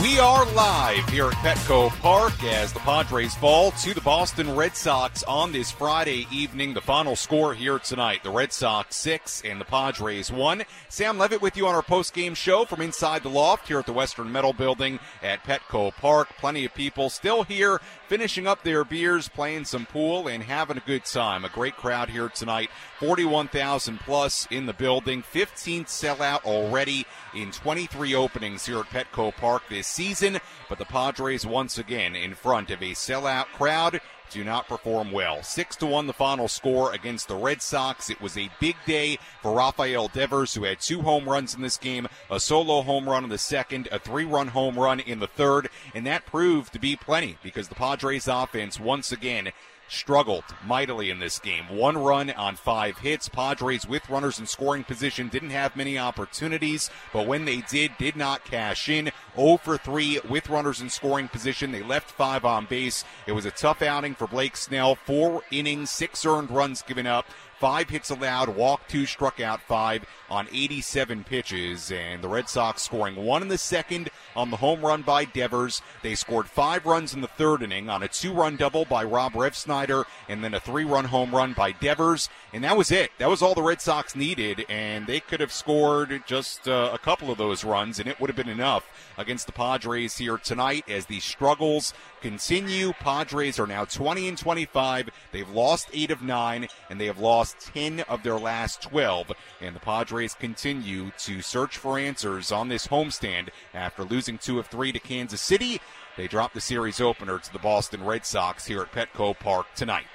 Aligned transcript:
We 0.00 0.20
are 0.20 0.46
live 0.52 1.08
here 1.08 1.26
at 1.26 1.34
Petco 1.34 1.90
Park 2.00 2.44
as 2.44 2.72
the 2.72 2.78
Padres 2.78 3.34
fall 3.34 3.72
to 3.72 3.92
the 3.92 4.00
Boston 4.00 4.54
Red 4.54 4.76
Sox 4.76 5.24
on 5.24 5.50
this 5.50 5.72
Friday 5.72 6.28
evening. 6.30 6.72
The 6.72 6.80
final 6.80 7.16
score 7.16 7.52
here 7.52 7.80
tonight, 7.80 8.22
the 8.22 8.30
Red 8.30 8.52
Sox 8.52 8.94
6 8.94 9.42
and 9.44 9.60
the 9.60 9.64
Padres 9.64 10.30
1. 10.30 10.62
Sam 10.88 11.18
Levitt 11.18 11.42
with 11.42 11.56
you 11.56 11.66
on 11.66 11.74
our 11.74 11.82
post-game 11.82 12.34
show 12.34 12.64
from 12.64 12.80
inside 12.80 13.24
the 13.24 13.28
loft 13.28 13.66
here 13.66 13.80
at 13.80 13.86
the 13.86 13.92
Western 13.92 14.30
Metal 14.30 14.52
Building 14.52 15.00
at 15.20 15.42
Petco 15.42 15.92
Park. 15.96 16.28
Plenty 16.38 16.64
of 16.64 16.74
people 16.74 17.10
still 17.10 17.42
here 17.42 17.80
finishing 18.08 18.46
up 18.46 18.62
their 18.62 18.84
beers, 18.84 19.28
playing 19.28 19.66
some 19.66 19.86
pool, 19.86 20.26
and 20.26 20.42
having 20.42 20.78
a 20.78 20.80
good 20.86 21.04
time. 21.04 21.44
A 21.44 21.48
great 21.50 21.76
crowd 21.76 22.08
here 22.08 22.28
tonight. 22.28 22.70
41,000 22.98 24.00
plus 24.00 24.48
in 24.50 24.66
the 24.66 24.72
building. 24.72 25.22
15th 25.22 25.86
sellout 25.86 26.44
already 26.44 27.06
in 27.34 27.52
23 27.52 28.14
openings 28.14 28.66
here 28.66 28.80
at 28.80 28.86
Petco 28.86 29.34
Park 29.36 29.62
this 29.68 29.86
season. 29.86 30.38
But 30.68 30.78
the 30.78 30.86
Padres 30.86 31.46
once 31.46 31.78
again 31.78 32.16
in 32.16 32.34
front 32.34 32.70
of 32.70 32.82
a 32.82 32.92
sellout 32.92 33.46
crowd 33.46 34.00
do 34.30 34.44
not 34.44 34.68
perform 34.68 35.12
well. 35.12 35.42
Six 35.42 35.76
to 35.76 35.86
one, 35.86 36.06
the 36.06 36.12
final 36.12 36.48
score 36.48 36.92
against 36.92 37.28
the 37.28 37.36
Red 37.36 37.62
Sox. 37.62 38.10
It 38.10 38.20
was 38.20 38.36
a 38.36 38.50
big 38.60 38.76
day 38.86 39.18
for 39.42 39.54
Rafael 39.54 40.08
Devers, 40.08 40.54
who 40.54 40.64
had 40.64 40.80
two 40.80 41.02
home 41.02 41.28
runs 41.28 41.54
in 41.54 41.62
this 41.62 41.76
game, 41.76 42.08
a 42.30 42.40
solo 42.40 42.82
home 42.82 43.08
run 43.08 43.24
in 43.24 43.30
the 43.30 43.38
second, 43.38 43.88
a 43.90 43.98
three-run 43.98 44.48
home 44.48 44.78
run 44.78 45.00
in 45.00 45.18
the 45.18 45.26
third, 45.26 45.68
and 45.94 46.06
that 46.06 46.26
proved 46.26 46.72
to 46.72 46.78
be 46.78 46.96
plenty 46.96 47.38
because 47.42 47.68
the 47.68 47.74
Padres 47.74 48.28
offense 48.28 48.78
once 48.78 49.12
again 49.12 49.52
struggled 49.88 50.44
mightily 50.66 51.10
in 51.10 51.18
this 51.18 51.38
game. 51.38 51.68
One 51.68 51.98
run 51.98 52.30
on 52.30 52.56
five 52.56 52.98
hits. 52.98 53.28
Padres 53.28 53.86
with 53.86 54.08
runners 54.08 54.38
in 54.38 54.46
scoring 54.46 54.84
position 54.84 55.28
didn't 55.28 55.50
have 55.50 55.76
many 55.76 55.98
opportunities, 55.98 56.90
but 57.12 57.26
when 57.26 57.44
they 57.44 57.62
did, 57.62 57.92
did 57.98 58.16
not 58.16 58.44
cash 58.44 58.88
in. 58.88 59.10
0 59.36 59.56
for 59.58 59.78
3 59.78 60.20
with 60.28 60.48
runners 60.48 60.80
in 60.80 60.90
scoring 60.90 61.28
position. 61.28 61.72
They 61.72 61.82
left 61.82 62.10
five 62.10 62.44
on 62.44 62.66
base. 62.66 63.04
It 63.26 63.32
was 63.32 63.44
a 63.44 63.50
tough 63.50 63.82
outing 63.82 64.14
for 64.14 64.26
Blake 64.26 64.56
Snell. 64.56 64.94
Four 64.94 65.42
innings, 65.50 65.90
six 65.90 66.24
earned 66.26 66.50
runs 66.50 66.82
given 66.82 67.06
up. 67.06 67.26
Five 67.58 67.90
hits 67.90 68.10
allowed, 68.10 68.50
walk 68.50 68.86
two, 68.86 69.04
struck 69.04 69.40
out 69.40 69.60
five 69.60 70.04
on 70.30 70.46
87 70.52 71.24
pitches. 71.24 71.90
And 71.90 72.22
the 72.22 72.28
Red 72.28 72.48
Sox 72.48 72.82
scoring 72.82 73.16
one 73.16 73.42
in 73.42 73.48
the 73.48 73.58
second 73.58 74.10
on 74.36 74.50
the 74.50 74.58
home 74.58 74.80
run 74.80 75.02
by 75.02 75.24
Devers. 75.24 75.82
They 76.02 76.14
scored 76.14 76.48
five 76.48 76.86
runs 76.86 77.14
in 77.14 77.20
the 77.20 77.26
third 77.26 77.62
inning 77.62 77.88
on 77.88 78.04
a 78.04 78.08
two 78.08 78.32
run 78.32 78.56
double 78.56 78.84
by 78.84 79.02
Rob 79.02 79.32
Refsnyder 79.32 80.04
and 80.28 80.44
then 80.44 80.54
a 80.54 80.60
three 80.60 80.84
run 80.84 81.06
home 81.06 81.34
run 81.34 81.52
by 81.52 81.72
Devers. 81.72 82.28
And 82.52 82.62
that 82.62 82.76
was 82.76 82.92
it. 82.92 83.10
That 83.18 83.28
was 83.28 83.42
all 83.42 83.54
the 83.54 83.62
Red 83.62 83.80
Sox 83.80 84.14
needed. 84.14 84.64
And 84.68 85.08
they 85.08 85.18
could 85.18 85.40
have 85.40 85.52
scored 85.52 86.22
just 86.26 86.68
uh, 86.68 86.90
a 86.92 86.98
couple 86.98 87.30
of 87.30 87.38
those 87.38 87.64
runs 87.64 87.98
and 87.98 88.08
it 88.08 88.20
would 88.20 88.30
have 88.30 88.36
been 88.36 88.48
enough 88.48 88.88
against 89.16 89.46
the 89.46 89.52
Padres 89.52 90.16
here 90.18 90.38
tonight 90.38 90.84
as 90.88 91.06
the 91.06 91.18
struggles 91.18 91.92
continue. 92.20 92.92
Padres 92.92 93.58
are 93.58 93.66
now 93.66 93.84
20 93.84 94.28
and 94.28 94.38
25. 94.38 95.10
They've 95.32 95.50
lost 95.50 95.88
eight 95.92 96.12
of 96.12 96.22
nine 96.22 96.68
and 96.88 97.00
they 97.00 97.06
have 97.06 97.18
lost 97.18 97.47
10 97.60 98.00
of 98.00 98.22
their 98.22 98.38
last 98.38 98.82
12. 98.82 99.32
And 99.60 99.74
the 99.74 99.80
Padres 99.80 100.34
continue 100.34 101.10
to 101.18 101.42
search 101.42 101.76
for 101.76 101.98
answers 101.98 102.52
on 102.52 102.68
this 102.68 102.88
homestand 102.88 103.48
after 103.74 104.04
losing 104.04 104.38
two 104.38 104.58
of 104.58 104.66
three 104.66 104.92
to 104.92 104.98
Kansas 104.98 105.40
City. 105.40 105.80
They 106.16 106.26
drop 106.26 106.52
the 106.52 106.60
series 106.60 107.00
opener 107.00 107.38
to 107.38 107.52
the 107.52 107.58
Boston 107.58 108.04
Red 108.04 108.26
Sox 108.26 108.66
here 108.66 108.82
at 108.82 108.92
Petco 108.92 109.38
Park 109.38 109.66
tonight. 109.76 110.06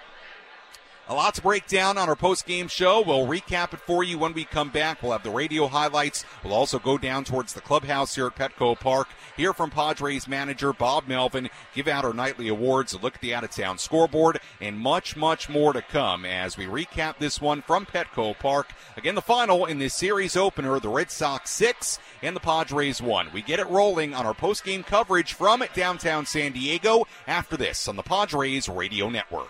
A 1.09 1.13
lot 1.13 1.35
to 1.35 1.41
break 1.41 1.67
down 1.67 1.97
on 1.97 2.07
our 2.07 2.15
post-game 2.15 2.69
show. 2.69 3.01
We'll 3.01 3.27
recap 3.27 3.73
it 3.73 3.81
for 3.81 4.05
you 4.05 4.17
when 4.17 4.31
we 4.33 4.45
come 4.45 4.69
back. 4.69 5.03
We'll 5.03 5.11
have 5.11 5.21
the 5.21 5.31
radio 5.31 5.67
highlights. 5.67 6.23
We'll 6.43 6.53
also 6.53 6.79
go 6.79 6.97
down 6.97 7.25
towards 7.25 7.51
the 7.53 7.59
clubhouse 7.59 8.15
here 8.15 8.27
at 8.27 8.37
Petco 8.37 8.79
Park. 8.79 9.09
Hear 9.35 9.51
from 9.51 9.69
Padres 9.69 10.29
manager 10.29 10.71
Bob 10.71 11.09
Melvin. 11.09 11.49
Give 11.75 11.89
out 11.89 12.05
our 12.05 12.13
nightly 12.13 12.47
awards. 12.47 12.97
Look 13.03 13.15
at 13.15 13.21
the 13.21 13.35
out-of-town 13.35 13.79
scoreboard, 13.79 14.39
and 14.61 14.79
much, 14.79 15.17
much 15.17 15.49
more 15.49 15.73
to 15.73 15.81
come 15.81 16.23
as 16.23 16.57
we 16.57 16.67
recap 16.67 17.17
this 17.19 17.41
one 17.41 17.61
from 17.61 17.85
Petco 17.85 18.39
Park. 18.39 18.71
Again, 18.95 19.15
the 19.15 19.21
final 19.21 19.65
in 19.65 19.79
this 19.79 19.93
series 19.93 20.37
opener: 20.37 20.79
the 20.79 20.87
Red 20.87 21.11
Sox 21.11 21.51
six 21.51 21.99
and 22.21 22.33
the 22.33 22.39
Padres 22.39 23.01
one. 23.01 23.27
We 23.33 23.41
get 23.41 23.59
it 23.59 23.69
rolling 23.69 24.13
on 24.13 24.25
our 24.25 24.33
post-game 24.33 24.83
coverage 24.83 25.33
from 25.33 25.65
downtown 25.73 26.25
San 26.25 26.53
Diego 26.53 27.07
after 27.27 27.57
this 27.57 27.89
on 27.89 27.97
the 27.97 28.03
Padres 28.03 28.69
Radio 28.69 29.09
Network. 29.09 29.49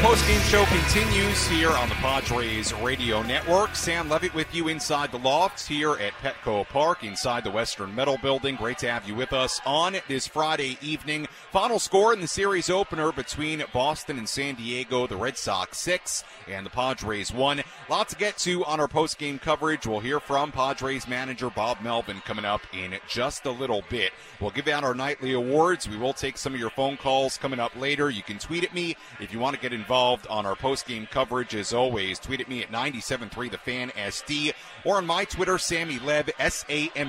Post-game 0.00 0.40
show 0.40 0.64
continues 0.64 1.46
here 1.48 1.68
on 1.68 1.86
the 1.90 1.94
Padres 1.96 2.72
Radio 2.72 3.22
Network. 3.22 3.76
Sam 3.76 4.08
Levitt 4.08 4.34
with 4.34 4.52
you 4.54 4.68
inside 4.68 5.12
the 5.12 5.18
lofts 5.18 5.66
here 5.66 5.92
at 5.96 6.14
Petco 6.22 6.66
Park 6.68 7.04
inside 7.04 7.44
the 7.44 7.50
Western 7.50 7.94
Metal 7.94 8.16
Building. 8.22 8.56
Great 8.56 8.78
to 8.78 8.90
have 8.90 9.06
you 9.06 9.14
with 9.14 9.34
us 9.34 9.60
on 9.66 9.96
this 10.08 10.26
Friday 10.26 10.78
evening. 10.80 11.28
Final 11.52 11.78
score 11.78 12.14
in 12.14 12.20
the 12.22 12.26
series 12.26 12.70
opener 12.70 13.12
between 13.12 13.62
Boston 13.74 14.16
and 14.16 14.26
San 14.26 14.54
Diego. 14.54 15.06
The 15.06 15.18
Red 15.18 15.36
Sox 15.36 15.76
six 15.76 16.24
and 16.48 16.64
the 16.64 16.70
Padres 16.70 17.30
one. 17.30 17.62
Lot 17.90 18.08
to 18.08 18.16
get 18.16 18.38
to 18.38 18.64
on 18.64 18.80
our 18.80 18.88
post-game 18.88 19.38
coverage. 19.38 19.86
We'll 19.86 20.00
hear 20.00 20.18
from 20.18 20.50
Padres 20.50 21.08
manager 21.08 21.50
Bob 21.50 21.76
Melvin 21.82 22.22
coming 22.24 22.46
up 22.46 22.62
in 22.72 22.96
just 23.06 23.44
a 23.44 23.50
little 23.50 23.84
bit. 23.90 24.12
We'll 24.40 24.50
give 24.50 24.66
out 24.66 24.82
our 24.82 24.94
nightly 24.94 25.34
awards. 25.34 25.90
We 25.90 25.98
will 25.98 26.14
take 26.14 26.38
some 26.38 26.54
of 26.54 26.60
your 26.60 26.70
phone 26.70 26.96
calls 26.96 27.36
coming 27.36 27.60
up 27.60 27.78
later. 27.78 28.08
You 28.08 28.22
can 28.22 28.38
tweet 28.38 28.64
at 28.64 28.72
me 28.72 28.96
if 29.20 29.30
you 29.30 29.38
want 29.38 29.56
to 29.56 29.60
get 29.60 29.74
involved 29.74 29.89
on 29.90 30.46
our 30.46 30.54
post-game 30.54 31.08
coverage. 31.10 31.54
As 31.54 31.72
always, 31.72 32.18
tweet 32.18 32.40
at 32.40 32.48
me 32.48 32.62
at 32.62 32.70
97.3 32.70 33.50
The 33.50 33.58
Fan 33.58 33.90
SD 33.90 34.52
or 34.84 34.96
on 34.96 35.06
my 35.06 35.24
Twitter, 35.24 35.58
Sammy 35.58 35.98
Lev, 35.98 36.30
S-A-M-M-Y-L-E-V. 36.38 37.08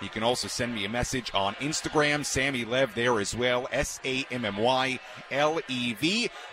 You 0.00 0.08
can 0.08 0.22
also 0.22 0.46
send 0.48 0.74
me 0.74 0.84
a 0.84 0.88
message 0.88 1.30
on 1.34 1.54
Instagram, 1.54 2.24
Sammy 2.24 2.64
Lev 2.64 2.94
there 2.94 3.18
as 3.18 3.34
well, 3.34 3.66
S-A-M-M-Y-L-E-V. 3.72 4.20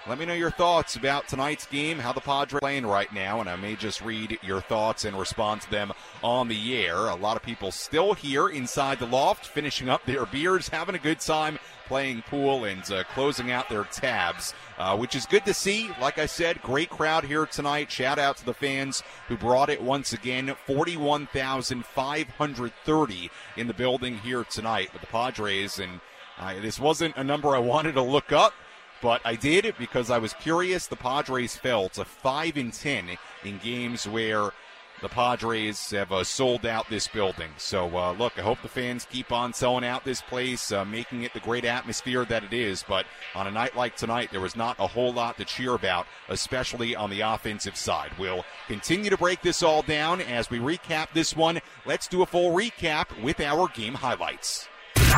Let 0.07 0.17
me 0.17 0.25
know 0.25 0.33
your 0.33 0.51
thoughts 0.51 0.95
about 0.95 1.27
tonight's 1.27 1.65
game, 1.65 1.99
how 1.99 2.13
the 2.13 2.21
Padres 2.21 2.61
playing 2.61 2.85
right 2.85 3.11
now, 3.13 3.41
and 3.41 3.49
I 3.49 3.57
may 3.57 3.75
just 3.75 4.01
read 4.01 4.39
your 4.41 4.61
thoughts 4.61 5.05
and 5.05 5.19
respond 5.19 5.61
to 5.61 5.71
them 5.71 5.91
on 6.23 6.47
the 6.47 6.77
air. 6.77 7.07
A 7.07 7.15
lot 7.15 7.35
of 7.37 7.43
people 7.43 7.71
still 7.71 8.13
here 8.13 8.47
inside 8.47 8.99
the 8.99 9.05
loft, 9.05 9.45
finishing 9.45 9.89
up 9.89 10.05
their 10.05 10.25
beers, 10.25 10.69
having 10.69 10.95
a 10.95 10.99
good 10.99 11.19
time 11.19 11.56
playing 11.87 12.23
pool 12.23 12.65
and 12.65 12.91
uh, 12.91 13.05
closing 13.13 13.51
out 13.51 13.69
their 13.69 13.85
tabs, 13.85 14.53
uh, 14.77 14.97
which 14.97 15.15
is 15.15 15.25
good 15.25 15.45
to 15.45 15.53
see. 15.53 15.89
Like 15.99 16.19
I 16.19 16.25
said, 16.25 16.61
great 16.61 16.89
crowd 16.89 17.23
here 17.23 17.45
tonight. 17.45 17.89
Shout 17.91 18.19
out 18.19 18.35
to 18.37 18.45
the 18.45 18.53
fans 18.53 19.03
who 19.27 19.37
brought 19.37 19.69
it 19.69 19.81
once 19.81 20.13
again. 20.13 20.55
41,530 20.65 23.31
in 23.55 23.67
the 23.67 23.73
building 23.73 24.17
here 24.17 24.43
tonight 24.43 24.91
with 24.93 25.01
the 25.01 25.07
Padres. 25.07 25.79
And 25.79 26.01
uh, 26.37 26.59
this 26.61 26.79
wasn't 26.79 27.17
a 27.17 27.23
number 27.23 27.55
I 27.55 27.59
wanted 27.59 27.93
to 27.93 28.01
look 28.01 28.31
up. 28.31 28.53
But 29.01 29.21
I 29.23 29.35
did 29.35 29.65
it 29.65 29.77
because 29.77 30.09
I 30.09 30.17
was 30.17 30.33
curious. 30.33 30.87
The 30.87 30.95
Padres 30.95 31.55
fell 31.55 31.87
to 31.89 32.03
five 32.03 32.57
and 32.57 32.73
ten 32.73 33.09
in 33.43 33.59
games 33.59 34.07
where 34.07 34.53
the 35.01 35.09
Padres 35.09 35.91
have 35.91 36.11
uh, 36.11 36.23
sold 36.23 36.65
out 36.65 36.89
this 36.89 37.07
building. 37.07 37.49
So, 37.57 37.95
uh, 37.97 38.13
look, 38.13 38.37
I 38.37 38.41
hope 38.41 38.61
the 38.61 38.67
fans 38.67 39.07
keep 39.09 39.31
on 39.31 39.53
selling 39.53 39.85
out 39.85 40.03
this 40.03 40.21
place, 40.21 40.71
uh, 40.71 40.85
making 40.85 41.23
it 41.23 41.33
the 41.33 41.39
great 41.39 41.65
atmosphere 41.65 42.25
that 42.25 42.43
it 42.43 42.53
is. 42.53 42.83
But 42.87 43.05
on 43.35 43.47
a 43.47 43.51
night 43.51 43.75
like 43.75 43.95
tonight, 43.95 44.29
there 44.31 44.41
was 44.41 44.55
not 44.55 44.75
a 44.79 44.87
whole 44.87 45.13
lot 45.13 45.37
to 45.37 45.45
cheer 45.45 45.73
about, 45.73 46.07
especially 46.29 46.95
on 46.95 47.09
the 47.09 47.21
offensive 47.21 47.75
side. 47.75 48.11
We'll 48.17 48.45
continue 48.67 49.09
to 49.09 49.17
break 49.17 49.41
this 49.41 49.61
all 49.61 49.81
down 49.81 50.21
as 50.21 50.49
we 50.49 50.59
recap 50.59 51.07
this 51.13 51.35
one. 51.35 51.59
Let's 51.85 52.07
do 52.07 52.21
a 52.21 52.25
full 52.25 52.55
recap 52.55 53.21
with 53.21 53.39
our 53.39 53.67
game 53.67 53.93
highlights. 53.93 54.67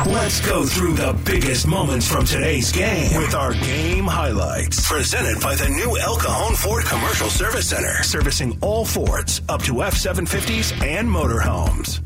Let's 0.06 0.40
go 0.40 0.64
through 0.64 0.94
the 0.94 1.12
biggest 1.26 1.66
moments 1.66 2.10
from 2.10 2.24
today's 2.24 2.72
game 2.72 3.20
with 3.20 3.34
our 3.34 3.52
game 3.52 4.04
highlights. 4.04 4.88
Presented 4.88 5.42
by 5.42 5.54
the 5.54 5.68
new 5.68 5.98
El 5.98 6.16
Cajon 6.16 6.54
Ford 6.54 6.84
Commercial 6.86 7.28
Service 7.28 7.68
Center, 7.68 8.02
servicing 8.02 8.56
all 8.62 8.86
Fords 8.86 9.42
up 9.50 9.62
to 9.64 9.82
F 9.82 9.94
750s 9.94 10.82
and 10.82 11.06
motorhomes. 11.06 12.00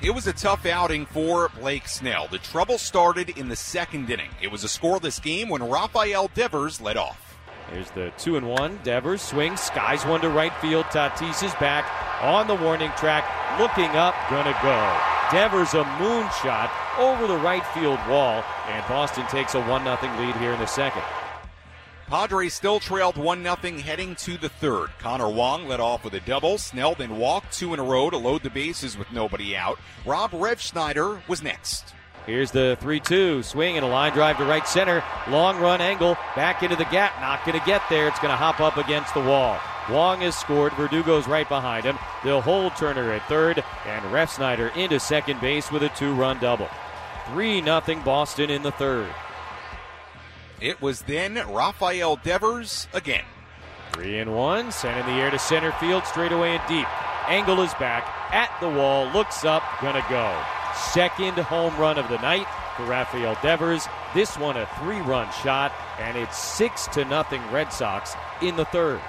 It 0.00 0.14
was 0.14 0.28
a 0.28 0.32
tough 0.32 0.64
outing 0.64 1.06
for 1.06 1.50
Blake 1.58 1.88
Snell. 1.88 2.28
The 2.28 2.38
trouble 2.38 2.78
started 2.78 3.30
in 3.30 3.48
the 3.48 3.56
second 3.56 4.08
inning. 4.08 4.30
It 4.40 4.52
was 4.52 4.62
a 4.62 4.68
scoreless 4.68 5.20
game 5.20 5.48
when 5.48 5.68
Rafael 5.68 6.30
Devers 6.34 6.80
led 6.80 6.96
off. 6.96 7.33
Here's 7.70 7.90
the 7.92 8.12
two 8.18 8.36
and 8.36 8.48
one. 8.48 8.78
Devers 8.82 9.22
swings, 9.22 9.60
skies 9.60 10.04
one 10.04 10.20
to 10.20 10.28
right 10.28 10.54
field. 10.56 10.84
Tatis 10.86 11.42
is 11.42 11.54
back 11.54 11.84
on 12.22 12.46
the 12.46 12.54
warning 12.54 12.90
track, 12.96 13.24
looking 13.58 13.90
up, 13.96 14.14
gonna 14.30 14.56
go. 14.62 15.00
Devers 15.30 15.74
a 15.74 15.84
moonshot 15.98 16.70
over 16.98 17.26
the 17.26 17.38
right 17.38 17.64
field 17.68 17.98
wall, 18.08 18.44
and 18.68 18.86
Boston 18.86 19.26
takes 19.26 19.54
a 19.54 19.60
one 19.62 19.84
0 19.84 19.98
lead 20.18 20.36
here 20.36 20.52
in 20.52 20.60
the 20.60 20.66
second. 20.66 21.02
Padres 22.06 22.52
still 22.52 22.78
trailed 22.78 23.16
1 23.16 23.42
0 23.42 23.56
heading 23.78 24.14
to 24.16 24.36
the 24.36 24.50
third. 24.50 24.90
Connor 24.98 25.30
Wong 25.30 25.66
led 25.66 25.80
off 25.80 26.04
with 26.04 26.12
a 26.14 26.20
double. 26.20 26.58
Snell 26.58 26.94
then 26.94 27.16
walked 27.16 27.52
two 27.52 27.72
in 27.72 27.80
a 27.80 27.82
row 27.82 28.10
to 28.10 28.18
load 28.18 28.42
the 28.42 28.50
bases 28.50 28.98
with 28.98 29.10
nobody 29.10 29.56
out. 29.56 29.78
Rob 30.04 30.32
Refsnyder 30.32 31.26
was 31.26 31.42
next. 31.42 31.94
Here's 32.26 32.50
the 32.50 32.78
3 32.80 33.00
2 33.00 33.42
swing 33.42 33.76
and 33.76 33.84
a 33.84 33.88
line 33.88 34.12
drive 34.12 34.38
to 34.38 34.44
right 34.44 34.66
center. 34.66 35.04
Long 35.28 35.60
run 35.60 35.80
Engel 35.80 36.16
back 36.34 36.62
into 36.62 36.76
the 36.76 36.84
gap. 36.86 37.20
Not 37.20 37.44
going 37.44 37.58
to 37.58 37.66
get 37.66 37.82
there. 37.90 38.08
It's 38.08 38.18
going 38.18 38.30
to 38.30 38.36
hop 38.36 38.60
up 38.60 38.78
against 38.78 39.12
the 39.12 39.20
wall. 39.20 39.58
Wong 39.90 40.20
has 40.22 40.34
scored. 40.34 40.72
Verdugo's 40.72 41.28
right 41.28 41.48
behind 41.48 41.84
him. 41.84 41.98
They'll 42.24 42.40
hold 42.40 42.76
Turner 42.76 43.12
at 43.12 43.28
third 43.28 43.62
and 43.86 44.04
Refsnyder 44.06 44.74
into 44.74 44.98
second 44.98 45.40
base 45.42 45.70
with 45.70 45.82
a 45.82 45.90
two 45.90 46.14
run 46.14 46.38
double. 46.38 46.68
3 47.32 47.62
0 47.62 47.82
Boston 48.04 48.48
in 48.48 48.62
the 48.62 48.72
third. 48.72 49.08
It 50.60 50.80
was 50.80 51.02
then 51.02 51.34
Rafael 51.52 52.16
Devers 52.16 52.88
again. 52.94 53.24
Three 53.92 54.18
and 54.18 54.34
one, 54.34 54.72
sent 54.72 54.98
in 54.98 55.06
the 55.14 55.20
air 55.20 55.30
to 55.30 55.38
center 55.38 55.72
field, 55.72 56.06
straight 56.06 56.32
away 56.32 56.56
and 56.56 56.68
deep. 56.68 56.86
Engel 57.28 57.60
is 57.62 57.72
back 57.74 58.06
at 58.32 58.50
the 58.60 58.68
wall, 58.68 59.06
looks 59.12 59.44
up, 59.44 59.62
gonna 59.80 60.04
go. 60.08 60.34
Second 60.74 61.38
home 61.38 61.76
run 61.76 61.98
of 61.98 62.08
the 62.08 62.18
night 62.18 62.46
for 62.76 62.84
Rafael 62.84 63.36
Devers. 63.42 63.86
This 64.14 64.36
one 64.36 64.56
a 64.56 64.66
three-run 64.78 65.30
shot, 65.42 65.72
and 65.98 66.16
it's 66.16 66.36
six 66.36 66.86
to 66.88 67.04
nothing 67.04 67.42
Red 67.50 67.72
Sox 67.72 68.14
in 68.42 68.56
the 68.56 68.64
third. 68.66 69.00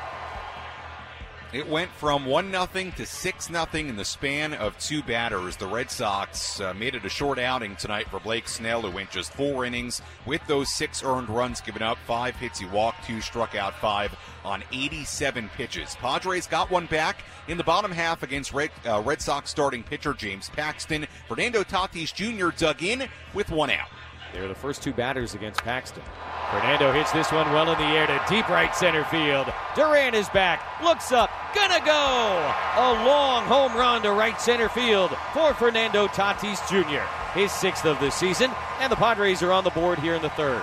It 1.55 1.69
went 1.69 1.89
from 1.89 2.25
1 2.25 2.51
0 2.51 2.91
to 2.97 3.05
6 3.05 3.47
0 3.47 3.65
in 3.75 3.95
the 3.95 4.03
span 4.03 4.53
of 4.55 4.77
two 4.77 5.01
batters. 5.01 5.55
The 5.55 5.65
Red 5.65 5.89
Sox 5.89 6.59
uh, 6.59 6.73
made 6.73 6.95
it 6.95 7.05
a 7.05 7.09
short 7.09 7.39
outing 7.39 7.77
tonight 7.77 8.09
for 8.09 8.19
Blake 8.19 8.49
Snell, 8.49 8.81
who 8.81 8.91
went 8.91 9.09
just 9.09 9.31
four 9.31 9.63
innings 9.63 10.01
with 10.25 10.45
those 10.47 10.75
six 10.75 11.01
earned 11.01 11.29
runs 11.29 11.61
given 11.61 11.81
up. 11.81 11.97
Five 12.05 12.35
hits, 12.35 12.59
he 12.59 12.65
walked 12.65 13.05
two, 13.07 13.21
struck 13.21 13.55
out 13.55 13.73
five 13.75 14.13
on 14.43 14.65
87 14.73 15.47
pitches. 15.55 15.95
Padres 15.95 16.45
got 16.45 16.69
one 16.69 16.87
back 16.87 17.23
in 17.47 17.57
the 17.57 17.63
bottom 17.63 17.89
half 17.89 18.21
against 18.21 18.51
Red, 18.51 18.71
uh, 18.85 19.01
Red 19.01 19.21
Sox 19.21 19.49
starting 19.49 19.81
pitcher 19.81 20.13
James 20.13 20.49
Paxton. 20.49 21.07
Fernando 21.29 21.63
Tatis 21.63 22.13
Jr. 22.13 22.49
dug 22.49 22.83
in 22.83 23.07
with 23.33 23.49
one 23.49 23.69
out. 23.69 23.87
They're 24.35 24.49
the 24.49 24.53
first 24.53 24.83
two 24.83 24.91
batters 24.91 25.33
against 25.33 25.61
Paxton. 25.63 26.03
Fernando 26.51 26.91
hits 26.91 27.09
this 27.13 27.31
one 27.31 27.49
well 27.53 27.71
in 27.71 27.77
the 27.77 27.85
air 27.85 28.05
to 28.05 28.21
deep 28.27 28.49
right 28.49 28.75
center 28.75 29.05
field. 29.05 29.47
Duran 29.77 30.13
is 30.13 30.27
back, 30.27 30.61
looks 30.83 31.13
up, 31.13 31.29
gonna 31.55 31.79
go! 31.85 32.53
A 32.75 33.05
long 33.05 33.45
home 33.45 33.73
run 33.75 34.01
to 34.01 34.11
right 34.11 34.39
center 34.41 34.67
field 34.67 35.11
for 35.31 35.53
Fernando 35.53 36.07
Tatis 36.07 36.59
Jr., 36.67 37.05
his 37.39 37.49
sixth 37.49 37.85
of 37.85 37.97
the 38.01 38.09
season, 38.09 38.51
and 38.81 38.91
the 38.91 38.97
Padres 38.97 39.41
are 39.41 39.53
on 39.53 39.63
the 39.63 39.69
board 39.69 39.99
here 39.99 40.15
in 40.15 40.21
the 40.21 40.29
third. 40.31 40.61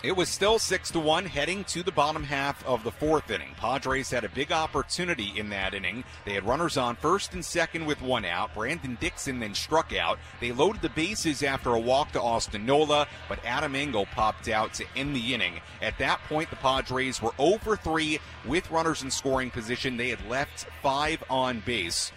It 0.00 0.16
was 0.16 0.28
still 0.28 0.60
6 0.60 0.92
to 0.92 1.00
1 1.00 1.24
heading 1.24 1.64
to 1.64 1.82
the 1.82 1.90
bottom 1.90 2.22
half 2.22 2.64
of 2.64 2.84
the 2.84 2.92
fourth 2.92 3.32
inning. 3.32 3.56
Padres 3.56 4.10
had 4.10 4.22
a 4.22 4.28
big 4.28 4.52
opportunity 4.52 5.32
in 5.34 5.48
that 5.48 5.74
inning. 5.74 6.04
They 6.24 6.34
had 6.34 6.46
runners 6.46 6.76
on 6.76 6.94
first 6.94 7.34
and 7.34 7.44
second 7.44 7.84
with 7.84 8.00
one 8.00 8.24
out. 8.24 8.54
Brandon 8.54 8.96
Dixon 9.00 9.40
then 9.40 9.56
struck 9.56 9.92
out. 9.92 10.20
They 10.40 10.52
loaded 10.52 10.82
the 10.82 10.88
bases 10.90 11.42
after 11.42 11.74
a 11.74 11.80
walk 11.80 12.12
to 12.12 12.22
Austin 12.22 12.64
Nola, 12.64 13.08
but 13.28 13.44
Adam 13.44 13.74
Engel 13.74 14.06
popped 14.06 14.46
out 14.46 14.72
to 14.74 14.84
end 14.94 15.16
the 15.16 15.34
inning. 15.34 15.60
At 15.82 15.98
that 15.98 16.20
point, 16.28 16.48
the 16.50 16.56
Padres 16.56 17.20
were 17.20 17.34
over 17.36 17.74
3 17.74 18.20
with 18.46 18.70
runners 18.70 19.02
in 19.02 19.10
scoring 19.10 19.50
position. 19.50 19.96
They 19.96 20.10
had 20.10 20.24
left 20.28 20.68
five 20.80 21.24
on 21.28 21.58
base. 21.66 22.12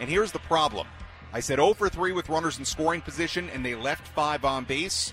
And 0.00 0.08
here's 0.08 0.32
the 0.32 0.38
problem. 0.38 0.86
I 1.34 1.40
said 1.40 1.60
over 1.60 1.90
3 1.90 2.12
with 2.12 2.30
runners 2.30 2.58
in 2.58 2.64
scoring 2.64 3.02
position, 3.02 3.50
and 3.50 3.62
they 3.62 3.74
left 3.74 4.08
five 4.08 4.42
on 4.46 4.64
base. 4.64 5.12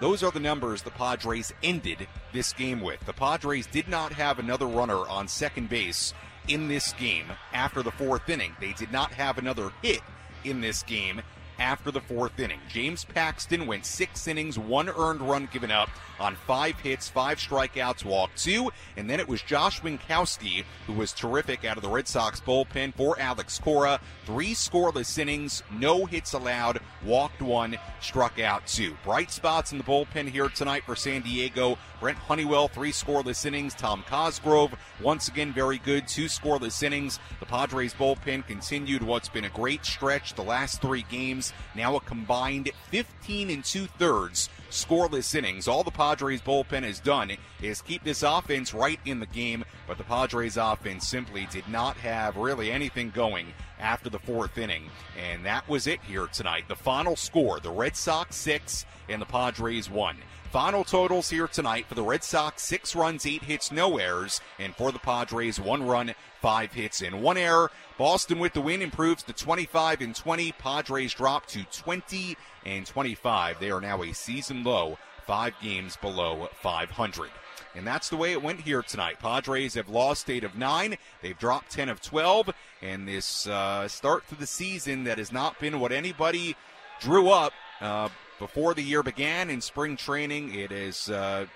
Those 0.00 0.22
are 0.22 0.30
the 0.30 0.40
numbers 0.40 0.82
the 0.82 0.90
Padres 0.90 1.52
ended 1.62 2.06
this 2.32 2.52
game 2.52 2.80
with. 2.80 3.00
The 3.06 3.12
Padres 3.12 3.66
did 3.66 3.88
not 3.88 4.12
have 4.12 4.38
another 4.38 4.66
runner 4.66 4.98
on 5.08 5.26
second 5.26 5.68
base 5.68 6.12
in 6.48 6.68
this 6.68 6.92
game 6.94 7.26
after 7.52 7.82
the 7.82 7.90
fourth 7.90 8.28
inning. 8.28 8.54
They 8.60 8.72
did 8.72 8.92
not 8.92 9.12
have 9.12 9.38
another 9.38 9.70
hit 9.82 10.00
in 10.44 10.60
this 10.60 10.82
game 10.82 11.22
after 11.58 11.90
the 11.90 12.00
fourth 12.00 12.38
inning. 12.38 12.60
James 12.68 13.04
Paxton 13.04 13.66
went 13.66 13.86
six 13.86 14.28
innings, 14.28 14.58
one 14.58 14.88
earned 14.88 15.22
run 15.22 15.48
given 15.52 15.70
up 15.70 15.88
on 16.18 16.36
five 16.46 16.78
hits, 16.80 17.08
five 17.08 17.38
strikeouts, 17.38 18.04
walked 18.04 18.42
two, 18.42 18.70
and 18.96 19.08
then 19.08 19.20
it 19.20 19.28
was 19.28 19.42
Josh 19.42 19.80
Winkowski 19.80 20.64
who 20.86 20.92
was 20.92 21.12
terrific 21.12 21.64
out 21.64 21.76
of 21.76 21.82
the 21.82 21.88
Red 21.88 22.08
Sox 22.08 22.40
bullpen 22.40 22.94
for 22.94 23.18
Alex 23.18 23.58
Cora. 23.58 24.00
Three 24.24 24.54
scoreless 24.54 25.18
innings, 25.18 25.62
no 25.72 26.04
hits 26.04 26.32
allowed, 26.32 26.80
walked 27.06 27.40
one, 27.40 27.78
struck 28.00 28.38
out 28.38 28.66
two. 28.66 28.96
Bright 29.04 29.30
spots 29.30 29.72
in 29.72 29.78
the 29.78 29.84
bullpen 29.84 30.28
here 30.28 30.48
tonight 30.48 30.82
for 30.84 30.96
San 30.96 31.22
Diego. 31.22 31.78
Brent 32.00 32.18
Honeywell, 32.18 32.68
three 32.68 32.92
scoreless 32.92 33.46
innings. 33.46 33.74
Tom 33.74 34.04
Cosgrove, 34.06 34.74
once 35.00 35.28
again, 35.28 35.52
very 35.52 35.78
good, 35.78 36.06
two 36.06 36.26
scoreless 36.26 36.82
innings. 36.82 37.18
The 37.40 37.46
Padres 37.46 37.94
bullpen 37.94 38.46
continued 38.46 39.02
what's 39.02 39.28
been 39.28 39.44
a 39.44 39.50
great 39.50 39.84
stretch 39.84 40.34
the 40.34 40.42
last 40.42 40.82
three 40.82 41.06
games. 41.08 41.52
Now 41.74 41.96
a 41.96 42.00
combined 42.00 42.70
15 42.90 43.50
and 43.50 43.64
two 43.64 43.86
thirds 43.86 44.50
scoreless 44.70 45.34
innings. 45.34 45.68
All 45.68 45.82
the 45.82 45.90
Padres 45.90 46.42
bullpen 46.42 46.82
has 46.82 47.00
done 47.00 47.32
is 47.62 47.80
keep 47.80 48.04
this 48.04 48.22
offense 48.22 48.74
right 48.74 49.00
in 49.04 49.20
the 49.20 49.26
game, 49.26 49.64
but 49.86 49.96
the 49.96 50.04
Padres 50.04 50.56
offense 50.56 51.06
simply 51.06 51.46
did 51.50 51.66
not 51.68 51.96
have 51.98 52.36
really 52.36 52.70
anything 52.70 53.10
going 53.10 53.46
after 53.86 54.10
the 54.10 54.18
fourth 54.18 54.58
inning. 54.58 54.82
And 55.16 55.46
that 55.46 55.68
was 55.68 55.86
it 55.86 56.00
here 56.02 56.26
tonight. 56.26 56.64
The 56.66 56.74
final 56.74 57.14
score 57.14 57.60
the 57.60 57.70
Red 57.70 57.96
Sox 57.96 58.34
six 58.34 58.84
and 59.08 59.22
the 59.22 59.26
Padres 59.26 59.88
one. 59.88 60.16
Final 60.50 60.82
totals 60.84 61.30
here 61.30 61.46
tonight 61.46 61.86
for 61.86 61.94
the 61.94 62.02
Red 62.02 62.24
Sox 62.24 62.62
six 62.62 62.96
runs, 62.96 63.26
eight 63.26 63.44
hits, 63.44 63.70
no 63.70 63.98
errors, 63.98 64.40
and 64.58 64.74
for 64.74 64.90
the 64.90 64.98
Padres 64.98 65.60
one 65.60 65.86
run, 65.86 66.14
five 66.40 66.72
hits, 66.72 67.00
and 67.00 67.22
one 67.22 67.38
error. 67.38 67.70
Boston 67.96 68.40
with 68.40 68.54
the 68.54 68.60
win 68.60 68.82
improves 68.82 69.22
to 69.22 69.32
25 69.32 70.00
and 70.00 70.16
20. 70.16 70.52
Padres 70.52 71.14
drop 71.14 71.46
to 71.46 71.64
20 71.64 72.36
and 72.64 72.86
25. 72.86 73.60
They 73.60 73.70
are 73.70 73.80
now 73.80 74.02
a 74.02 74.12
season 74.12 74.64
low, 74.64 74.98
five 75.26 75.54
games 75.62 75.96
below 75.96 76.48
500. 76.60 77.30
And 77.76 77.86
that's 77.86 78.08
the 78.08 78.16
way 78.16 78.32
it 78.32 78.42
went 78.42 78.60
here 78.60 78.82
tonight. 78.82 79.18
Padres 79.20 79.74
have 79.74 79.88
lost 79.88 80.30
eight 80.30 80.44
of 80.44 80.56
nine. 80.56 80.96
They've 81.20 81.38
dropped 81.38 81.70
10 81.70 81.88
of 81.88 82.00
12. 82.00 82.50
And 82.80 83.06
this 83.06 83.46
uh, 83.46 83.86
start 83.86 84.26
to 84.28 84.34
the 84.34 84.46
season 84.46 85.04
that 85.04 85.18
has 85.18 85.30
not 85.30 85.60
been 85.60 85.78
what 85.78 85.92
anybody 85.92 86.56
drew 87.00 87.28
up 87.28 87.52
uh, 87.80 88.08
before 88.38 88.72
the 88.72 88.82
year 88.82 89.02
began 89.02 89.50
in 89.50 89.60
spring 89.60 89.96
training. 89.96 90.54
It 90.54 90.72
is 90.72 91.10
uh, 91.10 91.46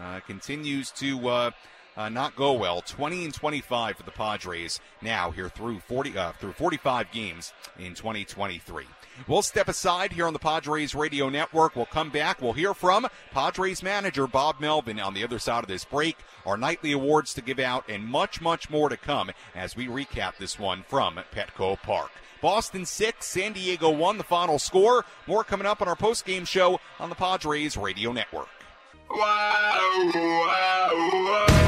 uh 0.00 0.20
continues 0.20 0.90
to 0.92 1.28
uh, 1.28 1.50
uh, 1.96 2.08
not 2.08 2.36
go 2.36 2.52
well. 2.52 2.82
20 2.82 3.24
and 3.24 3.34
25 3.34 3.96
for 3.96 4.02
the 4.02 4.10
Padres 4.10 4.80
now 5.02 5.30
here 5.30 5.48
through 5.48 5.80
40 5.80 6.16
uh, 6.16 6.32
through 6.32 6.52
45 6.52 7.10
games 7.10 7.52
in 7.78 7.94
2023. 7.94 8.84
We'll 9.26 9.42
step 9.42 9.68
aside 9.68 10.12
here 10.12 10.26
on 10.26 10.32
the 10.32 10.38
Padres 10.38 10.94
Radio 10.94 11.28
Network. 11.28 11.76
We'll 11.76 11.86
come 11.86 12.10
back. 12.10 12.40
We'll 12.40 12.52
hear 12.52 12.74
from 12.74 13.06
Padres 13.30 13.82
manager 13.82 14.26
Bob 14.26 14.60
Melvin 14.60 14.98
on 14.98 15.14
the 15.14 15.24
other 15.24 15.38
side 15.38 15.62
of 15.62 15.68
this 15.68 15.84
break. 15.84 16.16
Our 16.46 16.56
nightly 16.56 16.92
awards 16.92 17.34
to 17.34 17.42
give 17.42 17.58
out 17.58 17.84
and 17.88 18.04
much, 18.04 18.40
much 18.40 18.70
more 18.70 18.88
to 18.88 18.96
come 18.96 19.30
as 19.54 19.76
we 19.76 19.86
recap 19.86 20.36
this 20.38 20.58
one 20.58 20.84
from 20.88 21.20
Petco 21.34 21.80
Park. 21.82 22.10
Boston 22.40 22.86
6, 22.86 23.24
San 23.24 23.52
Diego 23.52 23.90
1, 23.90 24.18
the 24.18 24.24
final 24.24 24.58
score. 24.58 25.04
More 25.26 25.44
coming 25.44 25.66
up 25.66 25.82
on 25.82 25.88
our 25.88 25.96
post-game 25.96 26.44
show 26.46 26.80
on 26.98 27.10
the 27.10 27.14
Padres 27.14 27.76
Radio 27.76 28.12
Network. 28.12 28.48
Wow, 29.10 30.10
wow, 30.14 31.46
wow. 31.48 31.59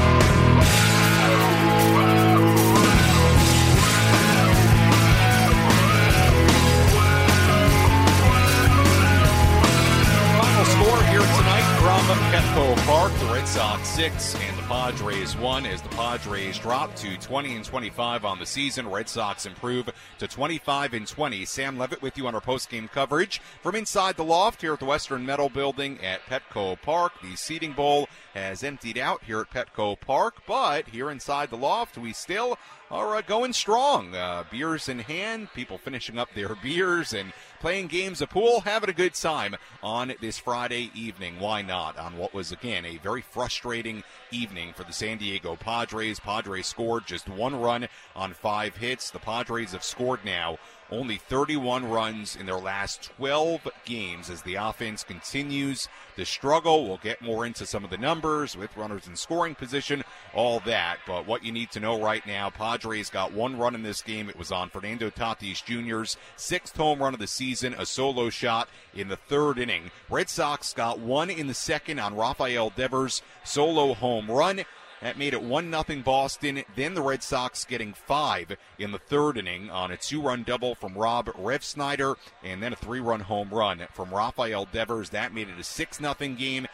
From 11.83 12.17
Petco 12.31 12.77
Park. 12.85 13.11
The 13.19 13.25
Red 13.25 13.45
Sox 13.45 13.89
six 13.89 14.35
and 14.35 14.57
the 14.57 14.61
Padres 14.63 15.35
one 15.35 15.65
as 15.65 15.81
the 15.81 15.89
Padres 15.89 16.57
drop 16.57 16.95
to 16.95 17.17
20 17.17 17.57
and 17.57 17.65
25 17.65 18.23
on 18.23 18.39
the 18.39 18.45
season. 18.45 18.89
Red 18.89 19.09
Sox 19.09 19.45
improve 19.45 19.89
to 20.19 20.27
25 20.29 20.93
and 20.93 21.05
20. 21.05 21.43
Sam 21.43 21.77
Levitt 21.77 22.01
with 22.01 22.17
you 22.17 22.25
on 22.25 22.35
our 22.35 22.41
post-game 22.41 22.87
coverage 22.87 23.41
from 23.61 23.75
inside 23.75 24.15
the 24.15 24.23
loft 24.23 24.61
here 24.61 24.71
at 24.71 24.79
the 24.79 24.85
Western 24.85 25.25
Metal 25.25 25.49
Building 25.49 25.99
at 26.01 26.21
Petco 26.21 26.81
Park. 26.81 27.11
The 27.21 27.35
seating 27.35 27.73
bowl 27.73 28.07
has 28.33 28.63
emptied 28.63 28.97
out 28.97 29.21
here 29.25 29.41
at 29.41 29.51
Petco 29.51 29.99
Park, 29.99 30.35
but 30.47 30.87
here 30.87 31.09
inside 31.09 31.49
the 31.49 31.57
loft 31.57 31.97
we 31.97 32.13
still 32.13 32.57
are 32.93 33.15
uh, 33.15 33.21
going 33.21 33.51
strong. 33.51 34.15
Uh, 34.15 34.43
beers 34.51 34.87
in 34.87 34.99
hand, 34.99 35.47
people 35.55 35.79
finishing 35.79 36.19
up 36.19 36.29
their 36.35 36.55
beers 36.63 37.11
and 37.11 37.33
playing 37.59 37.87
games 37.87 38.21
of 38.21 38.29
pool, 38.29 38.61
having 38.61 38.89
a 38.89 38.93
good 38.93 39.15
time 39.15 39.55
on 39.81 40.13
this 40.21 40.37
Friday 40.37 40.91
evening. 40.93 41.39
Why 41.39 41.63
not? 41.63 41.97
On 41.97 42.17
what 42.17 42.35
was, 42.35 42.51
again, 42.51 42.85
a 42.85 42.97
very 42.97 43.21
frustrating 43.21 44.03
evening 44.29 44.73
for 44.73 44.83
the 44.83 44.93
San 44.93 45.17
Diego 45.17 45.55
Padres. 45.55 46.19
Padres 46.19 46.67
scored 46.67 47.07
just 47.07 47.27
one 47.27 47.59
run 47.59 47.87
on 48.15 48.33
five 48.33 48.77
hits. 48.77 49.09
The 49.09 49.19
Padres 49.19 49.71
have 49.71 49.83
scored 49.83 50.23
now 50.23 50.59
only 50.93 51.17
31 51.17 51.89
runs 51.89 52.35
in 52.35 52.45
their 52.45 52.59
last 52.59 53.03
12 53.17 53.67
games 53.85 54.29
as 54.29 54.41
the 54.43 54.55
offense 54.55 55.03
continues 55.03 55.89
the 56.15 56.25
struggle. 56.25 56.87
We'll 56.87 56.97
get 56.97 57.21
more 57.21 57.45
into 57.45 57.65
some 57.65 57.83
of 57.83 57.89
the 57.89 57.97
numbers 57.97 58.55
with 58.55 58.75
runners 58.77 59.07
in 59.07 59.15
scoring 59.15 59.55
position, 59.55 60.03
all 60.33 60.59
that. 60.61 60.99
But 61.07 61.25
what 61.25 61.43
you 61.43 61.51
need 61.51 61.71
to 61.71 61.79
know 61.79 61.99
right 61.99 62.25
now, 62.27 62.49
Padres 62.49 63.09
got 63.09 63.33
one 63.33 63.57
run 63.57 63.75
in 63.75 63.83
this 63.83 64.01
game. 64.01 64.29
It 64.29 64.37
was 64.37 64.51
on 64.51 64.69
Fernando 64.69 65.09
Tatis 65.09 65.63
Jr.'s 65.63 66.17
sixth 66.35 66.77
home 66.77 67.01
run 67.01 67.13
of 67.13 67.19
the 67.19 67.27
season, 67.27 67.73
a 67.77 67.85
solo 67.85 68.29
shot 68.29 68.69
in 68.93 69.07
the 69.07 69.17
third 69.17 69.57
inning. 69.57 69.91
Red 70.09 70.29
Sox 70.29 70.73
got 70.73 70.99
one 70.99 71.29
in 71.29 71.47
the 71.47 71.53
second 71.53 71.99
on 71.99 72.15
Rafael 72.15 72.69
Devers' 72.69 73.21
solo 73.43 73.93
home 73.93 74.29
run. 74.29 74.63
That 75.03 75.17
made 75.17 75.33
it 75.33 75.43
1 75.43 75.69
0 75.69 76.01
Boston. 76.01 76.63
Then 76.77 76.93
the 76.93 77.01
Red 77.01 77.23
Sox 77.23 77.65
getting 77.65 77.93
five 77.93 78.55
in 78.79 78.93
the 78.93 78.97
third 78.97 79.37
inning 79.37 79.69
on 79.69 79.91
a 79.91 79.97
two 79.97 80.21
run 80.21 80.43
double 80.43 80.75
from 80.75 80.93
Rob 80.93 81.25
Refsnyder 81.25 82.15
and 82.41 82.63
then 82.63 82.71
a 82.71 82.77
three 82.77 83.01
run 83.01 83.19
home 83.19 83.49
run 83.49 83.85
from 83.91 84.13
Rafael 84.13 84.65
Devers. 84.71 85.09
That 85.09 85.33
made 85.33 85.49
it 85.49 85.59
a 85.59 85.63
6 85.63 85.97
0 85.97 86.13
game. 86.37 86.67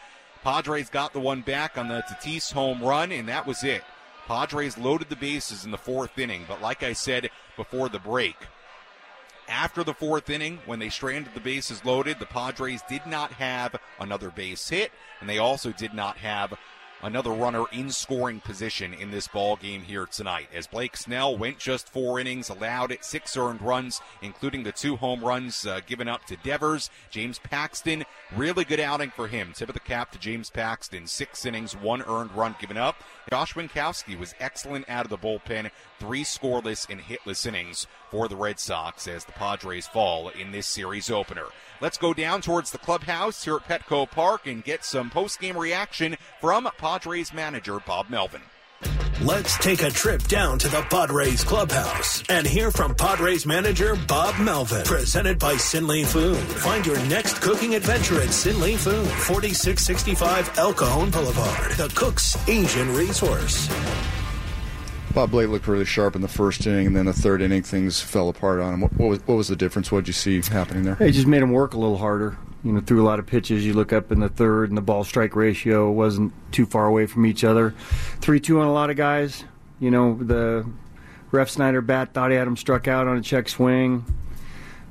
Padres 0.44 0.88
got 0.88 1.12
the 1.12 1.18
one 1.18 1.40
back 1.40 1.76
on 1.76 1.88
the 1.88 2.04
Tatis 2.08 2.52
home 2.52 2.80
run, 2.80 3.10
and 3.10 3.28
that 3.28 3.48
was 3.48 3.64
it. 3.64 3.82
Padres 4.28 4.78
loaded 4.78 5.08
the 5.08 5.16
bases 5.16 5.64
in 5.64 5.72
the 5.72 5.76
fourth 5.76 6.16
inning, 6.16 6.44
but 6.46 6.62
like 6.62 6.84
I 6.84 6.92
said 6.92 7.30
before 7.56 7.88
the 7.88 7.98
break, 7.98 8.36
after 9.48 9.82
the 9.82 9.92
fourth 9.92 10.30
inning, 10.30 10.60
when 10.66 10.78
they 10.78 10.88
stranded 10.88 11.34
the 11.34 11.40
bases 11.40 11.84
loaded, 11.84 12.20
the 12.20 12.26
Padres 12.26 12.80
did 12.88 13.04
not 13.06 13.32
have 13.32 13.74
another 13.98 14.30
base 14.30 14.68
hit, 14.68 14.92
and 15.20 15.28
they 15.28 15.38
also 15.38 15.72
did 15.72 15.92
not 15.92 16.16
have 16.18 16.56
another 17.02 17.30
runner 17.30 17.64
in 17.72 17.90
scoring 17.90 18.40
position 18.40 18.94
in 18.94 19.10
this 19.10 19.28
ball 19.28 19.56
game 19.56 19.82
here 19.82 20.06
tonight. 20.06 20.48
As 20.54 20.66
Blake 20.66 20.96
Snell 20.96 21.36
went 21.36 21.58
just 21.58 21.88
four 21.88 22.20
innings, 22.20 22.48
allowed 22.48 22.92
it 22.92 23.04
six 23.04 23.36
earned 23.36 23.62
runs, 23.62 24.00
including 24.22 24.62
the 24.62 24.72
two 24.72 24.96
home 24.96 25.24
runs 25.24 25.66
uh, 25.66 25.80
given 25.86 26.08
up 26.08 26.24
to 26.26 26.36
Devers. 26.36 26.90
James 27.10 27.38
Paxton, 27.38 28.04
really 28.36 28.64
good 28.64 28.80
outing 28.80 29.10
for 29.10 29.28
him. 29.28 29.52
Tip 29.54 29.68
of 29.68 29.74
the 29.74 29.80
cap 29.80 30.12
to 30.12 30.18
James 30.18 30.50
Paxton. 30.50 31.06
Six 31.06 31.44
innings, 31.46 31.74
one 31.74 32.02
earned 32.02 32.32
run 32.32 32.54
given 32.60 32.76
up. 32.76 32.96
Josh 33.30 33.54
Winkowski 33.54 34.18
was 34.18 34.34
excellent 34.40 34.88
out 34.88 35.04
of 35.04 35.10
the 35.10 35.18
bullpen. 35.18 35.70
Three 35.98 36.24
scoreless 36.24 36.88
and 36.90 37.00
hitless 37.00 37.46
innings 37.46 37.86
for 38.10 38.28
the 38.28 38.36
Red 38.36 38.58
Sox 38.58 39.06
as 39.08 39.24
the 39.24 39.32
Padres 39.32 39.86
fall 39.86 40.28
in 40.28 40.52
this 40.52 40.66
series 40.66 41.10
opener. 41.10 41.46
Let's 41.80 41.98
go 41.98 42.12
down 42.12 42.42
towards 42.42 42.70
the 42.70 42.78
clubhouse 42.78 43.44
here 43.44 43.56
at 43.56 43.66
Petco 43.66 44.10
Park 44.10 44.46
and 44.46 44.62
get 44.62 44.84
some 44.84 45.10
post-game 45.10 45.56
reaction 45.56 46.16
from 46.40 46.68
Padres 46.78 47.32
manager 47.32 47.80
Bob 47.80 48.10
Melvin. 48.10 48.42
Let's 49.22 49.58
take 49.58 49.82
a 49.82 49.90
trip 49.90 50.22
down 50.24 50.58
to 50.60 50.68
the 50.68 50.80
Padres 50.88 51.44
clubhouse 51.44 52.22
and 52.30 52.46
hear 52.46 52.70
from 52.70 52.94
Padres 52.94 53.44
manager 53.44 53.94
Bob 54.08 54.38
Melvin. 54.38 54.82
Presented 54.84 55.38
by 55.38 55.54
Sinley 55.54 56.06
Food. 56.06 56.38
Find 56.38 56.86
your 56.86 56.98
next 57.04 57.42
cooking 57.42 57.74
adventure 57.74 58.20
at 58.20 58.28
Sinley 58.28 58.78
Food, 58.78 59.06
4665 59.06 60.58
El 60.58 60.72
Cajon 60.72 61.10
Boulevard, 61.10 61.72
the 61.72 61.88
cook's 61.94 62.36
Asian 62.48 62.94
resource. 62.94 63.68
Bob 65.14 65.32
Blake 65.32 65.48
looked 65.48 65.66
really 65.66 65.84
sharp 65.84 66.14
in 66.14 66.22
the 66.22 66.28
first 66.28 66.66
inning, 66.66 66.86
and 66.86 66.96
then 66.96 67.06
the 67.06 67.12
third 67.12 67.42
inning 67.42 67.62
things 67.62 68.00
fell 68.00 68.28
apart 68.28 68.60
on 68.60 68.74
him. 68.74 68.80
What, 68.80 68.92
what 68.94 69.08
was 69.08 69.18
what 69.26 69.34
was 69.34 69.48
the 69.48 69.56
difference? 69.56 69.90
What 69.90 70.00
did 70.00 70.08
you 70.08 70.12
see 70.12 70.40
happening 70.42 70.84
there? 70.84 70.96
It 71.00 71.12
just 71.12 71.26
made 71.26 71.42
him 71.42 71.50
work 71.50 71.74
a 71.74 71.78
little 71.78 71.98
harder. 71.98 72.36
You 72.62 72.72
know, 72.72 72.80
threw 72.80 73.02
a 73.02 73.06
lot 73.06 73.18
of 73.18 73.26
pitches. 73.26 73.66
You 73.66 73.72
look 73.72 73.92
up 73.92 74.12
in 74.12 74.20
the 74.20 74.28
third, 74.28 74.68
and 74.68 74.78
the 74.78 74.82
ball 74.82 75.02
strike 75.02 75.34
ratio 75.34 75.90
wasn't 75.90 76.32
too 76.52 76.66
far 76.66 76.86
away 76.86 77.06
from 77.06 77.26
each 77.26 77.42
other. 77.42 77.74
Three 78.20 78.38
two 78.38 78.60
on 78.60 78.66
a 78.66 78.72
lot 78.72 78.90
of 78.90 78.96
guys. 78.96 79.44
You 79.80 79.90
know, 79.90 80.14
the 80.14 80.66
Refsnyder 81.32 81.84
bat 81.84 82.12
thought 82.12 82.30
he 82.30 82.36
had 82.36 82.46
him 82.46 82.56
struck 82.56 82.86
out 82.86 83.08
on 83.08 83.16
a 83.16 83.22
check 83.22 83.48
swing, 83.48 84.04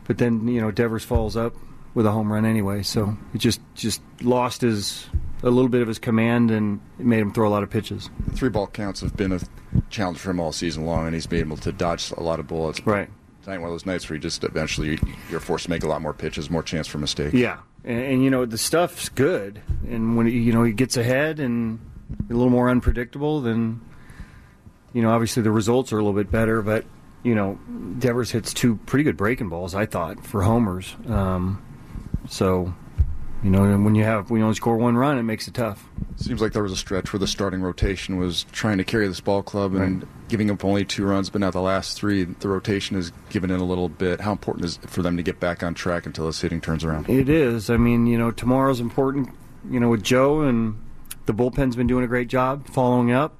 but 0.05 0.17
then 0.17 0.47
you 0.47 0.59
know 0.59 0.71
Devers 0.71 1.05
falls 1.05 1.37
up 1.37 1.53
with 1.93 2.05
a 2.05 2.11
home 2.11 2.31
run 2.31 2.45
anyway. 2.45 2.83
So 2.83 3.17
it 3.33 3.39
just 3.39 3.61
just 3.75 4.01
lost 4.21 4.61
his 4.61 5.07
a 5.43 5.49
little 5.49 5.69
bit 5.69 5.81
of 5.81 5.87
his 5.87 5.99
command, 5.99 6.51
and 6.51 6.81
it 6.99 7.05
made 7.05 7.19
him 7.19 7.31
throw 7.31 7.47
a 7.47 7.51
lot 7.51 7.63
of 7.63 7.69
pitches. 7.69 8.09
Three 8.33 8.49
ball 8.49 8.67
counts 8.67 9.01
have 9.01 9.15
been 9.15 9.31
a 9.31 9.39
challenge 9.89 10.17
for 10.17 10.31
him 10.31 10.39
all 10.39 10.51
season 10.51 10.85
long, 10.85 11.05
and 11.05 11.13
he's 11.13 11.27
been 11.27 11.39
able 11.39 11.57
to 11.57 11.71
dodge 11.71 12.11
a 12.11 12.21
lot 12.21 12.39
of 12.39 12.47
bullets. 12.47 12.85
Right. 12.85 13.09
Tonight, 13.43 13.59
one 13.59 13.69
of 13.69 13.73
those 13.73 13.85
nights 13.85 14.09
where 14.09 14.15
you 14.15 14.21
just 14.21 14.43
eventually 14.43 14.99
you're 15.29 15.39
forced 15.39 15.65
to 15.65 15.69
make 15.69 15.83
a 15.83 15.87
lot 15.87 16.01
more 16.01 16.13
pitches, 16.13 16.49
more 16.49 16.63
chance 16.63 16.87
for 16.87 16.97
mistakes. 16.97 17.33
Yeah, 17.33 17.59
and, 17.85 18.01
and 18.01 18.23
you 18.23 18.29
know 18.29 18.45
the 18.45 18.57
stuff's 18.57 19.09
good, 19.09 19.61
and 19.87 20.17
when 20.17 20.27
you 20.27 20.51
know 20.51 20.63
he 20.63 20.73
gets 20.73 20.97
ahead 20.97 21.39
and 21.39 21.79
a 22.29 22.33
little 22.33 22.49
more 22.49 22.69
unpredictable, 22.69 23.41
then 23.41 23.81
you 24.93 25.01
know 25.01 25.11
obviously 25.11 25.41
the 25.41 25.51
results 25.51 25.93
are 25.93 25.97
a 25.97 26.03
little 26.03 26.21
bit 26.21 26.29
better. 26.29 26.61
But 26.61 26.83
you 27.23 27.33
know 27.33 27.57
Devers 27.97 28.29
hits 28.31 28.53
two 28.53 28.75
pretty 28.85 29.05
good 29.05 29.15
breaking 29.15 29.47
balls, 29.47 29.73
I 29.73 29.85
thought, 29.85 30.25
for 30.25 30.43
homers. 30.43 30.95
Um, 31.07 31.63
so 32.29 32.73
You 33.41 33.49
know, 33.49 33.61
when 33.77 33.95
you 33.95 34.03
have 34.03 34.29
when 34.29 34.39
you 34.39 34.45
only 34.45 34.55
score 34.55 34.75
one 34.75 34.97
run, 34.97 35.17
it 35.17 35.23
makes 35.23 35.47
it 35.47 35.53
tough. 35.53 35.87
Seems 36.17 36.41
like 36.41 36.51
there 36.51 36.63
was 36.63 36.73
a 36.73 36.77
stretch 36.77 37.13
where 37.13 37.19
the 37.19 37.27
starting 37.27 37.61
rotation 37.61 38.17
was 38.17 38.45
trying 38.51 38.77
to 38.79 38.83
carry 38.83 39.07
this 39.07 39.21
ball 39.21 39.41
club 39.41 39.75
and 39.75 40.03
right. 40.03 40.27
giving 40.27 40.51
up 40.51 40.65
only 40.65 40.83
two 40.83 41.05
runs, 41.05 41.29
but 41.29 41.39
now 41.39 41.49
the 41.49 41.61
last 41.61 41.97
three, 41.97 42.25
the 42.25 42.49
rotation 42.49 42.97
has 42.97 43.13
given 43.29 43.49
in 43.49 43.61
a 43.61 43.63
little 43.63 43.87
bit. 43.87 44.19
How 44.19 44.33
important 44.33 44.65
is 44.65 44.79
it 44.83 44.89
for 44.89 45.01
them 45.01 45.15
to 45.15 45.23
get 45.23 45.39
back 45.39 45.63
on 45.63 45.73
track 45.73 46.05
until 46.05 46.25
this 46.25 46.41
hitting 46.41 46.59
turns 46.59 46.83
around? 46.83 47.09
It 47.09 47.29
is. 47.29 47.69
I 47.69 47.77
mean, 47.77 48.07
you 48.07 48.17
know, 48.17 48.31
tomorrow's 48.31 48.81
important. 48.81 49.29
You 49.69 49.79
know, 49.79 49.87
with 49.87 50.03
Joe 50.03 50.41
and 50.41 50.77
the 51.25 51.33
bullpen's 51.33 51.77
been 51.77 51.87
doing 51.87 52.03
a 52.03 52.07
great 52.07 52.27
job 52.27 52.67
following 52.67 53.13
up. 53.13 53.37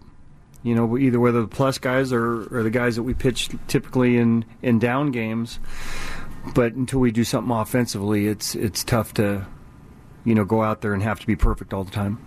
You 0.64 0.76
know, 0.76 0.98
either 0.98 1.20
whether 1.20 1.42
the 1.42 1.48
plus 1.48 1.78
guys 1.78 2.14
or, 2.14 2.48
or 2.58 2.64
the 2.64 2.70
guys 2.70 2.96
that 2.96 3.04
we 3.04 3.14
pitch 3.14 3.50
typically 3.68 4.18
in, 4.18 4.46
in 4.62 4.80
down 4.80 5.12
games. 5.12 5.60
But 6.54 6.74
until 6.74 7.00
we 7.00 7.12
do 7.12 7.24
something 7.24 7.52
offensively, 7.52 8.28
it's 8.28 8.56
it's 8.56 8.84
tough 8.84 9.14
to 9.16 9.46
you 10.26 10.36
know, 10.36 10.46
go 10.46 10.62
out 10.62 10.82
there 10.82 10.94
and 10.94 11.04
have 11.04 11.20
to 11.20 11.28
be 11.28 11.36
perfect 11.36 11.74
all 11.74 11.84
the 11.84 11.92
time. 11.92 12.26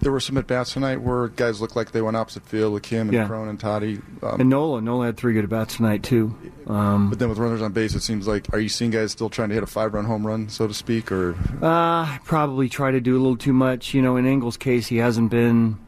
There 0.00 0.12
were 0.12 0.20
some 0.20 0.36
at 0.36 0.46
bats 0.46 0.74
tonight 0.74 1.00
where 1.00 1.28
guys 1.28 1.60
looked 1.60 1.74
like 1.74 1.90
they 1.90 2.02
went 2.02 2.16
opposite 2.16 2.44
field 2.44 2.72
with 2.74 2.82
Kim 2.82 3.08
and 3.08 3.12
yeah. 3.12 3.26
Cron 3.26 3.48
and 3.48 3.58
Toddy. 3.58 4.00
Um, 4.22 4.40
and 4.40 4.50
Nola. 4.50 4.80
Nola 4.80 5.06
had 5.06 5.16
three 5.16 5.32
good 5.32 5.44
at 5.44 5.50
bats 5.50 5.76
tonight, 5.76 6.02
too. 6.02 6.36
Um, 6.66 7.10
but 7.10 7.18
then 7.18 7.28
with 7.28 7.38
runners 7.38 7.62
on 7.62 7.72
base, 7.72 7.94
it 7.94 8.02
seems 8.02 8.28
like, 8.28 8.52
are 8.52 8.58
you 8.60 8.68
seeing 8.68 8.90
guys 8.90 9.12
still 9.12 9.30
trying 9.30 9.48
to 9.48 9.54
hit 9.54 9.64
a 9.64 9.66
five 9.66 9.94
run 9.94 10.04
home 10.04 10.26
run, 10.26 10.48
so 10.48 10.68
to 10.68 10.74
speak? 10.74 11.10
or? 11.10 11.36
Uh, 11.62 12.18
probably 12.24 12.68
try 12.68 12.90
to 12.90 13.00
do 13.00 13.14
a 13.16 13.20
little 13.20 13.36
too 13.36 13.52
much. 13.52 13.94
You 13.94 14.02
know, 14.02 14.16
in 14.16 14.26
Engel's 14.26 14.56
case, 14.56 14.86
he 14.86 14.98
hasn't 14.98 15.30
been, 15.30 15.78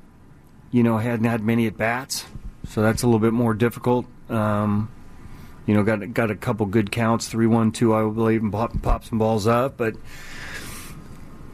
you 0.71 0.83
know, 0.83 0.97
hadn't 0.97 1.27
had 1.27 1.43
many 1.43 1.67
at 1.67 1.77
bats. 1.77 2.25
So 2.69 2.83
that's 2.83 3.03
a 3.03 3.07
little 3.07 3.21
bit 3.21 3.33
more 3.33 3.55
difficult. 3.55 4.07
Um, 4.29 4.91
you 5.69 5.75
know, 5.75 5.83
got 5.83 6.15
got 6.15 6.31
a 6.31 6.35
couple 6.35 6.65
good 6.65 6.91
counts, 6.91 7.29
three 7.29 7.47
one 7.47 7.73
two, 7.73 7.95
I 7.95 8.01
believe, 8.01 8.43
and 8.43 8.51
pop, 8.51 8.81
pop 8.81 9.05
some 9.05 9.19
balls 9.19 9.47
up. 9.47 9.77
But 9.77 9.97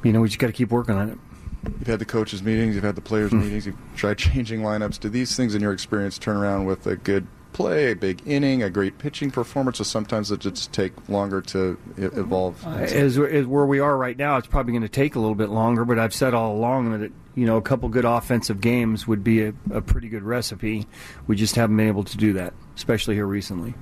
you 0.05 0.13
know, 0.13 0.21
we 0.21 0.29
just 0.29 0.39
got 0.39 0.47
to 0.47 0.53
keep 0.53 0.71
working 0.71 0.95
on 0.95 1.11
it. 1.11 1.19
You've 1.65 1.89
had 1.89 1.99
the 1.99 2.05
coaches' 2.05 2.41
meetings, 2.41 2.77
you've 2.77 2.85
had 2.85 2.95
the 2.95 3.01
players' 3.01 3.33
mm. 3.33 3.43
meetings, 3.43 3.67
you've 3.67 3.77
tried 3.97 4.19
changing 4.19 4.61
lineups. 4.61 5.01
Do 5.01 5.09
these 5.09 5.37
things, 5.37 5.57
in 5.57 5.61
your 5.61 5.73
experience, 5.73 6.17
turn 6.17 6.37
around 6.37 6.65
with 6.67 6.87
a 6.87 6.95
good 6.95 7.27
play, 7.53 7.91
a 7.91 7.97
big 7.97 8.23
inning, 8.25 8.63
a 8.63 8.71
great 8.71 8.99
pitching 8.99 9.33
performance, 9.33 9.81
or 9.81 9.85
sometimes 9.85 10.31
it 10.31 10.39
just 10.39 10.73
take 10.73 10.93
longer 11.09 11.41
to 11.41 11.77
evolve? 11.97 12.65
Uh, 12.65 12.71
as, 12.71 13.19
as, 13.19 13.47
where 13.47 13.67
we 13.67 13.81
are 13.81 13.97
right 13.97 14.17
now, 14.17 14.37
it's 14.37 14.47
probably 14.47 14.75
going 14.75 14.83
to 14.83 14.89
take 14.89 15.17
a 15.17 15.19
little 15.19 15.35
bit 15.35 15.49
longer. 15.49 15.85
But 15.85 15.99
I've 15.99 16.15
said 16.15 16.35
all 16.35 16.55
along 16.55 16.93
that 16.93 17.01
it, 17.07 17.13
you 17.35 17.47
know 17.47 17.57
a 17.57 17.63
couple 17.63 17.89
good 17.89 18.05
offensive 18.05 18.61
games 18.61 19.09
would 19.09 19.25
be 19.25 19.43
a, 19.43 19.55
a 19.73 19.81
pretty 19.81 20.09
good 20.09 20.23
recipe. 20.23 20.87
We 21.27 21.35
just 21.35 21.57
haven't 21.57 21.77
been 21.77 21.89
able 21.89 22.05
to 22.05 22.17
do 22.17 22.35
that, 22.35 22.55
especially 22.77 23.17
here 23.17 23.27
recently. 23.27 23.75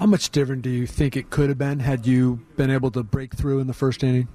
How 0.00 0.06
much 0.06 0.30
different 0.30 0.62
do 0.62 0.70
you 0.70 0.86
think 0.86 1.14
it 1.14 1.28
could 1.28 1.50
have 1.50 1.58
been 1.58 1.78
had 1.78 2.06
you 2.06 2.40
been 2.56 2.70
able 2.70 2.90
to 2.92 3.02
break 3.02 3.34
through 3.34 3.58
in 3.58 3.66
the 3.66 3.74
first 3.74 4.02
inning? 4.02 4.28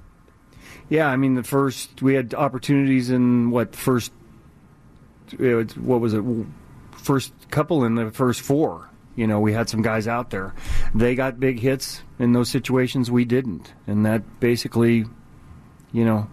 Yeah, 0.88 1.08
I 1.08 1.16
mean 1.16 1.34
the 1.34 1.42
first 1.42 2.00
we 2.00 2.14
had 2.14 2.34
opportunities 2.34 3.10
in 3.10 3.50
what 3.50 3.74
first 3.74 4.12
what 5.36 6.00
was 6.00 6.14
it 6.14 6.22
first 6.92 7.32
couple 7.50 7.82
in 7.84 7.96
the 7.96 8.12
first 8.12 8.42
four. 8.42 8.88
You 9.16 9.26
know, 9.26 9.40
we 9.40 9.54
had 9.54 9.68
some 9.68 9.82
guys 9.82 10.06
out 10.06 10.30
there. 10.30 10.54
They 10.94 11.16
got 11.16 11.40
big 11.40 11.58
hits 11.58 12.04
in 12.20 12.32
those 12.32 12.48
situations. 12.48 13.10
We 13.10 13.24
didn't, 13.24 13.72
and 13.88 14.06
that 14.06 14.38
basically, 14.38 15.04
you 15.92 16.04
know, 16.04 16.30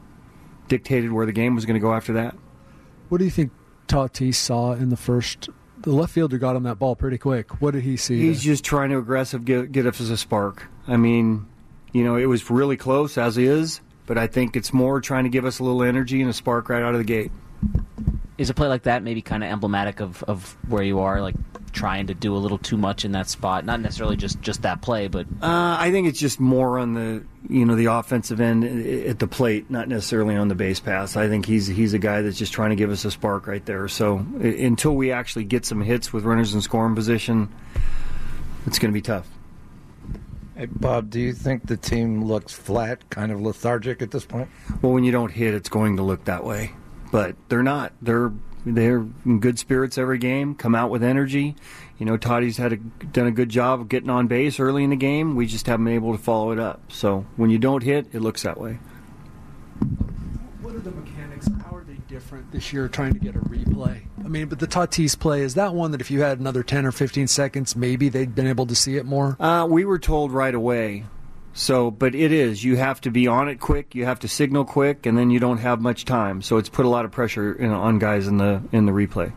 dictated 0.68 1.12
where 1.12 1.26
the 1.26 1.32
game 1.32 1.56
was 1.56 1.66
going 1.66 1.74
to 1.74 1.80
go 1.80 1.96
after 1.96 2.14
that. 2.14 2.36
What 3.10 3.18
do 3.18 3.26
you 3.26 3.32
think 3.32 3.52
Tatis 3.88 4.36
saw 4.36 4.74
in 4.74 4.90
the 4.90 4.98
first? 4.98 5.50
The 5.84 5.92
left 5.92 6.14
fielder 6.14 6.38
got 6.38 6.56
him 6.56 6.64
that 6.64 6.80
ball 6.80 6.96
pretty 6.96 7.18
quick. 7.18 7.62
What 7.62 7.72
did 7.72 7.84
he 7.84 7.98
see? 7.98 8.20
He's 8.20 8.44
there? 8.44 8.54
just 8.54 8.64
trying 8.64 8.90
to 8.92 8.98
aggressive 8.98 9.46
get 9.46 9.72
get 9.72 9.86
us 9.86 10.00
a 10.00 10.18
spark. 10.18 10.68
I 10.88 10.98
mean, 10.98 11.46
you 11.92 12.04
know, 12.04 12.16
it 12.16 12.26
was 12.26 12.50
really 12.50 12.78
close 12.78 13.18
as 13.18 13.38
is, 13.38 13.82
but 14.06 14.18
I 14.18 14.28
think 14.28 14.56
it's 14.56 14.74
more 14.74 15.02
trying 15.02 15.26
to 15.26 15.30
give 15.30 15.46
us 15.46 15.60
a 15.60 15.64
little 15.64 15.84
energy 15.84 16.22
and 16.22 16.30
a 16.30 16.34
spark 16.34 16.70
right 16.70 16.82
out 16.82 16.94
of 16.94 17.00
the 17.00 17.06
gate. 17.06 17.32
Is 18.38 18.50
a 18.50 18.54
play 18.54 18.68
like 18.68 18.84
that 18.84 19.04
maybe 19.04 19.22
kind 19.22 19.44
of 19.44 19.50
emblematic 19.50 20.00
of, 20.00 20.24
of 20.24 20.58
where 20.68 20.84
you 20.84 21.00
are, 21.02 21.22
like 21.22 21.36
trying 21.74 22.08
to 22.08 22.14
do 22.14 22.36
a 22.36 22.38
little 22.38 22.58
too 22.58 22.78
much 22.78 23.04
in 23.04 23.12
that 23.12 23.28
spot? 23.28 23.66
Not 23.66 23.82
necessarily 23.82 24.16
just, 24.16 24.42
just 24.42 24.62
that 24.62 24.82
play, 24.82 25.08
but 25.08 25.26
uh, 25.42 25.78
I 25.80 25.92
think 25.92 26.08
it's 26.08 26.20
just 26.20 26.40
more 26.40 26.80
on 26.80 26.94
the 26.94 27.24
you 27.50 27.66
know 27.66 27.76
the 27.76 27.86
offensive 27.86 28.40
end 28.40 28.64
at 28.64 29.20
the 29.20 29.28
plate, 29.28 29.70
not 29.70 29.88
necessarily 29.88 30.36
on 30.36 30.48
the 30.48 30.56
base 30.56 30.80
pass. 30.80 31.18
I 31.18 31.28
think 31.28 31.46
he's 31.46 31.68
he's 31.68 31.94
a 31.94 32.00
guy 32.00 32.22
that's 32.22 32.38
just 32.38 32.54
trying 32.54 32.70
to 32.70 32.76
give 32.76 32.90
us 32.90 33.04
a 33.04 33.12
spark 33.12 33.48
right 33.48 33.66
there. 33.66 33.88
So 33.88 34.18
until 34.40 34.96
we 34.96 35.12
actually 35.12 35.44
get 35.44 35.66
some 35.66 35.82
hits 35.82 36.14
with 36.14 36.24
runners 36.24 36.54
in 36.54 36.62
scoring 36.62 36.96
position, 36.96 37.50
it's 38.66 38.80
going 38.80 38.92
to 38.92 38.94
be 38.94 39.02
tough. 39.02 39.28
Hey, 40.56 40.68
Bob, 40.68 41.10
do 41.10 41.20
you 41.20 41.34
think 41.34 41.66
the 41.66 41.78
team 41.78 42.24
looks 42.24 42.54
flat, 42.54 43.10
kind 43.10 43.32
of 43.32 43.42
lethargic 43.42 44.04
at 44.04 44.12
this 44.12 44.24
point? 44.24 44.50
Well, 44.82 44.94
when 44.94 45.04
you 45.04 45.12
don't 45.12 45.32
hit, 45.32 45.56
it's 45.56 45.70
going 45.70 45.98
to 45.98 46.04
look 46.04 46.26
that 46.26 46.44
way. 46.44 46.72
But 47.12 47.36
they're 47.50 47.64
not. 47.64 47.94
They're 48.02 48.32
they're 48.66 49.06
in 49.26 49.40
good 49.40 49.60
spirits 49.60 49.98
every 49.98 50.18
game. 50.18 50.56
Come 50.56 50.76
out 50.76 50.90
with 50.90 51.04
energy. 51.04 51.56
You 51.98 52.06
know, 52.06 52.18
Toddy's 52.18 52.58
had 52.58 52.74
a, 52.74 52.78
done 52.78 53.28
a 53.28 53.32
good 53.32 53.50
job 53.50 53.82
of 53.82 53.90
getting 53.90 54.10
on 54.10 54.28
base 54.28 54.60
early 54.60 54.84
in 54.84 54.90
the 54.90 54.96
game. 54.96 55.36
We 55.36 55.46
just 55.46 55.68
haven't 55.68 55.86
been 55.86 55.94
able 55.94 56.16
to 56.16 56.22
follow 56.22 56.52
it 56.52 56.60
up. 56.60 56.92
So 56.92 57.26
when 57.36 57.50
you 57.50 57.58
don't 57.58 57.84
hit, 57.84 58.08
it 58.14 58.22
looks 58.22 58.44
that 58.44 58.60
way. 58.60 58.80
What 60.62 60.76
are 60.76 60.80
the 60.80 60.92
mechanics? 60.92 61.48
How 61.66 61.76
are 61.76 61.84
they 61.84 61.98
different 62.08 62.52
this 62.52 62.74
year? 62.74 62.88
Trying 62.88 63.14
to 63.14 63.20
get 63.20 63.36
a 63.36 63.40
replay. 63.40 64.02
I 64.24 64.28
mean, 64.28 64.48
but 64.48 64.60
the 64.60 64.68
Tatis 64.68 65.20
play 65.20 65.42
is 65.42 65.56
that 65.56 65.74
one 65.74 65.92
that 65.92 66.02
if 66.02 66.10
you 66.10 66.22
had 66.22 66.40
another 66.40 66.64
ten 66.64 66.86
or 66.86 66.92
fifteen 66.92 67.28
seconds, 67.28 67.76
maybe 67.76 68.10
they'd 68.10 68.34
been 68.34 68.48
able 68.48 68.66
to 68.68 68.76
see 68.76 68.96
it 68.96 69.06
more. 69.06 69.36
Uh, 69.40 69.68
we 69.70 69.84
were 69.84 70.00
told 70.00 70.32
right 70.32 70.56
away. 70.56 71.06
So, 71.54 71.92
but 71.92 72.16
it 72.16 72.32
is. 72.32 72.64
You 72.64 72.78
have 72.78 73.00
to 73.02 73.12
be 73.12 73.28
on 73.28 73.48
it 73.48 73.60
quick. 73.60 73.94
You 73.94 74.06
have 74.06 74.20
to 74.22 74.28
signal 74.28 74.66
quick, 74.66 75.06
and 75.06 75.18
then 75.18 75.30
you 75.30 75.40
don't 75.40 75.60
have 75.60 75.80
much 75.80 76.04
time. 76.04 76.42
So 76.42 76.58
it's 76.58 76.70
put 76.70 76.86
a 76.86 76.90
lot 76.90 77.06
of 77.06 77.12
pressure 77.12 77.56
on 77.64 78.00
guys 78.00 78.28
in 78.28 78.38
the 78.38 78.64
in 78.72 78.86
the 78.86 78.92
replay. 78.92 79.34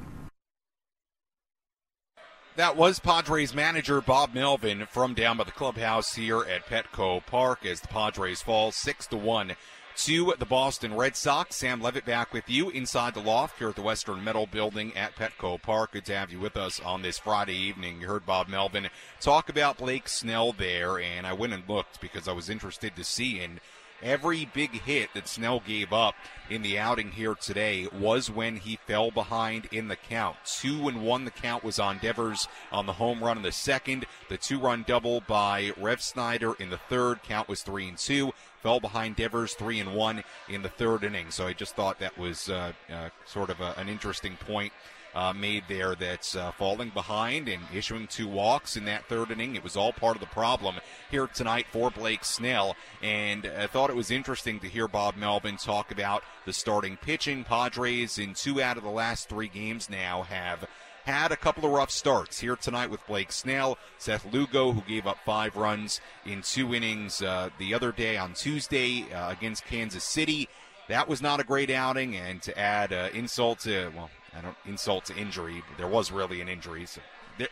That 2.56 2.74
was 2.74 2.98
Padres 2.98 3.54
manager 3.54 4.00
Bob 4.00 4.32
Melvin 4.32 4.86
from 4.90 5.12
down 5.12 5.36
by 5.36 5.44
the 5.44 5.52
clubhouse 5.52 6.14
here 6.14 6.40
at 6.40 6.64
Petco 6.64 7.24
Park 7.26 7.66
as 7.66 7.82
the 7.82 7.88
Padres 7.88 8.40
fall 8.40 8.72
six 8.72 9.06
to 9.08 9.18
one 9.18 9.56
to 9.96 10.34
the 10.38 10.44
Boston 10.44 10.94
Red 10.94 11.16
Sox. 11.16 11.56
Sam 11.56 11.80
Levitt 11.80 12.04
back 12.04 12.32
with 12.32 12.50
you 12.50 12.68
inside 12.70 13.14
the 13.14 13.20
loft 13.20 13.58
here 13.58 13.70
at 13.70 13.76
the 13.76 13.82
Western 13.82 14.22
Metal 14.22 14.46
Building 14.46 14.94
at 14.94 15.16
Petco 15.16 15.60
Park. 15.60 15.92
Good 15.92 16.04
to 16.06 16.16
have 16.16 16.30
you 16.30 16.38
with 16.38 16.56
us 16.56 16.80
on 16.80 17.00
this 17.00 17.18
Friday 17.18 17.56
evening. 17.56 18.02
You 18.02 18.06
heard 18.06 18.26
Bob 18.26 18.48
Melvin 18.48 18.88
talk 19.20 19.48
about 19.48 19.78
Blake 19.78 20.08
Snell 20.08 20.52
there, 20.52 20.98
and 20.98 21.26
I 21.26 21.32
went 21.32 21.54
and 21.54 21.66
looked 21.66 22.00
because 22.00 22.28
I 22.28 22.32
was 22.32 22.50
interested 22.50 22.94
to 22.94 23.04
see. 23.04 23.40
And 23.40 23.60
every 24.02 24.44
big 24.44 24.82
hit 24.82 25.08
that 25.14 25.28
Snell 25.28 25.62
gave 25.66 25.92
up 25.92 26.14
in 26.50 26.60
the 26.60 26.78
outing 26.78 27.12
here 27.12 27.34
today 27.34 27.88
was 27.98 28.30
when 28.30 28.56
he 28.56 28.78
fell 28.86 29.10
behind 29.10 29.66
in 29.72 29.88
the 29.88 29.96
count. 29.96 30.36
Two 30.44 30.88
and 30.88 31.02
one, 31.02 31.24
the 31.24 31.30
count 31.30 31.64
was 31.64 31.78
on 31.78 31.98
Devers 31.98 32.48
on 32.70 32.84
the 32.84 32.92
home 32.92 33.24
run 33.24 33.38
in 33.38 33.42
the 33.42 33.52
second. 33.52 34.04
The 34.28 34.36
two 34.36 34.58
run 34.58 34.84
double 34.86 35.22
by 35.22 35.72
Rev 35.78 35.98
Refsnyder 35.98 36.60
in 36.60 36.68
the 36.68 36.78
third. 36.78 37.22
Count 37.22 37.48
was 37.48 37.62
three 37.62 37.88
and 37.88 37.96
two 37.96 38.32
fell 38.66 38.80
behind 38.80 39.14
Devers 39.14 39.54
three 39.54 39.78
and 39.78 39.94
one 39.94 40.24
in 40.48 40.60
the 40.60 40.68
third 40.68 41.04
inning. 41.04 41.30
So 41.30 41.46
I 41.46 41.52
just 41.52 41.76
thought 41.76 42.00
that 42.00 42.18
was 42.18 42.50
uh, 42.50 42.72
uh, 42.92 43.10
sort 43.24 43.48
of 43.48 43.60
a, 43.60 43.74
an 43.78 43.88
interesting 43.88 44.36
point. 44.44 44.72
Uh, 45.14 45.32
made 45.32 45.64
there 45.66 45.94
that's 45.94 46.36
uh, 46.36 46.52
falling 46.52 46.90
behind 46.90 47.48
and 47.48 47.62
issuing 47.72 48.06
two 48.06 48.28
walks 48.28 48.76
in 48.76 48.84
that 48.84 49.02
third 49.08 49.30
inning. 49.30 49.56
It 49.56 49.64
was 49.64 49.74
all 49.74 49.90
part 49.90 50.14
of 50.14 50.20
the 50.20 50.26
problem 50.26 50.74
here 51.10 51.26
tonight 51.26 51.64
for 51.72 51.90
Blake 51.90 52.22
Snell. 52.22 52.76
And 53.02 53.46
I 53.46 53.66
thought 53.66 53.88
it 53.88 53.96
was 53.96 54.10
interesting 54.10 54.60
to 54.60 54.68
hear 54.68 54.86
Bob 54.86 55.16
Melvin 55.16 55.56
talk 55.56 55.90
about 55.90 56.22
the 56.44 56.52
starting 56.52 56.98
pitching. 56.98 57.44
Padres 57.44 58.18
in 58.18 58.34
two 58.34 58.60
out 58.60 58.76
of 58.76 58.82
the 58.82 58.90
last 58.90 59.30
three 59.30 59.48
games 59.48 59.88
now 59.88 60.20
have 60.24 60.66
had 61.06 61.30
a 61.30 61.36
couple 61.36 61.64
of 61.64 61.70
rough 61.70 61.90
starts 61.90 62.40
here 62.40 62.56
tonight 62.56 62.90
with 62.90 63.06
Blake 63.06 63.30
Snell, 63.30 63.78
Seth 63.96 64.26
Lugo, 64.32 64.72
who 64.72 64.80
gave 64.82 65.06
up 65.06 65.18
five 65.24 65.56
runs 65.56 66.00
in 66.24 66.42
two 66.42 66.74
innings 66.74 67.22
uh, 67.22 67.50
the 67.58 67.72
other 67.72 67.92
day 67.92 68.16
on 68.16 68.34
Tuesday 68.34 69.06
uh, 69.12 69.30
against 69.30 69.64
Kansas 69.66 70.02
City. 70.02 70.48
That 70.88 71.08
was 71.08 71.22
not 71.22 71.38
a 71.38 71.44
great 71.44 71.70
outing, 71.70 72.16
and 72.16 72.42
to 72.42 72.58
add 72.58 72.92
uh, 72.92 73.08
insult 73.14 73.60
to 73.60 73.92
well, 73.94 74.10
I 74.36 74.40
don't 74.40 74.56
insult 74.66 75.04
to 75.06 75.16
injury. 75.16 75.62
There 75.78 75.86
was 75.86 76.10
really 76.10 76.40
an 76.40 76.48
injury, 76.48 76.86
so 76.86 77.00
there, 77.38 77.48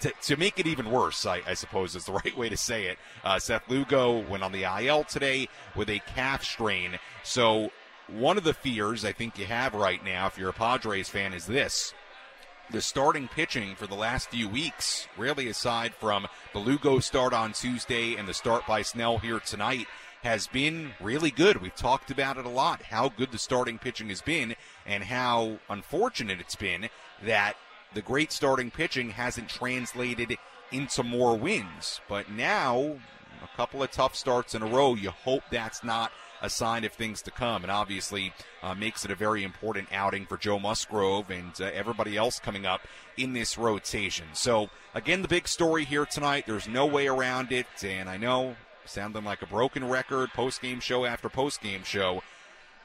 to, 0.00 0.12
to, 0.22 0.36
make 0.36 0.58
it 0.58 0.66
even 0.66 0.90
worse, 0.90 1.24
I, 1.24 1.40
I, 1.46 1.54
suppose 1.54 1.96
is 1.96 2.04
the 2.04 2.12
right 2.24 2.36
way 2.36 2.50
to 2.50 2.56
say 2.56 2.86
it. 2.86 2.98
Uh, 3.24 3.38
Seth 3.38 3.68
Lugo 3.68 4.18
went 4.28 4.42
on 4.42 4.52
the 4.52 4.64
IL 4.64 5.04
today 5.04 5.48
with 5.74 5.88
a 5.88 6.00
calf 6.14 6.44
strain. 6.44 6.98
So 7.22 7.70
one 8.08 8.36
of 8.36 8.44
the 8.44 8.54
fears 8.54 9.06
I 9.06 9.12
think 9.12 9.38
you 9.38 9.46
have 9.46 9.74
right 9.74 10.04
now, 10.04 10.26
if 10.26 10.36
you're 10.36 10.50
a 10.50 10.54
Padres 10.54 11.08
fan, 11.08 11.32
is 11.32 11.46
this: 11.46 11.94
the 12.70 12.80
starting 12.80 13.26
pitching 13.28 13.74
for 13.74 13.86
the 13.86 13.94
last 13.94 14.30
few 14.30 14.48
weeks, 14.48 15.08
really 15.16 15.48
aside 15.48 15.92
from 15.94 16.26
the 16.52 16.58
Lugo 16.58 17.00
start 17.00 17.32
on 17.32 17.52
Tuesday 17.52 18.14
and 18.14 18.28
the 18.28 18.34
start 18.34 18.66
by 18.66 18.82
Snell 18.82 19.18
here 19.18 19.40
tonight, 19.40 19.86
has 20.22 20.46
been 20.46 20.92
really 21.00 21.30
good. 21.30 21.60
We've 21.60 21.74
talked 21.74 22.10
about 22.10 22.36
it 22.36 22.44
a 22.44 22.50
lot, 22.50 22.82
how 22.82 23.08
good 23.08 23.32
the 23.32 23.38
starting 23.38 23.78
pitching 23.78 24.08
has 24.10 24.22
been 24.22 24.54
and 24.86 25.02
how 25.02 25.58
unfortunate 25.68 26.40
it's 26.40 26.56
been 26.56 26.88
that 27.24 27.56
the 27.94 28.02
great 28.02 28.30
starting 28.30 28.70
pitching 28.70 29.10
hasn't 29.10 29.48
translated 29.48 30.36
into 30.70 31.02
more 31.02 31.36
wins. 31.36 32.00
But 32.08 32.30
now, 32.30 32.98
a 33.42 33.56
couple 33.56 33.82
of 33.82 33.90
tough 33.90 34.14
starts 34.14 34.54
in 34.54 34.62
a 34.62 34.66
row, 34.66 34.94
you 34.94 35.10
hope 35.10 35.42
that's 35.50 35.82
not 35.82 36.12
a 36.42 36.50
sign 36.50 36.84
of 36.84 36.92
things 36.92 37.22
to 37.22 37.30
come, 37.30 37.62
and 37.62 37.70
obviously 37.70 38.32
uh, 38.62 38.74
makes 38.74 39.04
it 39.04 39.10
a 39.10 39.14
very 39.14 39.44
important 39.44 39.88
outing 39.92 40.26
for 40.26 40.36
Joe 40.36 40.58
Musgrove 40.58 41.30
and 41.30 41.52
uh, 41.60 41.64
everybody 41.74 42.16
else 42.16 42.38
coming 42.38 42.66
up 42.66 42.80
in 43.16 43.32
this 43.32 43.58
rotation. 43.58 44.26
So, 44.32 44.70
again, 44.94 45.22
the 45.22 45.28
big 45.28 45.48
story 45.48 45.84
here 45.84 46.06
tonight. 46.06 46.44
There's 46.46 46.68
no 46.68 46.86
way 46.86 47.06
around 47.08 47.52
it, 47.52 47.66
and 47.82 48.08
I 48.08 48.16
know 48.16 48.56
sounding 48.86 49.24
like 49.24 49.42
a 49.42 49.46
broken 49.46 49.88
record, 49.88 50.30
post 50.30 50.60
game 50.60 50.80
show 50.80 51.04
after 51.04 51.28
post 51.28 51.60
game 51.60 51.82
show. 51.84 52.22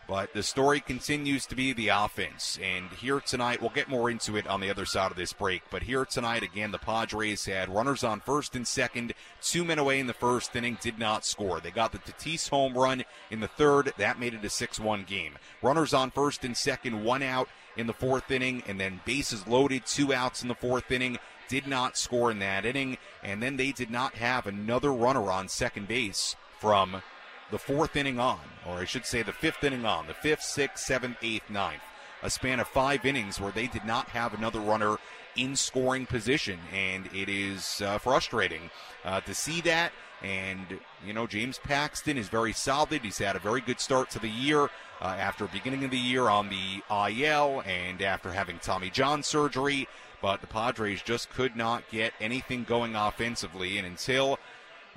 But 0.07 0.33
the 0.33 0.43
story 0.43 0.81
continues 0.81 1.47
to 1.47 1.55
be 1.55 1.73
the 1.73 1.87
offense. 1.87 2.59
And 2.61 2.89
here 2.91 3.19
tonight, 3.19 3.59
we'll 3.59 3.71
get 3.71 3.89
more 3.89 4.09
into 4.11 4.37
it 4.37 4.47
on 4.47 4.59
the 4.59 4.69
other 4.69 4.85
side 4.85 5.09
of 5.09 5.17
this 5.17 5.33
break. 5.33 5.63
But 5.71 5.83
here 5.83 6.05
tonight, 6.05 6.43
again, 6.43 6.71
the 6.71 6.77
Padres 6.77 7.45
had 7.45 7.73
runners 7.73 8.03
on 8.03 8.19
first 8.19 8.55
and 8.55 8.67
second, 8.67 9.13
two 9.41 9.65
men 9.65 9.79
away 9.79 9.99
in 9.99 10.05
the 10.05 10.13
first 10.13 10.55
inning, 10.55 10.77
did 10.79 10.99
not 10.99 11.25
score. 11.25 11.59
They 11.59 11.71
got 11.71 11.91
the 11.91 11.97
Tatis 11.97 12.49
home 12.49 12.75
run 12.75 13.03
in 13.31 13.39
the 13.39 13.47
third. 13.47 13.93
That 13.97 14.19
made 14.19 14.35
it 14.35 14.45
a 14.45 14.49
6 14.49 14.79
1 14.79 15.03
game. 15.05 15.37
Runners 15.63 15.93
on 15.93 16.11
first 16.11 16.45
and 16.45 16.55
second, 16.55 17.03
one 17.03 17.23
out 17.23 17.49
in 17.75 17.87
the 17.87 17.93
fourth 17.93 18.29
inning, 18.29 18.63
and 18.67 18.79
then 18.79 19.01
bases 19.05 19.47
loaded, 19.47 19.87
two 19.87 20.13
outs 20.13 20.43
in 20.43 20.47
the 20.47 20.55
fourth 20.55 20.91
inning. 20.91 21.17
Did 21.47 21.67
not 21.67 21.97
score 21.97 22.29
in 22.29 22.39
that 22.39 22.65
inning. 22.65 22.97
And 23.23 23.41
then 23.41 23.57
they 23.57 23.71
did 23.71 23.89
not 23.89 24.15
have 24.15 24.45
another 24.45 24.93
runner 24.93 25.31
on 25.31 25.47
second 25.47 25.87
base 25.87 26.35
from 26.59 27.01
the 27.51 27.59
fourth 27.59 27.95
inning 27.95 28.19
on, 28.19 28.39
or 28.67 28.77
I 28.77 28.85
should 28.85 29.05
say 29.05 29.21
the 29.21 29.31
fifth 29.31 29.63
inning 29.63 29.85
on, 29.85 30.07
the 30.07 30.13
fifth, 30.13 30.41
sixth, 30.41 30.83
seventh, 30.85 31.17
eighth, 31.21 31.49
ninth. 31.49 31.81
A 32.23 32.29
span 32.29 32.59
of 32.59 32.67
five 32.67 33.05
innings 33.05 33.39
where 33.39 33.51
they 33.51 33.67
did 33.67 33.85
not 33.85 34.07
have 34.09 34.33
another 34.33 34.59
runner 34.59 34.97
in 35.35 35.55
scoring 35.55 36.05
position, 36.05 36.59
and 36.73 37.07
it 37.13 37.29
is 37.29 37.81
uh, 37.81 37.97
frustrating 37.97 38.69
uh, 39.03 39.21
to 39.21 39.33
see 39.35 39.61
that. 39.61 39.91
And, 40.23 40.79
you 41.05 41.13
know, 41.13 41.27
James 41.27 41.59
Paxton 41.59 42.17
is 42.17 42.29
very 42.29 42.53
solid. 42.53 43.01
He's 43.01 43.17
had 43.17 43.35
a 43.35 43.39
very 43.39 43.61
good 43.61 43.79
start 43.79 44.09
to 44.11 44.19
the 44.19 44.29
year 44.29 44.69
uh, 45.01 45.15
after 45.19 45.45
beginning 45.45 45.83
of 45.83 45.91
the 45.91 45.97
year 45.97 46.29
on 46.29 46.49
the 46.49 46.81
IL 46.89 47.61
and 47.65 48.01
after 48.01 48.31
having 48.31 48.57
Tommy 48.59 48.89
John 48.89 49.21
surgery. 49.21 49.87
But 50.21 50.41
the 50.41 50.47
Padres 50.47 51.03
just 51.03 51.29
could 51.29 51.55
not 51.55 51.83
get 51.91 52.13
anything 52.19 52.63
going 52.63 52.95
offensively. 52.95 53.77
And 53.77 53.85
until 53.85 54.39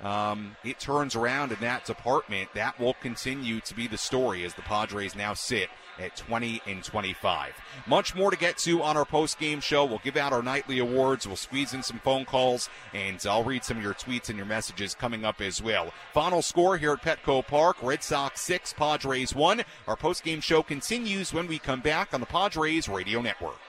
um, 0.01 0.55
it 0.63 0.79
turns 0.79 1.15
around 1.15 1.51
in 1.51 1.59
that 1.59 1.85
department, 1.85 2.49
that 2.53 2.79
will 2.79 2.95
continue 2.95 3.59
to 3.61 3.75
be 3.75 3.87
the 3.87 3.97
story 3.97 4.45
as 4.45 4.53
the 4.53 4.61
Padres 4.61 5.15
now 5.15 5.33
sit 5.33 5.69
at 5.99 6.15
20 6.15 6.61
and 6.65 6.83
25. 6.83 7.53
Much 7.87 8.15
more 8.15 8.31
to 8.31 8.37
get 8.37 8.57
to 8.59 8.81
on 8.81 8.97
our 8.97 9.05
post 9.05 9.37
game 9.39 9.59
show. 9.59 9.85
We'll 9.85 10.01
give 10.03 10.17
out 10.17 10.33
our 10.33 10.41
nightly 10.41 10.79
awards. 10.79 11.27
We'll 11.27 11.35
squeeze 11.35 11.73
in 11.73 11.83
some 11.83 11.99
phone 11.99 12.25
calls, 12.25 12.69
and 12.93 13.23
I'll 13.27 13.43
read 13.43 13.63
some 13.63 13.77
of 13.77 13.83
your 13.83 13.93
tweets 13.93 14.29
and 14.29 14.37
your 14.37 14.45
messages 14.45 14.95
coming 14.95 15.25
up 15.25 15.41
as 15.41 15.61
well. 15.61 15.91
Final 16.13 16.41
score 16.41 16.77
here 16.77 16.93
at 16.93 17.01
Petco 17.01 17.45
Park 17.45 17.77
Red 17.81 18.03
Sox 18.03 18.41
6, 18.41 18.73
Padres 18.73 19.35
1. 19.35 19.63
Our 19.87 19.95
post 19.95 20.23
game 20.23 20.41
show 20.41 20.63
continues 20.63 21.33
when 21.33 21.47
we 21.47 21.59
come 21.59 21.81
back 21.81 22.13
on 22.13 22.21
the 22.21 22.25
Padres 22.25 22.87
Radio 22.87 23.21
Network. 23.21 23.59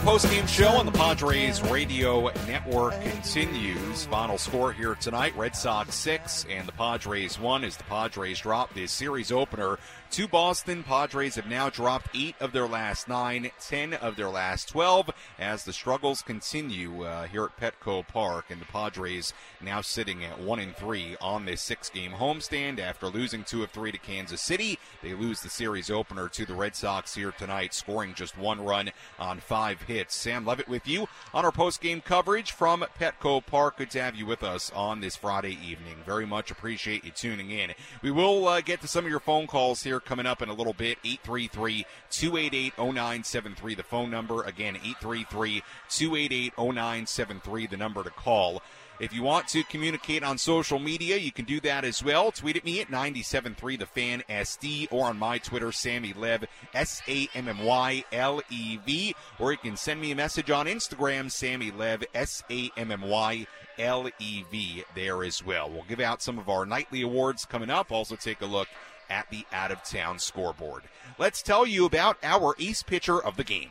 Post-game 0.00 0.46
show 0.46 0.68
on 0.68 0.86
the 0.86 0.92
Padres 0.92 1.60
Radio 1.62 2.28
Network 2.46 3.00
continues. 3.02 4.06
Final 4.06 4.38
score 4.38 4.72
here 4.72 4.94
tonight: 4.94 5.36
Red 5.36 5.54
Sox 5.54 5.94
six 5.94 6.46
and 6.48 6.66
the 6.66 6.72
Padres 6.72 7.38
one. 7.38 7.64
As 7.64 7.76
the 7.76 7.84
Padres 7.84 8.40
drop 8.40 8.72
this 8.72 8.92
series 8.92 9.30
opener 9.30 9.78
to 10.10 10.28
Boston, 10.28 10.82
Padres 10.82 11.36
have 11.36 11.46
now 11.46 11.70
dropped 11.70 12.08
eight 12.14 12.34
of 12.40 12.52
their 12.52 12.66
last 12.66 13.08
nine, 13.08 13.50
ten 13.60 13.94
of 13.94 14.16
their 14.16 14.28
last 14.28 14.68
twelve. 14.68 15.10
As 15.38 15.64
the 15.64 15.72
struggles 15.72 16.22
continue 16.22 17.04
uh, 17.04 17.26
here 17.26 17.44
at 17.44 17.56
Petco 17.58 18.06
Park, 18.06 18.46
and 18.50 18.60
the 18.60 18.66
Padres 18.66 19.32
now 19.60 19.80
sitting 19.80 20.24
at 20.24 20.40
one 20.40 20.58
and 20.58 20.76
three 20.76 21.16
on 21.20 21.44
this 21.44 21.60
six-game 21.60 22.12
homestand 22.12 22.78
after 22.78 23.06
losing 23.06 23.44
two 23.44 23.62
of 23.62 23.70
three 23.70 23.92
to 23.92 23.98
Kansas 23.98 24.40
City. 24.40 24.78
They 25.02 25.14
lose 25.14 25.40
the 25.40 25.48
series 25.48 25.90
opener 25.90 26.28
to 26.28 26.44
the 26.44 26.54
Red 26.54 26.74
Sox 26.74 27.14
here 27.14 27.32
tonight, 27.32 27.72
scoring 27.72 28.14
just 28.14 28.36
one 28.36 28.64
run 28.64 28.90
on 29.18 29.38
five 29.38 29.82
hits. 29.82 30.14
Sam 30.16 30.44
Levitt 30.44 30.68
with 30.68 30.88
you 30.88 31.06
on 31.32 31.44
our 31.44 31.52
post-game 31.52 32.00
coverage 32.00 32.52
from 32.52 32.84
Petco 32.98 33.44
Park. 33.44 33.78
Good 33.78 33.90
to 33.90 34.02
have 34.02 34.16
you 34.16 34.26
with 34.26 34.42
us 34.42 34.72
on 34.74 35.00
this 35.00 35.16
Friday 35.16 35.56
evening. 35.64 35.96
Very 36.04 36.26
much 36.26 36.50
appreciate 36.50 37.04
you 37.04 37.12
tuning 37.12 37.50
in. 37.50 37.72
We 38.02 38.10
will 38.10 38.48
uh, 38.48 38.60
get 38.60 38.80
to 38.80 38.88
some 38.88 39.04
of 39.04 39.10
your 39.10 39.20
phone 39.20 39.46
calls 39.46 39.82
here 39.82 39.99
coming 40.00 40.26
up 40.26 40.42
in 40.42 40.48
a 40.48 40.54
little 40.54 40.72
bit. 40.72 40.98
833-288-0973, 41.04 43.76
the 43.76 43.82
phone 43.82 44.10
number. 44.10 44.42
Again, 44.42 44.76
833-288-0973, 44.76 47.70
the 47.70 47.76
number 47.76 48.02
to 48.02 48.10
call. 48.10 48.62
If 49.00 49.12
you 49.14 49.22
want 49.22 49.48
to 49.48 49.64
communicate 49.64 50.22
on 50.22 50.36
social 50.36 50.78
media, 50.78 51.16
you 51.16 51.32
can 51.32 51.46
do 51.46 51.58
that 51.60 51.86
as 51.86 52.04
well. 52.04 52.30
Tweet 52.30 52.58
at 52.58 52.66
me 52.66 52.82
at 52.82 52.90
973 52.90 53.76
the 53.76 53.86
fan 53.86 54.22
SD 54.28 54.88
or 54.90 55.06
on 55.06 55.18
my 55.18 55.38
Twitter, 55.38 55.72
Sammy 55.72 56.12
Lev, 56.12 56.44
S 56.74 57.00
A 57.08 57.26
M 57.34 57.48
M 57.48 57.64
Y 57.64 58.04
L 58.12 58.42
E 58.50 58.76
V. 58.84 59.14
Or 59.38 59.52
you 59.52 59.58
can 59.58 59.78
send 59.78 60.02
me 60.02 60.12
a 60.12 60.16
message 60.16 60.50
on 60.50 60.66
Instagram, 60.66 61.30
Sammy 61.30 61.70
Lev, 61.70 62.04
S 62.14 62.44
A 62.50 62.70
M 62.76 62.92
M 62.92 63.00
Y 63.00 63.46
L 63.78 64.10
E 64.18 64.44
V, 64.50 64.84
there 64.94 65.24
as 65.24 65.42
well. 65.42 65.70
We'll 65.70 65.86
give 65.88 66.00
out 66.00 66.20
some 66.20 66.38
of 66.38 66.50
our 66.50 66.66
nightly 66.66 67.00
awards 67.00 67.46
coming 67.46 67.70
up. 67.70 67.90
Also, 67.90 68.16
take 68.16 68.42
a 68.42 68.46
look 68.46 68.68
at 69.10 69.28
the 69.30 69.44
out 69.52 69.70
of 69.70 69.82
town 69.82 70.18
scoreboard. 70.18 70.84
Let's 71.18 71.42
tell 71.42 71.66
you 71.66 71.84
about 71.84 72.16
our 72.22 72.54
ace 72.58 72.82
pitcher 72.82 73.22
of 73.22 73.36
the 73.36 73.44
game. 73.44 73.70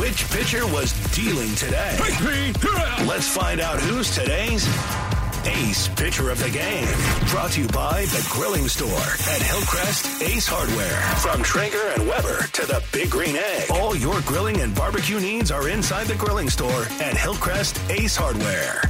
Which 0.00 0.28
pitcher 0.30 0.66
was 0.66 0.92
dealing 1.14 1.54
today? 1.54 1.96
Let's 3.06 3.28
find 3.28 3.60
out 3.60 3.78
who's 3.80 4.12
today's 4.14 4.66
ace 5.46 5.88
pitcher 5.88 6.30
of 6.30 6.42
the 6.42 6.50
game. 6.50 6.88
Brought 7.30 7.52
to 7.52 7.62
you 7.62 7.68
by 7.68 8.04
the 8.06 8.26
Grilling 8.30 8.68
Store 8.68 8.88
at 8.88 9.42
Hillcrest 9.42 10.22
Ace 10.22 10.46
Hardware. 10.48 11.00
From 11.18 11.42
Traeger 11.42 11.86
and 11.94 12.06
Weber 12.06 12.46
to 12.52 12.66
the 12.66 12.82
Big 12.92 13.10
Green 13.10 13.36
Egg, 13.36 13.70
all 13.70 13.96
your 13.96 14.20
grilling 14.22 14.60
and 14.60 14.74
barbecue 14.74 15.20
needs 15.20 15.50
are 15.50 15.68
inside 15.68 16.08
the 16.08 16.16
Grilling 16.16 16.50
Store 16.50 16.82
at 17.00 17.16
Hillcrest 17.16 17.80
Ace 17.90 18.16
Hardware. 18.16 18.82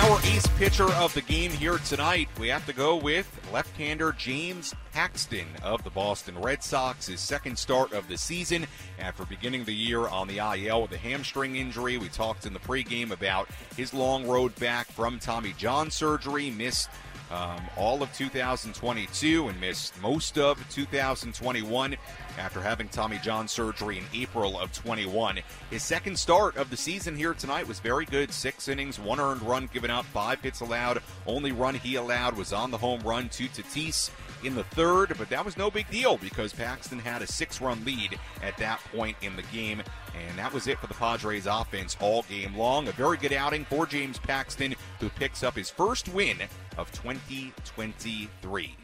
Our 0.00 0.18
ace 0.22 0.46
pitcher 0.56 0.90
of 0.94 1.12
the 1.12 1.20
game 1.20 1.50
here 1.50 1.76
tonight, 1.76 2.30
we 2.38 2.48
have 2.48 2.64
to 2.64 2.72
go 2.72 2.96
with 2.96 3.28
left-hander 3.52 4.12
James 4.12 4.74
Paxton 4.94 5.46
of 5.62 5.84
the 5.84 5.90
Boston 5.90 6.40
Red 6.40 6.64
Sox. 6.64 7.08
His 7.08 7.20
second 7.20 7.58
start 7.58 7.92
of 7.92 8.08
the 8.08 8.16
season 8.16 8.66
after 8.98 9.26
beginning 9.26 9.64
the 9.64 9.74
year 9.74 10.08
on 10.08 10.26
the 10.26 10.38
IL 10.38 10.80
with 10.82 10.92
a 10.92 10.96
hamstring 10.96 11.56
injury. 11.56 11.98
We 11.98 12.08
talked 12.08 12.46
in 12.46 12.54
the 12.54 12.60
pregame 12.60 13.10
about 13.10 13.50
his 13.76 13.92
long 13.92 14.26
road 14.26 14.54
back 14.54 14.86
from 14.86 15.18
Tommy 15.18 15.52
John 15.58 15.90
surgery, 15.90 16.50
missed 16.50 16.88
um, 17.30 17.60
all 17.76 18.02
of 18.02 18.12
2022 18.12 19.48
and 19.48 19.60
missed 19.60 20.00
most 20.02 20.38
of 20.38 20.58
2021 20.70 21.96
after 22.38 22.60
having 22.60 22.88
Tommy 22.88 23.18
John 23.22 23.46
surgery 23.46 23.98
in 23.98 24.04
April 24.14 24.58
of 24.58 24.72
21. 24.72 25.40
His 25.70 25.82
second 25.82 26.18
start 26.18 26.56
of 26.56 26.70
the 26.70 26.76
season 26.76 27.16
here 27.16 27.34
tonight 27.34 27.68
was 27.68 27.78
very 27.80 28.04
good. 28.04 28.32
Six 28.32 28.68
innings, 28.68 28.98
one 28.98 29.20
earned 29.20 29.42
run 29.42 29.68
given 29.72 29.90
up, 29.90 30.04
five 30.06 30.40
hits 30.40 30.60
allowed. 30.60 31.02
Only 31.26 31.52
run 31.52 31.74
he 31.74 31.96
allowed 31.96 32.36
was 32.36 32.52
on 32.52 32.70
the 32.70 32.78
home 32.78 33.00
run 33.02 33.28
to 33.30 33.44
Tatis 33.48 34.10
in 34.42 34.54
the 34.54 34.64
third, 34.64 35.14
but 35.18 35.28
that 35.28 35.44
was 35.44 35.56
no 35.56 35.70
big 35.70 35.88
deal 35.90 36.16
because 36.16 36.52
Paxton 36.52 36.98
had 36.98 37.22
a 37.22 37.26
six 37.26 37.60
run 37.60 37.84
lead 37.84 38.18
at 38.42 38.56
that 38.58 38.80
point 38.92 39.16
in 39.22 39.36
the 39.36 39.42
game. 39.44 39.82
And 40.28 40.38
that 40.38 40.52
was 40.52 40.66
it 40.66 40.78
for 40.78 40.86
the 40.86 40.94
Padres 40.94 41.46
offense 41.46 41.96
all 42.00 42.22
game 42.22 42.56
long. 42.56 42.88
A 42.88 42.92
very 42.92 43.16
good 43.16 43.32
outing 43.32 43.64
for 43.66 43.86
James 43.86 44.18
Paxton, 44.18 44.74
who 45.00 45.08
picks 45.10 45.42
up 45.42 45.56
his 45.56 45.70
first 45.70 46.08
win 46.10 46.36
of 46.76 46.92
2023. 46.92 48.76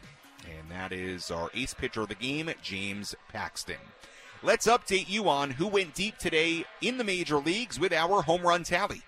And 0.45 0.71
that 0.71 0.91
is 0.91 1.31
our 1.31 1.49
ace 1.53 1.73
pitcher 1.73 2.01
of 2.01 2.09
the 2.09 2.15
game, 2.15 2.49
James 2.61 3.15
Paxton. 3.29 3.75
Let's 4.43 4.67
update 4.67 5.09
you 5.09 5.29
on 5.29 5.51
who 5.51 5.67
went 5.67 5.93
deep 5.93 6.17
today 6.17 6.65
in 6.81 6.97
the 6.97 7.03
major 7.03 7.37
leagues 7.37 7.79
with 7.79 7.93
our 7.93 8.21
home 8.21 8.41
run 8.41 8.63
tally. 8.63 9.01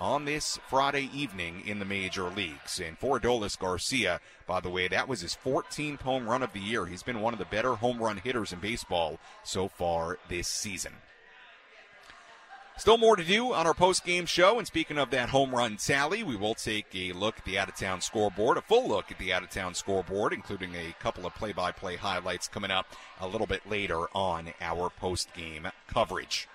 on 0.00 0.24
this 0.24 0.58
Friday 0.68 1.10
evening 1.12 1.62
in 1.66 1.80
the 1.80 1.84
major 1.84 2.24
leagues. 2.24 2.80
And 2.80 2.96
for 2.96 3.18
Adolis 3.18 3.58
Garcia, 3.58 4.20
by 4.46 4.60
the 4.60 4.70
way, 4.70 4.86
that 4.86 5.08
was 5.08 5.20
his 5.20 5.36
14th 5.44 6.02
home 6.02 6.28
run 6.28 6.44
of 6.44 6.52
the 6.52 6.60
year. 6.60 6.86
He's 6.86 7.02
been 7.02 7.20
one 7.20 7.32
of 7.32 7.40
the 7.40 7.44
better 7.46 7.74
home 7.74 7.98
run 7.98 8.18
hitters 8.18 8.52
in 8.52 8.60
baseball 8.60 9.18
so 9.42 9.66
far 9.66 10.18
this 10.28 10.46
season. 10.46 10.92
Still 12.78 12.96
more 12.96 13.16
to 13.16 13.24
do 13.24 13.52
on 13.52 13.66
our 13.66 13.74
post 13.74 14.04
game 14.04 14.24
show. 14.24 14.58
And 14.58 14.66
speaking 14.66 14.96
of 14.98 15.10
that 15.10 15.30
home 15.30 15.52
run 15.52 15.76
tally, 15.76 16.22
we 16.22 16.36
will 16.36 16.54
take 16.54 16.86
a 16.94 17.10
look 17.12 17.38
at 17.38 17.44
the 17.44 17.58
out 17.58 17.68
of 17.68 17.74
town 17.74 18.00
scoreboard, 18.00 18.56
a 18.56 18.62
full 18.62 18.86
look 18.86 19.10
at 19.10 19.18
the 19.18 19.32
out 19.32 19.42
of 19.42 19.50
town 19.50 19.74
scoreboard, 19.74 20.32
including 20.32 20.76
a 20.76 20.94
couple 21.00 21.26
of 21.26 21.34
play 21.34 21.50
by 21.52 21.72
play 21.72 21.96
highlights 21.96 22.46
coming 22.46 22.70
up 22.70 22.86
a 23.20 23.26
little 23.26 23.48
bit 23.48 23.68
later 23.68 24.06
on 24.14 24.52
our 24.60 24.90
post 24.90 25.34
game 25.34 25.66
coverage. 25.88 26.46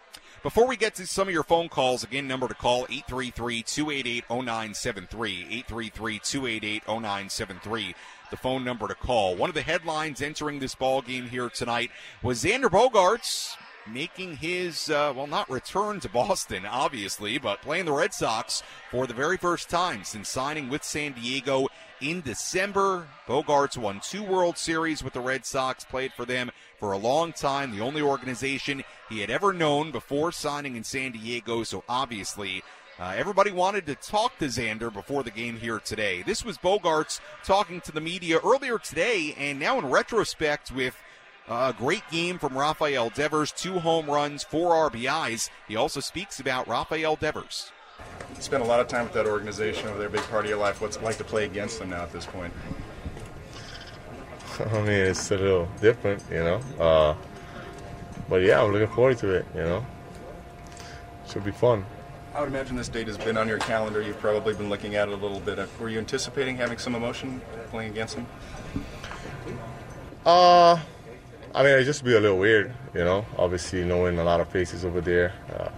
Before 0.43 0.65
we 0.65 0.77
get 0.77 0.95
to 0.95 1.05
some 1.05 1.27
of 1.27 1.33
your 1.33 1.43
phone 1.43 1.67
calls, 1.67 2.05
again, 2.05 2.25
number 2.27 2.47
to 2.47 2.53
call 2.53 2.85
833-288-0973, 2.87 5.65
833-288-0973, 5.67 7.95
the 8.31 8.37
phone 8.37 8.63
number 8.63 8.87
to 8.87 8.95
call. 8.95 9.35
One 9.35 9.49
of 9.49 9.55
the 9.55 9.61
headlines 9.61 10.21
entering 10.21 10.59
this 10.59 10.75
ball 10.75 11.01
game 11.01 11.27
here 11.27 11.49
tonight 11.49 11.91
was 12.21 12.41
Xander 12.43 12.69
Bogaerts 12.69 13.57
making 13.87 14.37
his, 14.37 14.89
uh, 14.89 15.13
well, 15.15 15.27
not 15.27 15.49
return 15.49 15.99
to 16.01 16.09
Boston, 16.09 16.65
obviously, 16.69 17.37
but 17.37 17.61
playing 17.61 17.85
the 17.85 17.91
Red 17.91 18.13
Sox 18.13 18.63
for 18.91 19.07
the 19.07 19.13
very 19.13 19.37
first 19.37 19.69
time 19.69 20.03
since 20.03 20.29
signing 20.29 20.69
with 20.69 20.83
San 20.83 21.13
Diego 21.13 21.67
in 22.01 22.21
December. 22.21 23.07
Bogaerts 23.27 23.77
won 23.77 23.99
two 24.01 24.23
World 24.23 24.57
Series 24.57 25.03
with 25.03 25.13
the 25.13 25.21
Red 25.21 25.45
Sox, 25.45 25.83
played 25.83 26.13
for 26.13 26.25
them 26.25 26.51
for 26.77 26.91
a 26.91 26.97
long 26.97 27.33
time, 27.33 27.71
the 27.71 27.83
only 27.83 28.01
organization 28.01 28.83
he 29.09 29.19
had 29.19 29.29
ever 29.29 29.53
known 29.53 29.91
before 29.91 30.31
signing 30.31 30.75
in 30.75 30.83
San 30.83 31.11
Diego, 31.11 31.63
so 31.63 31.83
obviously. 31.87 32.63
Uh, 32.99 33.13
everybody 33.17 33.51
wanted 33.51 33.87
to 33.87 33.95
talk 33.95 34.37
to 34.37 34.45
Xander 34.45 34.93
before 34.93 35.23
the 35.23 35.31
game 35.31 35.57
here 35.57 35.79
today. 35.79 36.21
This 36.21 36.45
was 36.45 36.59
Bogaerts 36.59 37.21
talking 37.43 37.81
to 37.81 37.91
the 37.91 37.99
media 37.99 38.39
earlier 38.45 38.77
today, 38.77 39.33
and 39.35 39.59
now 39.59 39.79
in 39.79 39.89
retrospect, 39.89 40.71
with 40.71 40.95
a 41.47 41.73
great 41.77 42.03
game 42.11 42.39
from 42.39 42.57
Rafael 42.57 43.09
Devers, 43.09 43.51
two 43.51 43.79
home 43.79 44.07
runs, 44.07 44.43
four 44.43 44.89
RBIs. 44.89 45.49
He 45.67 45.75
also 45.75 45.99
speaks 45.99 46.39
about 46.39 46.67
Rafael 46.67 47.15
Devers. 47.15 47.71
Spent 48.39 48.63
a 48.63 48.65
lot 48.65 48.79
of 48.79 48.87
time 48.87 49.05
with 49.05 49.13
that 49.13 49.27
organization 49.27 49.87
over 49.87 49.99
there, 49.99 50.09
big 50.09 50.21
part 50.23 50.45
of 50.45 50.49
your 50.49 50.59
life. 50.59 50.81
What's 50.81 50.97
it 50.97 51.03
like 51.03 51.17
to 51.17 51.23
play 51.23 51.45
against 51.45 51.79
them 51.79 51.91
now 51.91 52.03
at 52.03 52.11
this 52.11 52.25
point? 52.25 52.53
I 54.59 54.79
mean, 54.79 54.89
it's 54.89 55.31
a 55.31 55.37
little 55.37 55.69
different, 55.81 56.23
you 56.29 56.43
know. 56.43 56.61
Uh, 56.79 57.15
but 58.29 58.41
yeah, 58.41 58.61
I'm 58.61 58.71
looking 58.71 58.93
forward 58.93 59.17
to 59.19 59.31
it, 59.31 59.45
you 59.55 59.61
know. 59.61 59.85
Should 61.27 61.43
be 61.43 61.51
fun. 61.51 61.85
I 62.35 62.39
would 62.39 62.49
imagine 62.49 62.75
this 62.75 62.89
date 62.89 63.07
has 63.07 63.17
been 63.17 63.37
on 63.37 63.47
your 63.47 63.59
calendar. 63.59 64.01
You've 64.01 64.19
probably 64.19 64.55
been 64.55 64.69
looking 64.69 64.95
at 64.95 65.07
it 65.07 65.11
a 65.11 65.17
little 65.17 65.39
bit. 65.39 65.59
Were 65.79 65.89
you 65.89 65.99
anticipating 65.99 66.57
having 66.57 66.79
some 66.79 66.95
emotion 66.95 67.41
playing 67.69 67.91
against 67.91 68.15
them? 68.15 68.25
Uh, 70.25 70.79
I 71.55 71.61
mean, 71.61 71.77
it 71.77 71.83
just 71.83 72.03
be 72.03 72.15
a 72.15 72.19
little 72.19 72.39
weird, 72.39 72.73
you 72.95 73.03
know. 73.03 73.25
Obviously, 73.37 73.83
knowing 73.83 74.17
a 74.17 74.23
lot 74.23 74.41
of 74.41 74.47
faces 74.49 74.83
over 74.83 75.01
there, 75.01 75.33
uh, 75.55 75.69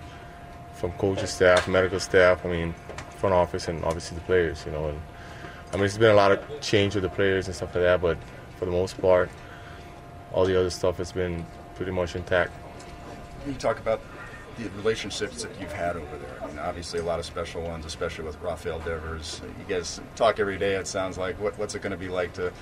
from 0.73 0.91
coaching 0.93 1.27
staff, 1.27 1.67
medical 1.67 1.99
staff. 1.99 2.45
I 2.45 2.49
mean, 2.49 2.73
front 3.17 3.35
office, 3.35 3.67
and 3.67 3.83
obviously 3.83 4.15
the 4.17 4.23
players, 4.23 4.63
you 4.65 4.71
know. 4.71 4.87
And 4.87 5.01
I 5.73 5.75
mean, 5.75 5.85
it's 5.85 5.97
been 5.97 6.11
a 6.11 6.15
lot 6.15 6.31
of 6.31 6.61
change 6.61 6.95
with 6.95 7.03
the 7.03 7.09
players 7.09 7.47
and 7.47 7.55
stuff 7.55 7.75
like 7.75 7.83
that, 7.83 8.01
but 8.01 8.17
for 8.57 8.65
the 8.65 8.71
most 8.71 8.99
part, 9.01 9.29
all 10.31 10.45
the 10.45 10.57
other 10.57 10.69
stuff 10.69 10.97
has 10.97 11.11
been 11.11 11.45
pretty 11.75 11.91
much 11.91 12.15
intact. 12.15 12.53
You 13.45 13.53
talk 13.53 13.79
about 13.79 13.99
the 14.57 14.69
relationships 14.77 15.43
that 15.43 15.51
you've 15.59 15.73
had 15.73 15.97
over 15.97 16.17
there. 16.17 16.41
I 16.41 16.47
mean, 16.47 16.59
obviously 16.59 16.99
a 16.99 17.03
lot 17.03 17.19
of 17.19 17.25
special 17.25 17.61
ones, 17.61 17.85
especially 17.85 18.23
with 18.23 18.39
Rafael 18.41 18.79
Devers. 18.79 19.41
You 19.59 19.75
guys 19.75 19.99
talk 20.15 20.39
every 20.39 20.57
day. 20.57 20.75
It 20.75 20.87
sounds 20.87 21.17
like. 21.17 21.39
What, 21.41 21.57
what's 21.59 21.75
it 21.75 21.81
going 21.81 21.91
to 21.91 21.97
be 21.97 22.07
like 22.07 22.33
to 22.33 22.53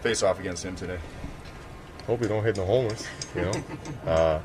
face 0.00 0.22
off 0.22 0.38
against 0.38 0.64
him 0.64 0.76
today? 0.76 0.98
Hope 2.08 2.22
he 2.22 2.26
don't 2.26 2.42
hit 2.42 2.56
no 2.56 2.64
homers. 2.64 3.06
You 3.36 3.42
know, 3.42 3.52
uh, 4.10 4.40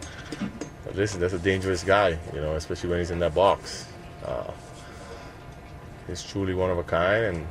listen, 0.93 1.21
that's 1.21 1.34
a 1.34 1.39
dangerous 1.39 1.82
guy. 1.82 2.19
You 2.34 2.41
know, 2.41 2.56
especially 2.56 2.89
when 2.89 2.99
he's 2.99 3.10
in 3.10 3.19
that 3.19 3.34
box. 3.34 3.88
Uh, 4.26 4.52
he's 6.06 6.21
truly 6.21 6.54
one 6.54 6.69
of 6.69 6.78
a 6.78 6.84
kind, 6.84 7.23
and 7.23 7.47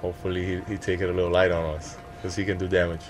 hopefully 0.00 0.44
he 0.44 0.60
he 0.72 0.76
take 0.76 1.00
it 1.00 1.08
a 1.08 1.12
little 1.12 1.30
light 1.30 1.52
on 1.52 1.76
us 1.76 1.96
because 2.16 2.34
he 2.34 2.44
can 2.44 2.58
do 2.58 2.66
damage. 2.66 3.02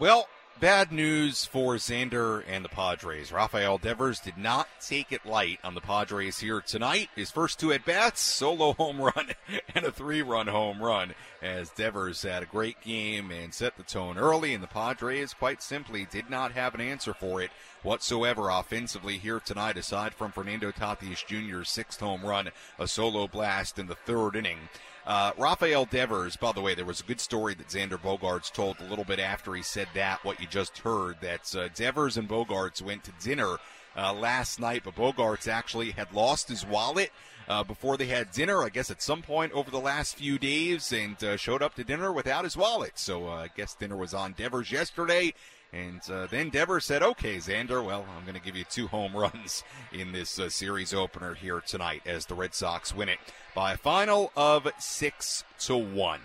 Well, 0.00 0.28
bad 0.58 0.90
news 0.90 1.44
for 1.44 1.74
Xander 1.74 2.42
and 2.48 2.64
the 2.64 2.70
Padres. 2.70 3.32
Rafael 3.32 3.76
Devers 3.78 4.18
did 4.18 4.38
not 4.38 4.66
take 4.80 5.12
it 5.12 5.26
light 5.26 5.58
on 5.62 5.74
the 5.74 5.80
Padres 5.82 6.38
here 6.38 6.62
tonight. 6.62 7.10
His 7.14 7.30
first 7.30 7.60
two 7.60 7.72
at 7.72 7.84
bats, 7.84 8.20
solo 8.20 8.72
home 8.72 8.98
run 9.00 9.32
and 9.74 9.84
a 9.84 9.92
three 9.92 10.22
run 10.22 10.46
home 10.46 10.82
run, 10.82 11.14
as 11.42 11.70
Devers 11.70 12.22
had 12.22 12.42
a 12.42 12.46
great 12.46 12.80
game 12.80 13.32
and 13.32 13.52
set 13.52 13.76
the 13.76 13.82
tone 13.82 14.16
early, 14.16 14.54
and 14.54 14.62
the 14.62 14.68
Padres 14.68 15.34
quite 15.34 15.60
simply 15.60 16.06
did 16.10 16.30
not 16.30 16.52
have 16.52 16.74
an 16.74 16.80
answer 16.80 17.12
for 17.12 17.42
it 17.42 17.50
whatsoever 17.82 18.48
offensively 18.48 19.18
here 19.18 19.40
tonight, 19.40 19.76
aside 19.76 20.14
from 20.14 20.30
Fernando 20.30 20.70
Tatis 20.70 21.26
Jr.'s 21.26 21.68
sixth 21.68 21.98
home 21.98 22.24
run, 22.24 22.50
a 22.78 22.86
solo 22.86 23.26
blast 23.26 23.78
in 23.78 23.88
the 23.88 23.96
third 23.96 24.36
inning. 24.36 24.68
Uh, 25.04 25.32
Rafael 25.36 25.84
Devers, 25.84 26.36
by 26.36 26.52
the 26.52 26.60
way, 26.60 26.76
there 26.76 26.84
was 26.84 27.00
a 27.00 27.04
good 27.04 27.20
story 27.20 27.54
that 27.54 27.68
Xander 27.68 28.00
Bogaerts 28.00 28.52
told 28.52 28.78
a 28.78 28.88
little 28.88 29.04
bit 29.04 29.18
after 29.18 29.52
he 29.54 29.62
said 29.62 29.88
that, 29.94 30.24
what 30.24 30.40
you 30.40 30.46
just 30.46 30.78
heard, 30.78 31.16
that 31.20 31.54
uh, 31.56 31.68
Devers 31.74 32.16
and 32.16 32.28
Bogaerts 32.28 32.80
went 32.80 33.02
to 33.02 33.12
dinner 33.20 33.56
uh, 33.96 34.12
last 34.12 34.60
night, 34.60 34.82
but 34.84 34.94
Bogaerts 34.94 35.48
actually 35.48 35.90
had 35.92 36.12
lost 36.12 36.48
his 36.48 36.66
wallet 36.66 37.10
uh, 37.48 37.62
before 37.64 37.96
they 37.96 38.06
had 38.06 38.30
dinner, 38.30 38.62
I 38.62 38.68
guess 38.68 38.90
at 38.90 39.02
some 39.02 39.22
point 39.22 39.52
over 39.52 39.70
the 39.70 39.80
last 39.80 40.16
few 40.16 40.38
days, 40.38 40.92
and 40.92 41.22
uh, 41.22 41.36
showed 41.36 41.62
up 41.62 41.74
to 41.74 41.84
dinner 41.84 42.12
without 42.12 42.44
his 42.44 42.56
wallet. 42.56 42.92
So 42.98 43.28
uh, 43.28 43.34
I 43.34 43.48
guess 43.54 43.74
dinner 43.74 43.96
was 43.96 44.14
on 44.14 44.32
Devers 44.32 44.70
yesterday. 44.70 45.34
And 45.74 46.02
uh, 46.10 46.26
then 46.26 46.50
Devers 46.50 46.84
said, 46.84 47.02
"Okay, 47.02 47.38
Xander. 47.38 47.82
Well, 47.82 48.04
I'm 48.14 48.24
going 48.24 48.38
to 48.38 48.44
give 48.44 48.56
you 48.56 48.64
two 48.64 48.88
home 48.88 49.16
runs 49.16 49.64
in 49.90 50.12
this 50.12 50.38
uh, 50.38 50.50
series 50.50 50.92
opener 50.92 51.34
here 51.34 51.62
tonight 51.66 52.02
as 52.04 52.26
the 52.26 52.34
Red 52.34 52.54
Sox 52.54 52.94
win 52.94 53.08
it 53.08 53.18
by 53.54 53.72
a 53.72 53.78
final 53.78 54.32
of 54.36 54.68
six 54.78 55.44
to 55.60 55.76
one." 55.76 56.20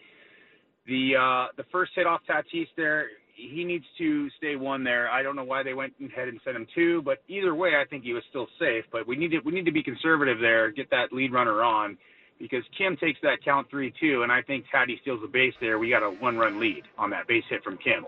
The 0.88 1.14
uh, 1.16 1.48
the 1.58 1.64
first 1.72 1.92
hit 1.96 2.08
off 2.08 2.22
Tatis 2.28 2.68
there, 2.76 3.06
he 3.36 3.64
needs 3.64 3.86
to 4.00 4.30
stay 4.38 4.56
one 4.56 4.84
there. 4.84 5.10
I 5.12 5.22
don't 5.22 5.36
know 5.36 5.44
why 5.44 5.62
they 5.62 5.74
went 5.74 5.94
ahead 6.04 6.28
and 6.28 6.40
sent 6.44 6.56
him 6.56 6.66
two, 6.74 7.04
but 7.04 7.20
either 7.28 7.54
way, 7.54 7.74
I 7.80 7.86
think 7.88 8.04
he 8.04 8.14
was 8.14 8.24
still 8.30 8.48
safe. 8.60 8.86
But 8.92 9.08
we 9.08 9.16
need 9.16 9.30
to 9.30 9.40
we 9.46 9.52
need 9.52 9.66
to 9.66 9.72
be 9.72 9.84
conservative 9.84 10.40
there, 10.42 10.72
get 10.72 10.90
that 10.90 11.14
lead 11.14 11.32
runner 11.32 11.62
on, 11.64 11.98
because 12.40 12.64
Kim 12.76 12.98
takes 12.98 13.20
that 13.22 13.38
count 13.46 13.70
three 13.70 13.94
two, 14.00 14.24
and 14.24 14.32
I 14.32 14.42
think 14.42 14.66
Taddy 14.72 14.98
steals 15.02 15.22
the 15.22 15.28
base 15.28 15.54
there. 15.62 15.78
We 15.78 15.90
got 15.90 16.02
a 16.02 16.10
one 16.10 16.36
run 16.38 16.60
lead 16.60 16.84
on 16.98 17.12
that 17.12 17.28
base 17.28 17.44
hit 17.48 17.64
from 17.64 17.78
Kim. 17.78 18.06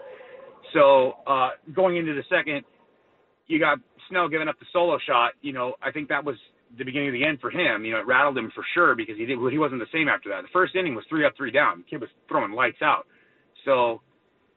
So 0.74 1.14
uh, 1.28 1.50
going 1.76 1.98
into 1.98 2.16
the 2.16 2.24
second, 2.28 2.64
you 3.46 3.60
got 3.60 3.78
Snell 4.10 4.30
giving 4.30 4.48
up 4.48 4.60
the 4.60 4.66
solo 4.72 4.98
shot. 5.06 5.34
You 5.42 5.54
know, 5.54 5.74
I 5.82 5.92
think 5.92 6.10
that 6.10 6.24
was 6.24 6.36
the 6.78 6.84
beginning 6.84 7.10
of 7.10 7.14
the 7.14 7.26
end 7.26 7.40
for 7.40 7.52
him. 7.52 7.86
You 7.86 7.94
know, 7.94 8.00
it 8.00 8.08
rattled 8.08 8.38
him 8.38 8.52
for 8.56 8.66
sure 8.74 8.96
because 8.96 9.18
he 9.18 9.26
did 9.26 9.38
he 9.52 9.58
wasn't 9.58 9.82
the 9.82 9.92
same 9.94 10.08
after 10.08 10.30
that. 10.30 10.42
The 10.42 10.54
first 10.54 10.76
inning 10.76 10.96
was 10.96 11.06
three 11.10 11.26
up, 11.26 11.34
three 11.38 11.52
down. 11.52 11.80
The 11.80 11.90
kid 11.90 12.02
was 12.02 12.10
throwing 12.28 12.52
lights 12.52 12.82
out. 12.82 13.06
So, 13.66 14.02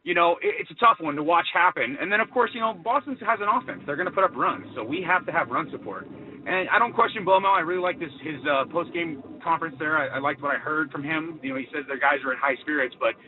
you 0.03 0.15
know, 0.15 0.37
it, 0.43 0.55
it's 0.61 0.71
a 0.71 0.79
tough 0.81 0.97
one 1.01 1.17
to 1.17 1.23
watch 1.23 1.47
happen. 1.53 1.97
And 2.01 2.11
then 2.11 2.21
of 2.21 2.31
course, 2.31 2.51
you 2.55 2.61
know, 2.61 2.73
Boston 2.73 3.17
has 3.21 3.39
an 3.41 3.49
offense. 3.51 3.83
They're 3.85 3.97
going 3.97 4.09
to 4.09 4.15
put 4.15 4.25
up 4.25 4.35
runs, 4.35 4.67
so 4.75 4.83
we 4.83 5.05
have 5.07 5.27
to 5.27 5.33
have 5.33 5.49
run 5.49 5.69
support. 5.71 6.07
And 6.47 6.71
I 6.71 6.79
don't 6.79 6.95
question 6.95 7.27
Bomo. 7.27 7.51
I 7.51 7.61
really 7.61 7.83
like 7.83 7.99
this 7.99 8.13
his 8.23 8.39
uh, 8.47 8.71
post 8.71 8.95
game 8.95 9.23
conference 9.43 9.77
there. 9.79 9.99
I, 9.99 10.17
I 10.17 10.19
liked 10.19 10.41
what 10.41 10.55
I 10.55 10.59
heard 10.59 10.91
from 10.91 11.03
him. 11.03 11.41
You 11.43 11.51
know, 11.51 11.59
he 11.59 11.67
says 11.75 11.85
their 11.89 11.99
guys 11.99 12.23
are 12.25 12.33
in 12.33 12.39
high 12.39 12.55
spirits, 12.63 12.95
but 12.99 13.19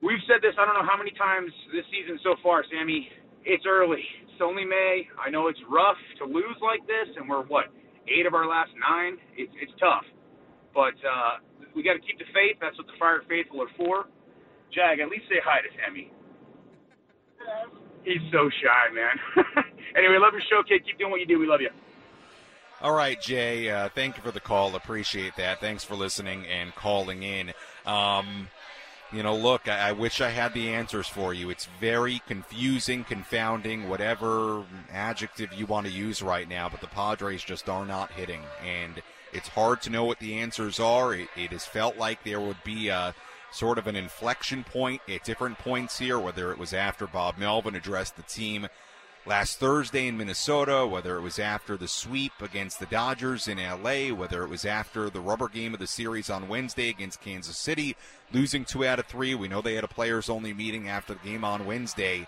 we've 0.00 0.22
said 0.26 0.40
this 0.40 0.56
I 0.58 0.64
don't 0.64 0.74
know 0.74 0.88
how 0.88 0.96
many 0.96 1.12
times 1.12 1.52
this 1.70 1.84
season 1.92 2.18
so 2.24 2.34
far, 2.42 2.64
Sammy. 2.72 3.08
It's 3.44 3.64
early. 3.68 4.02
Only 4.42 4.64
May. 4.64 5.08
I 5.18 5.30
know 5.30 5.48
it's 5.48 5.60
rough 5.70 5.96
to 6.18 6.24
lose 6.24 6.58
like 6.60 6.86
this, 6.86 7.14
and 7.16 7.28
we're 7.28 7.44
what 7.44 7.66
eight 8.08 8.26
of 8.26 8.34
our 8.34 8.46
last 8.46 8.70
nine. 8.78 9.16
It's 9.36 9.52
it's 9.60 9.72
tough, 9.78 10.04
but 10.74 10.94
uh, 11.06 11.38
we 11.74 11.82
got 11.82 11.94
to 11.94 12.00
keep 12.00 12.18
the 12.18 12.28
faith. 12.34 12.58
That's 12.60 12.76
what 12.76 12.86
the 12.86 12.94
Friar 12.98 13.22
Faithful 13.28 13.62
are 13.62 13.72
for. 13.76 14.06
Jag, 14.72 15.00
at 15.00 15.08
least 15.08 15.24
say 15.28 15.36
hi 15.44 15.60
to 15.60 15.68
Sammy. 15.78 16.10
He's 18.04 18.22
so 18.32 18.50
shy, 18.50 18.94
man. 18.94 19.44
anyway, 19.96 20.18
love 20.18 20.32
your 20.32 20.42
show, 20.42 20.62
kid. 20.66 20.84
Keep 20.84 20.98
doing 20.98 21.10
what 21.10 21.20
you 21.20 21.26
do. 21.26 21.38
We 21.38 21.46
love 21.46 21.60
you. 21.60 21.70
All 22.80 22.92
right, 22.92 23.20
Jay. 23.20 23.70
Uh, 23.70 23.88
thank 23.90 24.16
you 24.16 24.22
for 24.24 24.32
the 24.32 24.40
call. 24.40 24.74
Appreciate 24.74 25.36
that. 25.36 25.60
Thanks 25.60 25.84
for 25.84 25.94
listening 25.94 26.44
and 26.46 26.74
calling 26.74 27.22
in. 27.22 27.52
Um, 27.86 28.48
you 29.12 29.22
know, 29.22 29.36
look, 29.36 29.68
I, 29.68 29.90
I 29.90 29.92
wish 29.92 30.20
I 30.20 30.30
had 30.30 30.54
the 30.54 30.70
answers 30.70 31.06
for 31.06 31.34
you. 31.34 31.50
It's 31.50 31.68
very 31.80 32.22
confusing, 32.26 33.04
confounding, 33.04 33.88
whatever 33.88 34.64
adjective 34.90 35.52
you 35.52 35.66
want 35.66 35.86
to 35.86 35.92
use 35.92 36.22
right 36.22 36.48
now, 36.48 36.68
but 36.68 36.80
the 36.80 36.86
Padres 36.86 37.42
just 37.42 37.68
are 37.68 37.84
not 37.84 38.12
hitting. 38.12 38.40
And 38.64 39.02
it's 39.32 39.48
hard 39.48 39.82
to 39.82 39.90
know 39.90 40.04
what 40.04 40.18
the 40.18 40.34
answers 40.34 40.80
are. 40.80 41.14
It, 41.14 41.28
it 41.36 41.50
has 41.50 41.64
felt 41.64 41.96
like 41.96 42.24
there 42.24 42.40
would 42.40 42.62
be 42.64 42.88
a 42.88 43.14
sort 43.50 43.78
of 43.78 43.86
an 43.86 43.96
inflection 43.96 44.64
point 44.64 45.02
at 45.08 45.24
different 45.24 45.58
points 45.58 45.98
here, 45.98 46.18
whether 46.18 46.50
it 46.52 46.58
was 46.58 46.72
after 46.72 47.06
Bob 47.06 47.36
Melvin 47.36 47.74
addressed 47.74 48.16
the 48.16 48.22
team 48.22 48.66
last 49.24 49.58
Thursday 49.58 50.08
in 50.08 50.16
Minnesota, 50.16 50.86
whether 50.86 51.16
it 51.16 51.22
was 51.22 51.38
after 51.38 51.76
the 51.76 51.88
sweep 51.88 52.32
against 52.40 52.80
the 52.80 52.86
Dodgers 52.86 53.46
in 53.46 53.58
LA, 53.58 54.14
whether 54.14 54.42
it 54.42 54.48
was 54.48 54.64
after 54.64 55.08
the 55.08 55.20
rubber 55.20 55.48
game 55.48 55.74
of 55.74 55.80
the 55.80 55.86
series 55.86 56.28
on 56.28 56.48
Wednesday 56.48 56.88
against 56.88 57.20
Kansas 57.20 57.56
City, 57.56 57.96
losing 58.32 58.64
two 58.64 58.84
out 58.84 58.98
of 58.98 59.06
three. 59.06 59.34
We 59.34 59.48
know 59.48 59.62
they 59.62 59.74
had 59.74 59.84
a 59.84 59.88
players 59.88 60.28
only 60.28 60.52
meeting 60.52 60.88
after 60.88 61.14
the 61.14 61.20
game 61.20 61.44
on 61.44 61.66
Wednesday. 61.66 62.26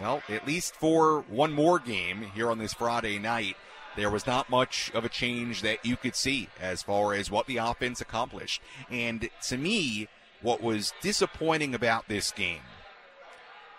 Well, 0.00 0.22
at 0.28 0.46
least 0.46 0.74
for 0.76 1.20
one 1.22 1.52
more 1.52 1.78
game 1.78 2.22
here 2.34 2.50
on 2.50 2.58
this 2.58 2.74
Friday 2.74 3.18
night, 3.18 3.56
there 3.96 4.10
was 4.10 4.26
not 4.26 4.50
much 4.50 4.90
of 4.92 5.04
a 5.04 5.08
change 5.08 5.62
that 5.62 5.86
you 5.86 5.96
could 5.96 6.16
see 6.16 6.48
as 6.60 6.82
far 6.82 7.14
as 7.14 7.30
what 7.30 7.46
the 7.46 7.58
offense 7.58 8.00
accomplished. 8.00 8.60
And 8.90 9.28
to 9.44 9.56
me, 9.56 10.08
what 10.42 10.60
was 10.60 10.92
disappointing 11.00 11.74
about 11.74 12.08
this 12.08 12.32
game, 12.32 12.60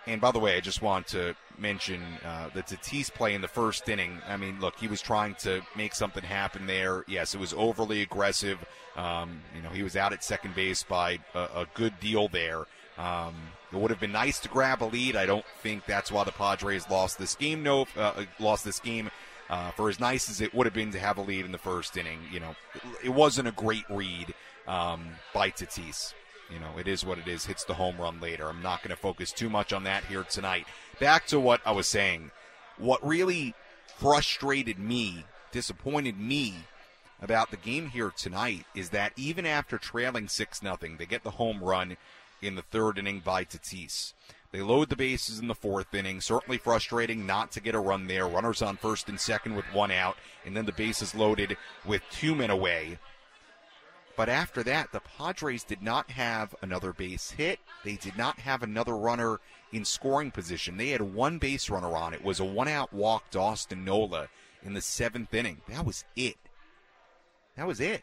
and 0.06 0.20
by 0.20 0.30
the 0.30 0.38
way, 0.38 0.56
I 0.56 0.60
just 0.60 0.82
want 0.82 1.08
to 1.08 1.34
mention 1.58 2.02
uh, 2.24 2.50
the 2.54 2.62
Tatis 2.62 3.12
play 3.12 3.34
in 3.34 3.40
the 3.40 3.48
first 3.48 3.88
inning. 3.88 4.18
I 4.28 4.36
mean, 4.36 4.60
look, 4.60 4.76
he 4.78 4.88
was 4.88 5.00
trying 5.00 5.34
to 5.36 5.62
make 5.76 5.94
something 5.94 6.22
happen 6.22 6.66
there. 6.66 7.04
Yes, 7.08 7.34
it 7.34 7.40
was 7.40 7.52
overly 7.54 8.02
aggressive. 8.02 8.58
Um, 8.96 9.40
you 9.54 9.62
know, 9.62 9.70
he 9.70 9.82
was 9.82 9.96
out 9.96 10.12
at 10.12 10.22
second 10.22 10.54
base 10.54 10.82
by 10.82 11.18
a, 11.34 11.40
a 11.40 11.66
good 11.74 11.98
deal 12.00 12.28
there. 12.28 12.66
Um, 12.98 13.34
it 13.72 13.78
would 13.78 13.90
have 13.90 14.00
been 14.00 14.12
nice 14.12 14.38
to 14.40 14.48
grab 14.48 14.82
a 14.82 14.86
lead. 14.86 15.16
I 15.16 15.26
don't 15.26 15.44
think 15.62 15.84
that's 15.86 16.10
why 16.10 16.24
the 16.24 16.32
Padres 16.32 16.88
lost 16.88 17.18
this 17.18 17.34
game. 17.34 17.62
No, 17.62 17.86
uh, 17.96 18.24
lost 18.38 18.64
this 18.64 18.80
game. 18.80 19.10
Uh, 19.48 19.70
for 19.72 19.88
as 19.88 20.00
nice 20.00 20.28
as 20.28 20.40
it 20.40 20.52
would 20.54 20.66
have 20.66 20.74
been 20.74 20.90
to 20.90 20.98
have 20.98 21.18
a 21.18 21.22
lead 21.22 21.44
in 21.44 21.52
the 21.52 21.58
first 21.58 21.96
inning, 21.96 22.18
you 22.32 22.40
know, 22.40 22.56
it, 23.04 23.10
wasn't 23.10 23.46
a 23.46 23.52
great 23.52 23.84
read 23.88 24.34
um, 24.66 25.06
by 25.32 25.50
Tatis. 25.50 26.14
You 26.50 26.60
know, 26.60 26.78
it 26.78 26.86
is 26.86 27.04
what 27.04 27.18
it 27.18 27.26
is. 27.26 27.46
Hits 27.46 27.64
the 27.64 27.74
home 27.74 27.96
run 27.98 28.20
later. 28.20 28.48
I'm 28.48 28.62
not 28.62 28.82
going 28.82 28.94
to 28.94 29.00
focus 29.00 29.32
too 29.32 29.50
much 29.50 29.72
on 29.72 29.84
that 29.84 30.04
here 30.04 30.22
tonight. 30.22 30.66
Back 31.00 31.26
to 31.28 31.40
what 31.40 31.60
I 31.66 31.72
was 31.72 31.88
saying. 31.88 32.30
What 32.78 33.06
really 33.06 33.54
frustrated 33.98 34.78
me, 34.78 35.24
disappointed 35.50 36.18
me 36.18 36.54
about 37.20 37.50
the 37.50 37.56
game 37.56 37.88
here 37.88 38.12
tonight 38.16 38.64
is 38.74 38.90
that 38.90 39.12
even 39.16 39.46
after 39.46 39.78
trailing 39.78 40.28
6 40.28 40.62
nothing, 40.62 40.98
they 40.98 41.06
get 41.06 41.24
the 41.24 41.30
home 41.32 41.62
run 41.62 41.96
in 42.42 42.54
the 42.54 42.62
third 42.62 42.98
inning 42.98 43.20
by 43.20 43.44
Tatis. 43.44 44.12
They 44.52 44.60
load 44.60 44.88
the 44.88 44.96
bases 44.96 45.38
in 45.38 45.48
the 45.48 45.54
fourth 45.54 45.92
inning. 45.94 46.20
Certainly 46.20 46.58
frustrating 46.58 47.26
not 47.26 47.50
to 47.52 47.60
get 47.60 47.74
a 47.74 47.80
run 47.80 48.06
there. 48.06 48.28
Runners 48.28 48.62
on 48.62 48.76
first 48.76 49.08
and 49.08 49.18
second 49.18 49.56
with 49.56 49.64
one 49.72 49.90
out, 49.90 50.16
and 50.44 50.56
then 50.56 50.66
the 50.66 50.72
bases 50.72 51.14
loaded 51.14 51.56
with 51.84 52.02
two 52.10 52.34
men 52.34 52.50
away. 52.50 52.98
But 54.16 54.28
after 54.30 54.62
that, 54.62 54.92
the 54.92 55.00
Padres 55.00 55.62
did 55.62 55.82
not 55.82 56.10
have 56.10 56.54
another 56.62 56.92
base 56.92 57.32
hit. 57.32 57.58
They 57.84 57.96
did 57.96 58.16
not 58.16 58.38
have 58.38 58.62
another 58.62 58.96
runner 58.96 59.40
in 59.72 59.84
scoring 59.84 60.30
position. 60.30 60.76
They 60.76 60.88
had 60.88 61.02
one 61.02 61.38
base 61.38 61.68
runner 61.68 61.94
on. 61.94 62.14
It 62.14 62.24
was 62.24 62.40
a 62.40 62.44
one 62.44 62.68
out 62.68 62.92
walk 62.92 63.30
to 63.30 63.40
Austin 63.40 63.84
Nola 63.84 64.28
in 64.62 64.72
the 64.72 64.80
seventh 64.80 65.34
inning. 65.34 65.60
That 65.68 65.84
was 65.84 66.04
it. 66.16 66.38
That 67.56 67.66
was 67.66 67.80
it. 67.80 68.02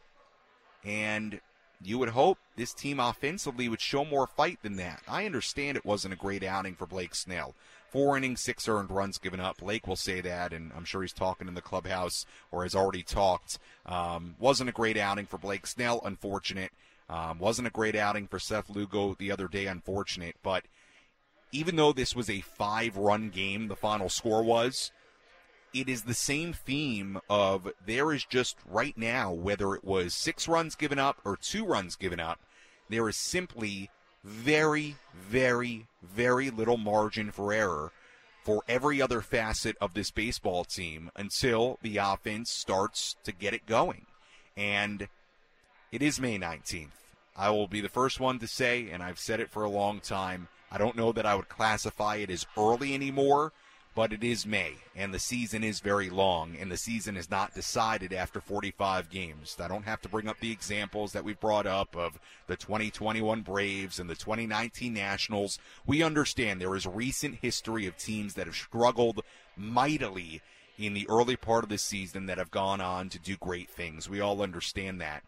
And 0.83 1.41
you 1.81 1.97
would 1.97 2.09
hope 2.09 2.37
this 2.55 2.73
team 2.73 2.99
offensively 2.99 3.67
would 3.67 3.81
show 3.81 4.05
more 4.05 4.27
fight 4.27 4.59
than 4.61 4.75
that. 4.77 5.01
I 5.07 5.25
understand 5.25 5.77
it 5.77 5.85
wasn't 5.85 6.13
a 6.13 6.17
great 6.17 6.43
outing 6.43 6.75
for 6.75 6.85
Blake 6.85 7.15
Snell. 7.15 7.55
Four 7.93 8.17
innings, 8.17 8.41
six 8.41 8.67
earned 8.67 8.89
runs 8.89 9.19
given 9.19 9.39
up. 9.39 9.57
Blake 9.57 9.85
will 9.85 9.95
say 9.95 10.19
that, 10.19 10.51
and 10.51 10.71
I'm 10.75 10.83
sure 10.83 11.03
he's 11.03 11.13
talking 11.13 11.47
in 11.47 11.53
the 11.53 11.61
clubhouse 11.61 12.25
or 12.51 12.63
has 12.63 12.73
already 12.73 13.03
talked. 13.03 13.59
Um, 13.85 14.35
wasn't 14.39 14.71
a 14.71 14.73
great 14.73 14.97
outing 14.97 15.27
for 15.27 15.37
Blake 15.37 15.67
Snell, 15.67 16.01
unfortunate. 16.03 16.71
Um, 17.07 17.37
wasn't 17.37 17.67
a 17.67 17.71
great 17.71 17.95
outing 17.95 18.25
for 18.25 18.39
Seth 18.39 18.71
Lugo 18.71 19.15
the 19.19 19.31
other 19.31 19.47
day, 19.47 19.67
unfortunate. 19.67 20.37
But 20.41 20.63
even 21.51 21.75
though 21.75 21.93
this 21.93 22.15
was 22.15 22.31
a 22.31 22.41
five 22.41 22.97
run 22.97 23.29
game, 23.29 23.67
the 23.67 23.75
final 23.75 24.09
score 24.09 24.41
was, 24.41 24.91
it 25.71 25.87
is 25.87 26.01
the 26.01 26.15
same 26.15 26.51
theme 26.51 27.19
of 27.29 27.73
there 27.85 28.11
is 28.11 28.25
just 28.25 28.57
right 28.65 28.97
now, 28.97 29.31
whether 29.31 29.75
it 29.75 29.83
was 29.83 30.15
six 30.15 30.47
runs 30.47 30.73
given 30.73 30.97
up 30.97 31.21
or 31.23 31.37
two 31.37 31.63
runs 31.63 31.95
given 31.95 32.19
up, 32.19 32.39
there 32.89 33.07
is 33.07 33.17
simply 33.17 33.91
very, 34.23 34.95
very, 35.13 35.87
very 36.01 36.49
little 36.49 36.77
margin 36.77 37.31
for 37.31 37.53
error 37.53 37.91
for 38.43 38.63
every 38.67 39.01
other 39.01 39.21
facet 39.21 39.75
of 39.79 39.93
this 39.93 40.11
baseball 40.11 40.65
team 40.65 41.09
until 41.15 41.79
the 41.81 41.97
offense 41.97 42.51
starts 42.51 43.15
to 43.23 43.31
get 43.31 43.53
it 43.53 43.65
going. 43.65 44.05
And 44.57 45.07
it 45.91 46.01
is 46.01 46.19
May 46.19 46.37
19th. 46.37 46.89
I 47.35 47.49
will 47.49 47.67
be 47.67 47.81
the 47.81 47.89
first 47.89 48.19
one 48.19 48.39
to 48.39 48.47
say, 48.47 48.89
and 48.89 49.01
I've 49.01 49.19
said 49.19 49.39
it 49.39 49.49
for 49.49 49.63
a 49.63 49.69
long 49.69 49.99
time, 49.99 50.49
I 50.71 50.77
don't 50.77 50.97
know 50.97 51.11
that 51.11 51.25
I 51.25 51.35
would 51.35 51.49
classify 51.49 52.17
it 52.17 52.29
as 52.29 52.45
early 52.57 52.93
anymore 52.93 53.53
but 53.95 54.11
it 54.11 54.23
is 54.23 54.45
May, 54.45 54.75
and 54.95 55.13
the 55.13 55.19
season 55.19 55.63
is 55.63 55.79
very 55.79 56.09
long, 56.09 56.55
and 56.59 56.71
the 56.71 56.77
season 56.77 57.15
is 57.15 57.29
not 57.29 57.53
decided 57.53 58.11
after 58.11 58.41
45 58.41 59.09
games. 59.09 59.55
I 59.59 59.67
don't 59.67 59.85
have 59.85 60.01
to 60.01 60.09
bring 60.09 60.27
up 60.27 60.39
the 60.39 60.51
examples 60.51 61.11
that 61.13 61.23
we've 61.23 61.39
brought 61.39 61.67
up 61.67 61.95
of 61.95 62.19
the 62.47 62.55
2021 62.55 63.41
Braves 63.41 63.99
and 63.99 64.09
the 64.09 64.15
2019 64.15 64.93
Nationals. 64.93 65.59
We 65.85 66.01
understand 66.01 66.59
there 66.59 66.75
is 66.75 66.87
recent 66.87 67.35
history 67.41 67.85
of 67.85 67.97
teams 67.97 68.33
that 68.33 68.47
have 68.47 68.55
struggled 68.55 69.21
mightily 69.55 70.41
in 70.77 70.93
the 70.93 71.07
early 71.07 71.35
part 71.35 71.63
of 71.63 71.69
the 71.69 71.77
season 71.77 72.25
that 72.25 72.39
have 72.39 72.51
gone 72.51 72.81
on 72.81 73.09
to 73.09 73.19
do 73.19 73.37
great 73.37 73.69
things. 73.69 74.09
We 74.09 74.19
all 74.19 74.41
understand 74.41 74.99
that. 75.01 75.23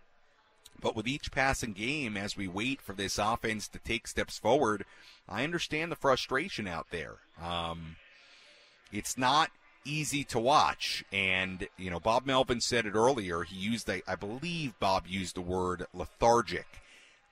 But 0.81 0.95
with 0.95 1.07
each 1.07 1.31
passing 1.31 1.73
game, 1.73 2.17
as 2.17 2.35
we 2.35 2.47
wait 2.47 2.81
for 2.81 2.93
this 2.93 3.17
offense 3.17 3.67
to 3.69 3.79
take 3.79 4.07
steps 4.07 4.37
forward, 4.37 4.85
I 5.27 5.43
understand 5.43 5.91
the 5.91 5.95
frustration 5.95 6.67
out 6.67 6.87
there. 6.91 7.17
Um, 7.41 7.95
it's 8.95 9.17
not 9.17 9.51
easy 9.83 10.23
to 10.25 10.39
watch. 10.39 11.03
And, 11.11 11.67
you 11.77 11.89
know, 11.89 11.99
Bob 11.99 12.25
Melvin 12.25 12.61
said 12.61 12.85
it 12.85 12.95
earlier. 12.95 13.43
He 13.43 13.55
used, 13.55 13.89
a, 13.89 14.01
I 14.07 14.15
believe 14.15 14.79
Bob 14.79 15.05
used 15.07 15.35
the 15.35 15.41
word 15.41 15.85
lethargic. 15.93 16.65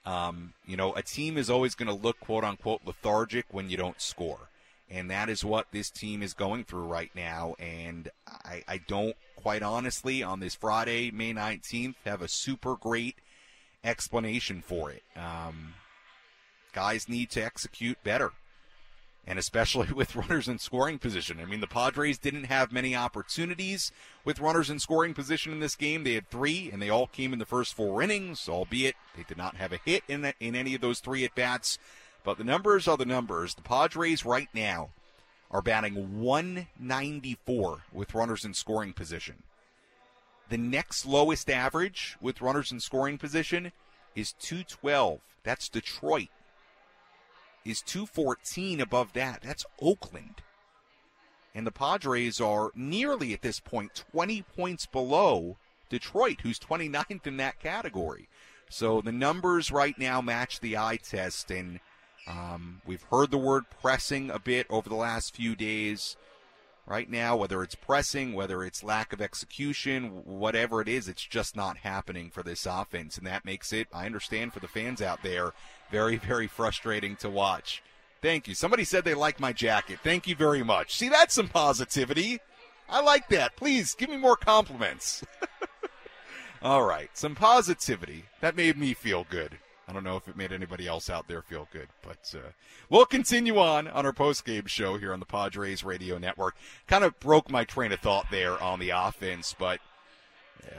Um, 0.06 0.54
you 0.68 0.78
know, 0.78 0.94
a 0.94 1.02
team 1.02 1.38
is 1.38 1.50
always 1.50 1.76
going 1.76 1.88
to 1.88 1.94
look, 1.94 2.20
quote 2.20 2.44
unquote, 2.44 2.82
lethargic 2.86 3.46
when 3.52 3.70
you 3.70 3.78
don't 3.78 4.00
score. 4.02 4.50
And 4.90 5.10
that 5.10 5.30
is 5.30 5.44
what 5.44 5.68
this 5.72 5.90
team 5.90 6.22
is 6.22 6.34
going 6.34 6.66
through 6.66 6.86
right 6.86 7.10
now. 7.16 7.56
And 7.58 8.10
I, 8.28 8.64
I 8.68 8.78
don't, 8.78 9.16
quite 9.38 9.64
honestly, 9.64 10.22
on 10.22 10.40
this 10.40 10.56
Friday, 10.56 11.10
May 11.10 11.34
19th, 11.34 11.96
have 12.06 12.22
a 12.22 12.28
super 12.28 12.76
great 12.76 13.16
explanation 13.84 14.62
for 14.62 14.92
it. 14.92 15.04
Um, 15.16 15.74
guys 16.74 17.10
need 17.10 17.32
to 17.32 17.44
execute 17.44 17.98
better 18.04 18.34
and 19.26 19.40
especially 19.40 19.92
with 19.96 20.16
runners 20.16 20.48
in 20.48 20.60
scoring 20.60 21.00
position. 21.00 21.40
I 21.40 21.46
mean, 21.46 21.62
the 21.62 21.68
Padres 21.68 22.18
didn't 22.18 22.46
have 22.46 22.72
many 22.72 22.96
opportunities 22.96 23.92
with 24.26 24.40
runners 24.40 24.70
in 24.70 24.80
scoring 24.80 25.14
position 25.14 25.52
in 25.52 25.60
this 25.60 25.76
game. 25.76 26.04
They 26.04 26.14
had 26.14 26.30
three, 26.30 26.70
and 26.72 26.82
they 26.82 26.90
all 26.90 27.08
came 27.08 27.34
in 27.34 27.40
the 27.40 27.46
first 27.46 27.74
four 27.74 28.02
innings, 28.02 28.48
albeit 28.50 28.96
they 29.16 29.24
did 29.24 29.38
not 29.38 29.56
have 29.56 29.72
a 29.72 29.80
hit 29.84 30.04
in, 30.08 30.22
that, 30.22 30.36
in 30.40 30.56
any 30.56 30.76
of 30.76 30.82
those 30.82 31.00
three 31.00 31.24
at 31.24 31.36
bats. 31.36 31.78
But 32.24 32.38
the 32.38 32.44
numbers 32.44 32.88
are 32.88 32.98
the 32.98 33.06
numbers. 33.06 33.56
The 33.56 33.62
Padres 33.62 34.26
right 34.26 34.50
now 34.54 34.90
are 35.52 35.62
batting 35.62 36.20
194 36.20 37.82
with 37.92 38.16
runners 38.16 38.46
in 38.46 38.54
scoring 38.54 38.94
position. 38.94 39.44
The 40.50 40.58
next 40.58 41.06
lowest 41.06 41.50
average 41.50 42.18
with 42.22 42.42
runners 42.42 42.72
in 42.72 42.80
scoring 42.80 43.18
position 43.18 43.72
is 44.16 44.34
212. 44.34 45.20
That's 45.44 45.70
Detroit 45.70 46.30
is 47.66 47.82
214 47.82 48.82
above 48.82 49.14
that. 49.14 49.42
That's 49.42 49.66
Oakland. 49.82 50.42
And 51.56 51.68
the 51.68 51.72
Padres 51.72 52.42
are 52.42 52.72
nearly 52.76 53.34
at 53.34 53.42
this 53.42 53.60
point 53.60 54.04
20 54.12 54.42
points 54.56 54.86
below 54.86 55.58
Detroit, 55.90 56.42
who's 56.42 56.60
29th 56.60 57.28
in 57.28 57.38
that 57.38 57.60
category. 57.60 58.28
So 58.70 59.02
the 59.02 59.12
numbers 59.12 59.72
right 59.72 59.98
now 59.98 60.20
match 60.22 60.60
the 60.60 60.78
eye 60.78 60.98
test, 60.98 61.52
and 61.52 61.80
um, 62.26 62.82
we've 62.88 63.04
heard 63.04 63.30
the 63.30 63.38
word 63.38 63.66
pressing 63.82 64.32
a 64.32 64.40
bit 64.40 64.66
over 64.70 64.90
the 64.90 64.96
last 64.96 65.36
few 65.36 65.56
days 65.56 66.18
right 66.86 67.10
now, 67.10 67.36
whether 67.36 67.64
it's 67.64 67.76
pressing, 67.76 68.34
whether 68.34 68.64
it's 68.64 68.84
lack 68.84 69.14
of 69.14 69.22
execution, 69.22 70.24
whatever 70.26 70.82
it 70.82 70.88
is, 70.88 71.08
it's 71.08 71.26
just 71.26 71.56
not 71.56 71.78
happening 71.78 72.30
for 72.30 72.44
this 72.44 72.66
offense. 72.66 73.18
And 73.18 73.26
that 73.28 73.46
makes 73.46 73.72
it, 73.72 73.88
I 73.94 74.06
understand 74.06 74.54
for 74.54 74.60
the 74.60 74.68
fans 74.68 75.02
out 75.02 75.24
there, 75.24 75.54
very, 75.92 76.18
very 76.18 76.48
frustrating 76.48 77.16
to 77.18 77.30
watch. 77.30 77.82
Thank 78.22 78.48
you. 78.48 78.56
Somebody 78.56 78.84
said 78.84 79.04
they 79.04 79.14
like 79.14 79.40
my 79.40 79.52
jacket. 79.52 80.00
Thank 80.04 80.28
you 80.28 80.36
very 80.36 80.64
much. 80.64 80.96
See, 80.96 81.10
that's 81.10 81.34
some 81.34 81.50
positivity. 81.50 82.40
I 82.90 83.02
like 83.02 83.28
that. 83.30 83.56
Please 83.56 83.96
give 83.96 84.10
me 84.10 84.18
more 84.18 84.38
compliments. 84.38 85.24
All 86.62 86.84
right, 86.84 87.10
some 87.14 87.36
positivity. 87.36 88.26
That 88.40 88.56
made 88.56 88.78
me 88.78 88.94
feel 88.94 89.26
good. 89.30 89.58
I 89.88 89.94
don't 89.94 90.04
know 90.04 90.16
if 90.16 90.28
it 90.28 90.38
made 90.38 90.54
anybody 90.54 90.88
else 90.88 91.10
out 91.10 91.28
there 91.28 91.42
feel 91.42 91.68
good, 91.72 91.90
but 92.02 92.34
uh, 92.36 92.52
we'll 92.90 93.06
continue 93.06 93.58
on 93.58 93.88
on 93.88 94.06
our 94.06 94.14
post 94.14 94.46
game 94.46 94.66
show 94.66 94.98
here 94.98 95.14
on 95.14 95.20
the 95.20 95.26
Padres 95.26 95.84
Radio 95.84 96.18
Network. 96.18 96.56
Kind 96.88 97.04
of 97.04 97.20
broke 97.20 97.52
my 97.52 97.66
train 97.66 97.92
of 97.92 98.00
thought 98.00 98.28
there 98.32 98.62
on 98.62 98.80
the 98.80 98.92
offense, 98.92 99.54
but 99.58 99.80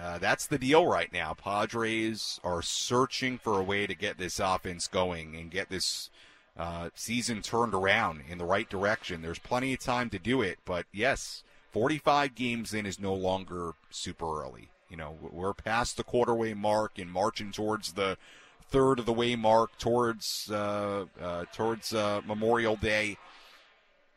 uh, 0.01 0.19
that's 0.19 0.47
the 0.47 0.59
deal 0.59 0.87
right 0.87 1.13
now. 1.13 1.35
Padres 1.35 2.41
are 2.43 2.63
searching 2.63 3.39
for 3.39 3.61
a 3.61 3.65
way 3.65 3.87
to 3.87 3.95
get 3.95 4.17
this 4.17 4.41
offense 4.41 4.89
going 4.89 5.37
and 5.37 5.51
get 5.51 5.69
this 5.69 6.09
uh, 6.57 6.89
season 6.95 7.43
turned 7.43 7.75
around 7.75 8.23
in 8.29 8.39
the 8.39 8.45
right 8.45 8.69
direction. 8.71 9.23
There's 9.23 9.39
plenty 9.39 9.75
of 9.75 9.81
time 9.81 10.09
to 10.11 10.19
do 10.19 10.41
it, 10.41 10.59
but 10.65 10.87
yes, 10.93 11.43
45 11.73 12.35
games 12.35 12.73
in 12.73 12.87
is 12.87 12.99
no 12.99 13.13
longer 13.13 13.73
super 13.91 14.43
early. 14.43 14.71
You 14.89 14.97
know, 14.97 15.19
we're 15.21 15.55
past 15.55 15.97
the 15.97 16.05
quarterway 16.05 16.57
mark 16.57 16.99
and 16.99 17.11
marching 17.11 17.51
towards 17.51 17.95
the 17.95 18.17
third 18.71 18.99
of 18.99 19.07
the 19.07 19.13
way 19.13 19.37
mark 19.37 19.77
towards 19.79 20.51
uh, 20.51 21.07
uh, 21.21 21.45
towards 21.53 21.95
uh, 21.95 22.21
Memorial 22.27 22.77
Day. 22.77 23.19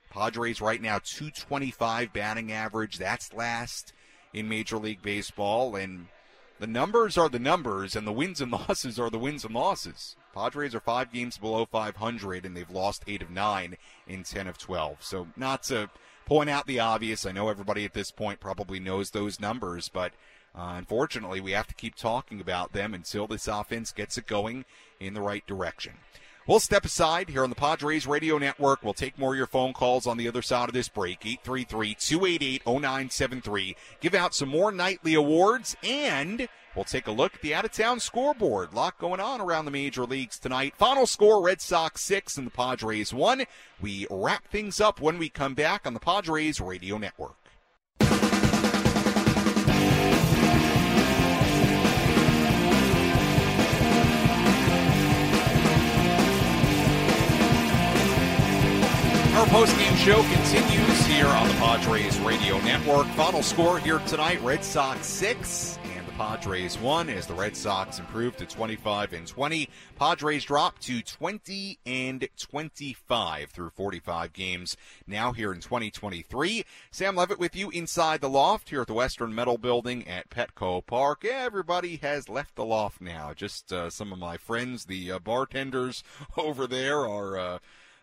Padres 0.09 0.61
right 0.61 0.81
now 0.81 0.99
225 1.03 2.11
batting 2.13 2.51
average. 2.51 2.97
That's 2.97 3.33
last 3.33 3.93
in 4.33 4.49
Major 4.49 4.77
League 4.77 5.01
Baseball, 5.01 5.75
and 5.75 6.07
the 6.59 6.67
numbers 6.67 7.17
are 7.17 7.29
the 7.29 7.39
numbers, 7.39 7.95
and 7.95 8.07
the 8.07 8.11
wins 8.11 8.41
and 8.41 8.51
losses 8.69 8.99
are 8.99 9.09
the 9.09 9.19
wins 9.19 9.45
and 9.45 9.53
losses. 9.53 10.15
Padres 10.33 10.75
are 10.75 10.79
five 10.79 11.11
games 11.11 11.37
below 11.37 11.65
500, 11.65 12.45
and 12.45 12.55
they've 12.55 12.69
lost 12.69 13.03
eight 13.07 13.21
of 13.21 13.29
nine 13.29 13.77
in 14.07 14.23
10 14.23 14.47
of 14.47 14.57
12. 14.57 15.03
So 15.03 15.27
not 15.35 15.63
to 15.63 15.89
point 16.25 16.49
out 16.49 16.67
the 16.67 16.79
obvious. 16.79 17.25
I 17.25 17.31
know 17.31 17.49
everybody 17.49 17.85
at 17.85 17.93
this 17.93 18.11
point 18.11 18.39
probably 18.39 18.79
knows 18.79 19.11
those 19.11 19.39
numbers, 19.39 19.89
but 19.89 20.13
uh, 20.55 20.75
unfortunately, 20.77 21.39
we 21.39 21.51
have 21.51 21.67
to 21.67 21.75
keep 21.75 21.95
talking 21.95 22.41
about 22.41 22.73
them 22.73 22.93
until 22.93 23.27
this 23.27 23.47
offense 23.47 23.91
gets 23.91 24.17
it 24.17 24.27
going 24.27 24.65
in 24.99 25.13
the 25.13 25.21
right 25.21 25.45
direction. 25.45 25.93
We'll 26.47 26.61
step 26.61 26.85
aside 26.85 27.29
here 27.29 27.43
on 27.43 27.49
the 27.49 27.57
Padres 27.57 28.07
Radio 28.07 28.37
Network. 28.37 28.81
We'll 28.81 28.93
take 28.93 29.19
more 29.19 29.33
of 29.33 29.37
your 29.37 29.47
phone 29.47 29.73
calls 29.73 30.07
on 30.07 30.15
the 30.15 30.29
other 30.29 30.41
side 30.41 30.69
of 30.69 30.73
this 30.73 30.87
break. 30.87 31.25
833 31.25 31.93
288 31.95 32.65
0973. 32.65 33.75
Give 33.99 34.15
out 34.15 34.33
some 34.33 34.47
more 34.47 34.71
nightly 34.71 35.13
awards, 35.13 35.75
and 35.83 36.47
we'll 36.73 36.85
take 36.85 37.07
a 37.07 37.11
look 37.11 37.35
at 37.35 37.41
the 37.41 37.53
out 37.53 37.65
of 37.65 37.73
town 37.73 37.99
scoreboard. 37.99 38.71
A 38.71 38.75
Lot 38.77 38.97
going 38.97 39.19
on 39.19 39.41
around 39.41 39.65
the 39.65 39.71
major 39.71 40.05
leagues 40.05 40.39
tonight. 40.39 40.73
Final 40.77 41.05
score 41.05 41.43
Red 41.43 41.59
Sox 41.59 42.01
6 42.05 42.37
and 42.37 42.47
the 42.47 42.51
Padres 42.51 43.13
1. 43.13 43.43
We 43.81 44.07
wrap 44.09 44.47
things 44.47 44.79
up 44.79 45.01
when 45.01 45.17
we 45.17 45.27
come 45.27 45.53
back 45.53 45.85
on 45.85 45.93
the 45.93 45.99
Padres 45.99 46.61
Radio 46.61 46.97
Network. 46.97 47.35
Our 59.37 59.45
post-game 59.45 59.95
show 59.97 60.23
continues 60.23 61.05
here 61.05 61.27
on 61.27 61.47
the 61.47 61.53
Padres 61.53 62.19
Radio 62.21 62.57
Network. 62.61 63.05
Final 63.09 63.43
score 63.43 63.77
here 63.77 63.99
tonight: 63.99 64.41
Red 64.41 64.63
Sox 64.63 65.05
six 65.05 65.77
and 65.95 66.07
the 66.07 66.11
Padres 66.13 66.75
one, 66.79 67.07
as 67.07 67.27
the 67.27 67.35
Red 67.35 67.55
Sox 67.55 67.99
improved 67.99 68.39
to 68.39 68.47
25 68.47 69.13
and 69.13 69.27
20. 69.27 69.69
Padres 69.95 70.43
dropped 70.43 70.81
to 70.87 71.03
20 71.03 71.77
and 71.85 72.27
25 72.35 73.51
through 73.51 73.69
45 73.69 74.33
games. 74.33 74.75
Now 75.05 75.33
here 75.33 75.53
in 75.53 75.59
2023, 75.59 76.65
Sam 76.89 77.15
Levitt 77.15 77.37
with 77.37 77.55
you 77.55 77.69
inside 77.69 78.21
the 78.21 78.29
loft 78.29 78.69
here 78.69 78.81
at 78.81 78.87
the 78.87 78.95
Western 78.95 79.35
Metal 79.35 79.59
Building 79.59 80.07
at 80.07 80.31
Petco 80.31 80.83
Park. 80.83 81.23
Everybody 81.23 81.97
has 81.97 82.27
left 82.27 82.55
the 82.55 82.65
loft 82.65 83.01
now. 83.01 83.33
Just 83.35 83.71
uh, 83.71 83.91
some 83.91 84.11
of 84.11 84.17
my 84.17 84.35
friends, 84.35 84.85
the 84.85 85.11
uh, 85.11 85.19
bartenders 85.19 86.03
over 86.37 86.65
there, 86.65 87.07
are. 87.07 87.37
Uh, 87.37 87.59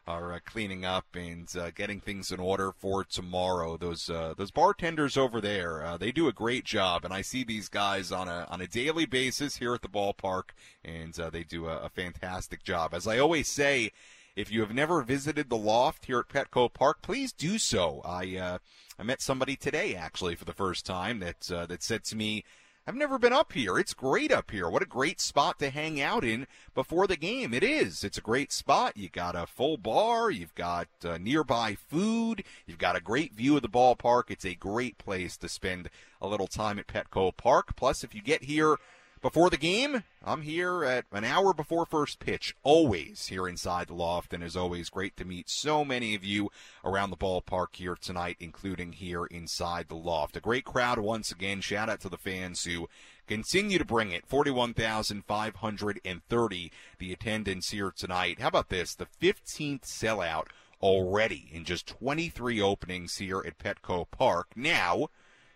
are 0.06 0.32
uh, 0.32 0.38
cleaning 0.44 0.84
up 0.84 1.06
and 1.14 1.48
uh, 1.56 1.70
getting 1.70 2.00
things 2.00 2.30
in 2.30 2.40
order 2.40 2.72
for 2.72 3.04
tomorrow. 3.04 3.76
Those 3.76 4.10
uh, 4.10 4.34
those 4.36 4.50
bartenders 4.50 5.16
over 5.16 5.40
there, 5.40 5.84
uh, 5.84 5.96
they 5.96 6.12
do 6.12 6.28
a 6.28 6.32
great 6.32 6.64
job, 6.64 7.04
and 7.04 7.14
I 7.14 7.22
see 7.22 7.44
these 7.44 7.68
guys 7.68 8.12
on 8.12 8.28
a 8.28 8.46
on 8.50 8.60
a 8.60 8.66
daily 8.66 9.06
basis 9.06 9.56
here 9.56 9.74
at 9.74 9.82
the 9.82 9.88
ballpark, 9.88 10.50
and 10.84 11.18
uh, 11.18 11.30
they 11.30 11.42
do 11.42 11.66
a, 11.66 11.78
a 11.78 11.88
fantastic 11.88 12.62
job. 12.62 12.92
As 12.92 13.06
I 13.06 13.18
always 13.18 13.48
say, 13.48 13.92
if 14.36 14.52
you 14.52 14.60
have 14.60 14.74
never 14.74 15.02
visited 15.02 15.48
the 15.48 15.56
loft 15.56 16.06
here 16.06 16.18
at 16.18 16.28
Petco 16.28 16.72
Park, 16.72 17.00
please 17.02 17.32
do 17.32 17.58
so. 17.58 18.02
I 18.04 18.36
uh, 18.36 18.58
I 18.98 19.02
met 19.02 19.22
somebody 19.22 19.56
today 19.56 19.94
actually 19.94 20.34
for 20.34 20.44
the 20.44 20.52
first 20.52 20.84
time 20.84 21.20
that 21.20 21.40
that 21.40 21.82
said 21.82 22.04
to 22.04 22.16
me 22.16 22.44
I've 22.86 22.94
never 22.94 23.18
been 23.18 23.32
up 23.32 23.54
here. 23.54 23.78
It's 23.78 23.94
great 23.94 24.30
up 24.30 24.50
here. 24.50 24.68
What 24.68 24.82
a 24.82 24.86
great 24.86 25.18
spot 25.18 25.58
to 25.60 25.70
hang 25.70 26.02
out 26.02 26.22
in 26.22 26.46
before 26.74 27.06
the 27.06 27.16
game. 27.16 27.54
It 27.54 27.62
is. 27.62 28.04
It's 28.04 28.18
a 28.18 28.20
great 28.20 28.52
spot. 28.52 28.94
You 28.94 29.08
got 29.08 29.34
a 29.34 29.46
full 29.46 29.78
bar. 29.78 30.30
You've 30.30 30.54
got 30.54 30.88
uh, 31.02 31.16
nearby 31.16 31.76
food. 31.76 32.44
You've 32.66 32.76
got 32.76 32.94
a 32.94 33.00
great 33.00 33.32
view 33.32 33.56
of 33.56 33.62
the 33.62 33.70
ballpark. 33.70 34.24
It's 34.28 34.44
a 34.44 34.54
great 34.54 34.98
place 34.98 35.38
to 35.38 35.48
spend 35.48 35.88
a 36.20 36.28
little 36.28 36.46
time 36.46 36.78
at 36.78 36.86
Petco 36.86 37.34
Park. 37.34 37.74
Plus, 37.74 38.04
if 38.04 38.14
you 38.14 38.20
get 38.20 38.44
here 38.44 38.76
before 39.24 39.48
the 39.48 39.56
game, 39.56 40.04
I'm 40.22 40.42
here 40.42 40.84
at 40.84 41.06
an 41.10 41.24
hour 41.24 41.54
before 41.54 41.86
first 41.86 42.18
pitch, 42.18 42.54
always 42.62 43.28
here 43.28 43.48
inside 43.48 43.86
the 43.86 43.94
loft, 43.94 44.34
and 44.34 44.44
as 44.44 44.54
always, 44.54 44.90
great 44.90 45.16
to 45.16 45.24
meet 45.24 45.48
so 45.48 45.82
many 45.82 46.14
of 46.14 46.22
you 46.22 46.50
around 46.84 47.08
the 47.08 47.16
ballpark 47.16 47.68
here 47.72 47.96
tonight, 47.98 48.36
including 48.38 48.92
here 48.92 49.24
inside 49.24 49.88
the 49.88 49.94
loft. 49.94 50.36
A 50.36 50.40
great 50.40 50.66
crowd 50.66 50.98
once 50.98 51.32
again. 51.32 51.62
Shout 51.62 51.88
out 51.88 52.02
to 52.02 52.10
the 52.10 52.18
fans 52.18 52.64
who 52.64 52.86
continue 53.26 53.78
to 53.78 53.84
bring 53.86 54.12
it. 54.12 54.26
41,530 54.26 56.72
the 56.98 57.12
attendance 57.14 57.70
here 57.70 57.94
tonight. 57.96 58.40
How 58.40 58.48
about 58.48 58.68
this? 58.68 58.94
The 58.94 59.08
15th 59.22 59.86
sellout 59.86 60.48
already 60.82 61.48
in 61.50 61.64
just 61.64 61.86
23 61.86 62.60
openings 62.60 63.16
here 63.16 63.38
at 63.38 63.56
Petco 63.56 64.04
Park. 64.10 64.48
Now, 64.54 65.08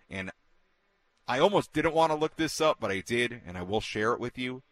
and 0.09 0.31
I 1.29 1.39
almost 1.41 1.75
didn't 1.75 1.95
want 1.95 2.11
to 2.11 2.19
look 2.19 2.37
this 2.37 2.59
up, 2.59 2.79
but 2.81 2.91
I 2.91 3.01
did, 3.01 3.43
and 3.47 3.59
I 3.59 3.63
will 3.63 3.83
share 3.83 4.15
it 4.15 4.21
with 4.21 4.39
you 4.39 4.63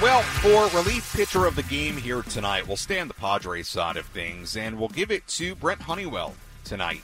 Well, 0.00 0.22
for 0.22 0.76
relief 0.78 1.12
pitcher 1.16 1.46
of 1.46 1.56
the 1.56 1.62
game 1.64 1.96
here 1.96 2.22
tonight, 2.22 2.66
we'll 2.66 2.76
stay 2.76 3.00
on 3.00 3.08
the 3.08 3.14
Padres 3.14 3.68
side 3.68 3.96
of 3.96 4.06
things, 4.06 4.56
and 4.56 4.78
we'll 4.78 4.88
give 4.88 5.10
it 5.10 5.26
to 5.28 5.56
Brent 5.56 5.82
Honeywell 5.82 6.34
tonight. 6.64 7.02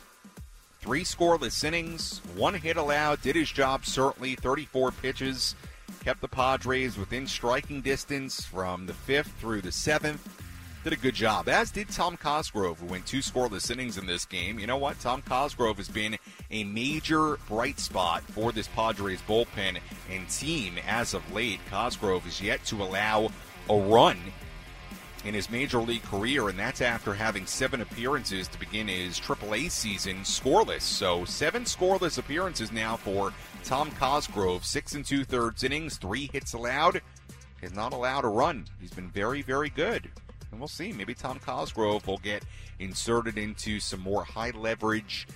Three 0.88 1.04
scoreless 1.04 1.64
innings, 1.64 2.22
one 2.34 2.54
hit 2.54 2.78
allowed, 2.78 3.20
did 3.20 3.36
his 3.36 3.52
job 3.52 3.84
certainly, 3.84 4.36
34 4.36 4.90
pitches, 4.90 5.54
kept 6.02 6.22
the 6.22 6.28
Padres 6.28 6.96
within 6.96 7.26
striking 7.26 7.82
distance 7.82 8.42
from 8.42 8.86
the 8.86 8.94
fifth 8.94 9.30
through 9.38 9.60
the 9.60 9.70
seventh. 9.70 10.26
Did 10.84 10.94
a 10.94 10.96
good 10.96 11.14
job, 11.14 11.46
as 11.46 11.70
did 11.70 11.90
Tom 11.90 12.16
Cosgrove, 12.16 12.80
who 12.80 12.86
went 12.86 13.04
two 13.04 13.18
scoreless 13.18 13.70
innings 13.70 13.98
in 13.98 14.06
this 14.06 14.24
game. 14.24 14.58
You 14.58 14.66
know 14.66 14.78
what? 14.78 14.98
Tom 14.98 15.20
Cosgrove 15.20 15.76
has 15.76 15.90
been 15.90 16.16
a 16.50 16.64
major 16.64 17.36
bright 17.46 17.78
spot 17.78 18.22
for 18.22 18.50
this 18.50 18.68
Padres 18.68 19.20
bullpen 19.28 19.76
and 20.10 20.30
team 20.30 20.78
as 20.88 21.12
of 21.12 21.34
late. 21.34 21.60
Cosgrove 21.68 22.26
is 22.26 22.40
yet 22.40 22.64
to 22.64 22.82
allow 22.82 23.30
a 23.68 23.76
run 23.78 24.16
in 25.24 25.34
his 25.34 25.50
major 25.50 25.78
league 25.78 26.02
career, 26.04 26.48
and 26.48 26.58
that's 26.58 26.80
after 26.80 27.12
having 27.12 27.46
seven 27.46 27.80
appearances 27.80 28.48
to 28.48 28.58
begin 28.58 28.88
his 28.88 29.18
AAA 29.18 29.70
season 29.70 30.18
scoreless. 30.18 30.82
So 30.82 31.24
seven 31.24 31.64
scoreless 31.64 32.18
appearances 32.18 32.72
now 32.72 32.96
for 32.96 33.32
Tom 33.64 33.90
Cosgrove. 33.92 34.64
Six 34.64 34.94
and 34.94 35.04
two 35.04 35.24
thirds 35.24 35.64
innings, 35.64 35.96
three 35.96 36.30
hits 36.32 36.52
allowed. 36.54 37.02
Has 37.60 37.74
not 37.74 37.92
allowed 37.92 38.24
a 38.24 38.28
run. 38.28 38.66
He's 38.80 38.92
been 38.92 39.10
very, 39.10 39.42
very 39.42 39.70
good. 39.70 40.08
And 40.50 40.60
we'll 40.60 40.68
see. 40.68 40.92
Maybe 40.92 41.14
Tom 41.14 41.38
Cosgrove 41.40 42.06
will 42.06 42.18
get 42.18 42.44
inserted 42.78 43.36
into 43.36 43.80
some 43.80 44.00
more 44.00 44.24
high 44.24 44.50
leverage 44.50 45.26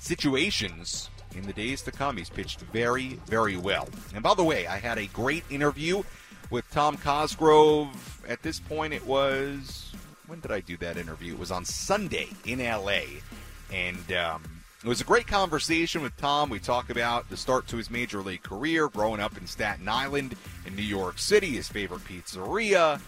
situations 0.00 1.10
in 1.36 1.46
the 1.46 1.52
days 1.52 1.82
to 1.82 1.92
come. 1.92 2.16
He's 2.16 2.30
pitched 2.30 2.60
very, 2.72 3.20
very 3.26 3.56
well. 3.56 3.88
And 4.14 4.22
by 4.22 4.34
the 4.34 4.42
way, 4.42 4.66
I 4.66 4.78
had 4.78 4.98
a 4.98 5.06
great 5.08 5.44
interview 5.50 6.02
with 6.50 6.68
Tom 6.70 6.96
Cosgrove. 6.96 8.22
At 8.28 8.42
this 8.42 8.60
point, 8.60 8.92
it 8.92 9.06
was 9.06 9.92
when 10.26 10.40
did 10.40 10.52
I 10.52 10.60
do 10.60 10.76
that 10.76 10.96
interview? 10.96 11.34
It 11.34 11.40
was 11.40 11.50
on 11.50 11.64
Sunday 11.64 12.28
in 12.44 12.60
LA, 12.60 13.00
and 13.72 14.12
um, 14.12 14.42
it 14.82 14.88
was 14.88 15.00
a 15.00 15.04
great 15.04 15.26
conversation 15.26 16.02
with 16.02 16.16
Tom. 16.16 16.48
We 16.48 16.60
talked 16.60 16.90
about 16.90 17.28
the 17.28 17.36
start 17.36 17.66
to 17.68 17.76
his 17.76 17.90
major 17.90 18.22
league 18.22 18.44
career, 18.44 18.88
growing 18.88 19.20
up 19.20 19.36
in 19.36 19.46
Staten 19.46 19.88
Island, 19.88 20.36
in 20.64 20.76
New 20.76 20.82
York 20.82 21.18
City, 21.18 21.50
his 21.50 21.68
favorite 21.68 22.04
pizzeria. 22.04 23.00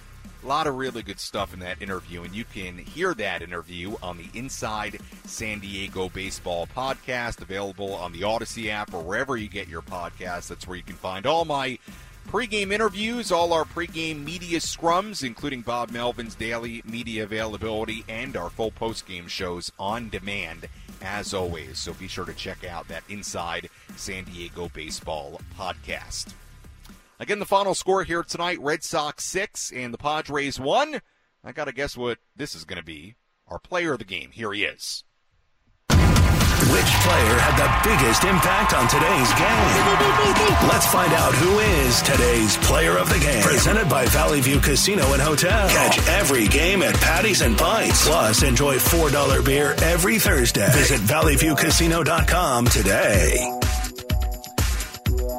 A 0.42 0.46
lot 0.46 0.66
of 0.66 0.74
really 0.74 1.04
good 1.04 1.20
stuff 1.20 1.54
in 1.54 1.60
that 1.60 1.80
interview, 1.80 2.24
and 2.24 2.34
you 2.34 2.44
can 2.44 2.76
hear 2.76 3.14
that 3.14 3.42
interview 3.42 3.94
on 4.02 4.18
the 4.18 4.28
Inside 4.34 4.98
San 5.24 5.60
Diego 5.60 6.08
Baseball 6.08 6.66
podcast, 6.66 7.40
available 7.40 7.94
on 7.94 8.10
the 8.10 8.22
Audacy 8.22 8.68
app 8.68 8.92
or 8.92 9.00
wherever 9.00 9.36
you 9.36 9.48
get 9.48 9.68
your 9.68 9.82
podcasts. 9.82 10.48
That's 10.48 10.66
where 10.66 10.76
you 10.76 10.82
can 10.82 10.96
find 10.96 11.24
all 11.24 11.44
my 11.44 11.78
Pre-game 12.26 12.72
interviews, 12.72 13.30
all 13.30 13.52
our 13.52 13.64
pre-game 13.66 14.24
media 14.24 14.58
scrums, 14.58 15.22
including 15.22 15.60
Bob 15.60 15.90
Melvin's 15.90 16.34
daily 16.34 16.82
media 16.86 17.24
availability 17.24 18.04
and 18.08 18.36
our 18.36 18.48
full 18.48 18.70
post-game 18.70 19.28
shows 19.28 19.70
on 19.78 20.08
demand, 20.08 20.66
as 21.02 21.34
always. 21.34 21.78
So 21.78 21.92
be 21.92 22.08
sure 22.08 22.24
to 22.24 22.32
check 22.32 22.64
out 22.64 22.88
that 22.88 23.04
Inside 23.10 23.68
San 23.96 24.24
Diego 24.24 24.70
Baseball 24.72 25.40
podcast. 25.58 26.32
Again, 27.20 27.38
the 27.38 27.44
final 27.44 27.74
score 27.74 28.02
here 28.02 28.22
tonight: 28.22 28.58
Red 28.60 28.82
Sox 28.82 29.24
six 29.24 29.70
and 29.70 29.92
the 29.92 29.98
Padres 29.98 30.58
one. 30.58 31.00
I 31.44 31.52
gotta 31.52 31.72
guess 31.72 31.96
what 31.96 32.18
this 32.34 32.54
is 32.54 32.64
going 32.64 32.78
to 32.78 32.84
be. 32.84 33.14
Our 33.46 33.58
player 33.58 33.92
of 33.92 33.98
the 33.98 34.04
game. 34.04 34.30
Here 34.30 34.52
he 34.52 34.64
is. 34.64 35.04
Which 36.70 36.92
player 37.02 37.38
had 37.42 37.56
the 37.58 37.90
biggest 37.90 38.22
impact 38.22 38.72
on 38.72 38.86
today's 38.86 39.32
game? 39.34 40.68
Let's 40.70 40.86
find 40.86 41.12
out 41.12 41.34
who 41.34 41.58
is 41.58 42.00
today's 42.02 42.56
player 42.58 42.96
of 42.98 43.08
the 43.08 43.18
game. 43.18 43.42
Presented 43.42 43.88
by 43.88 44.06
Valley 44.06 44.40
View 44.40 44.60
Casino 44.60 45.12
and 45.12 45.20
Hotel. 45.20 45.68
Catch 45.68 46.06
every 46.06 46.46
game 46.46 46.82
at 46.82 46.94
Patties 46.94 47.40
and 47.40 47.58
Pints. 47.58 48.06
Plus, 48.06 48.44
enjoy 48.44 48.76
$4 48.76 49.44
beer 49.44 49.74
every 49.82 50.20
Thursday. 50.20 50.70
Visit 50.72 51.00
valleyviewcasino.com 51.00 52.66
today. 52.66 53.58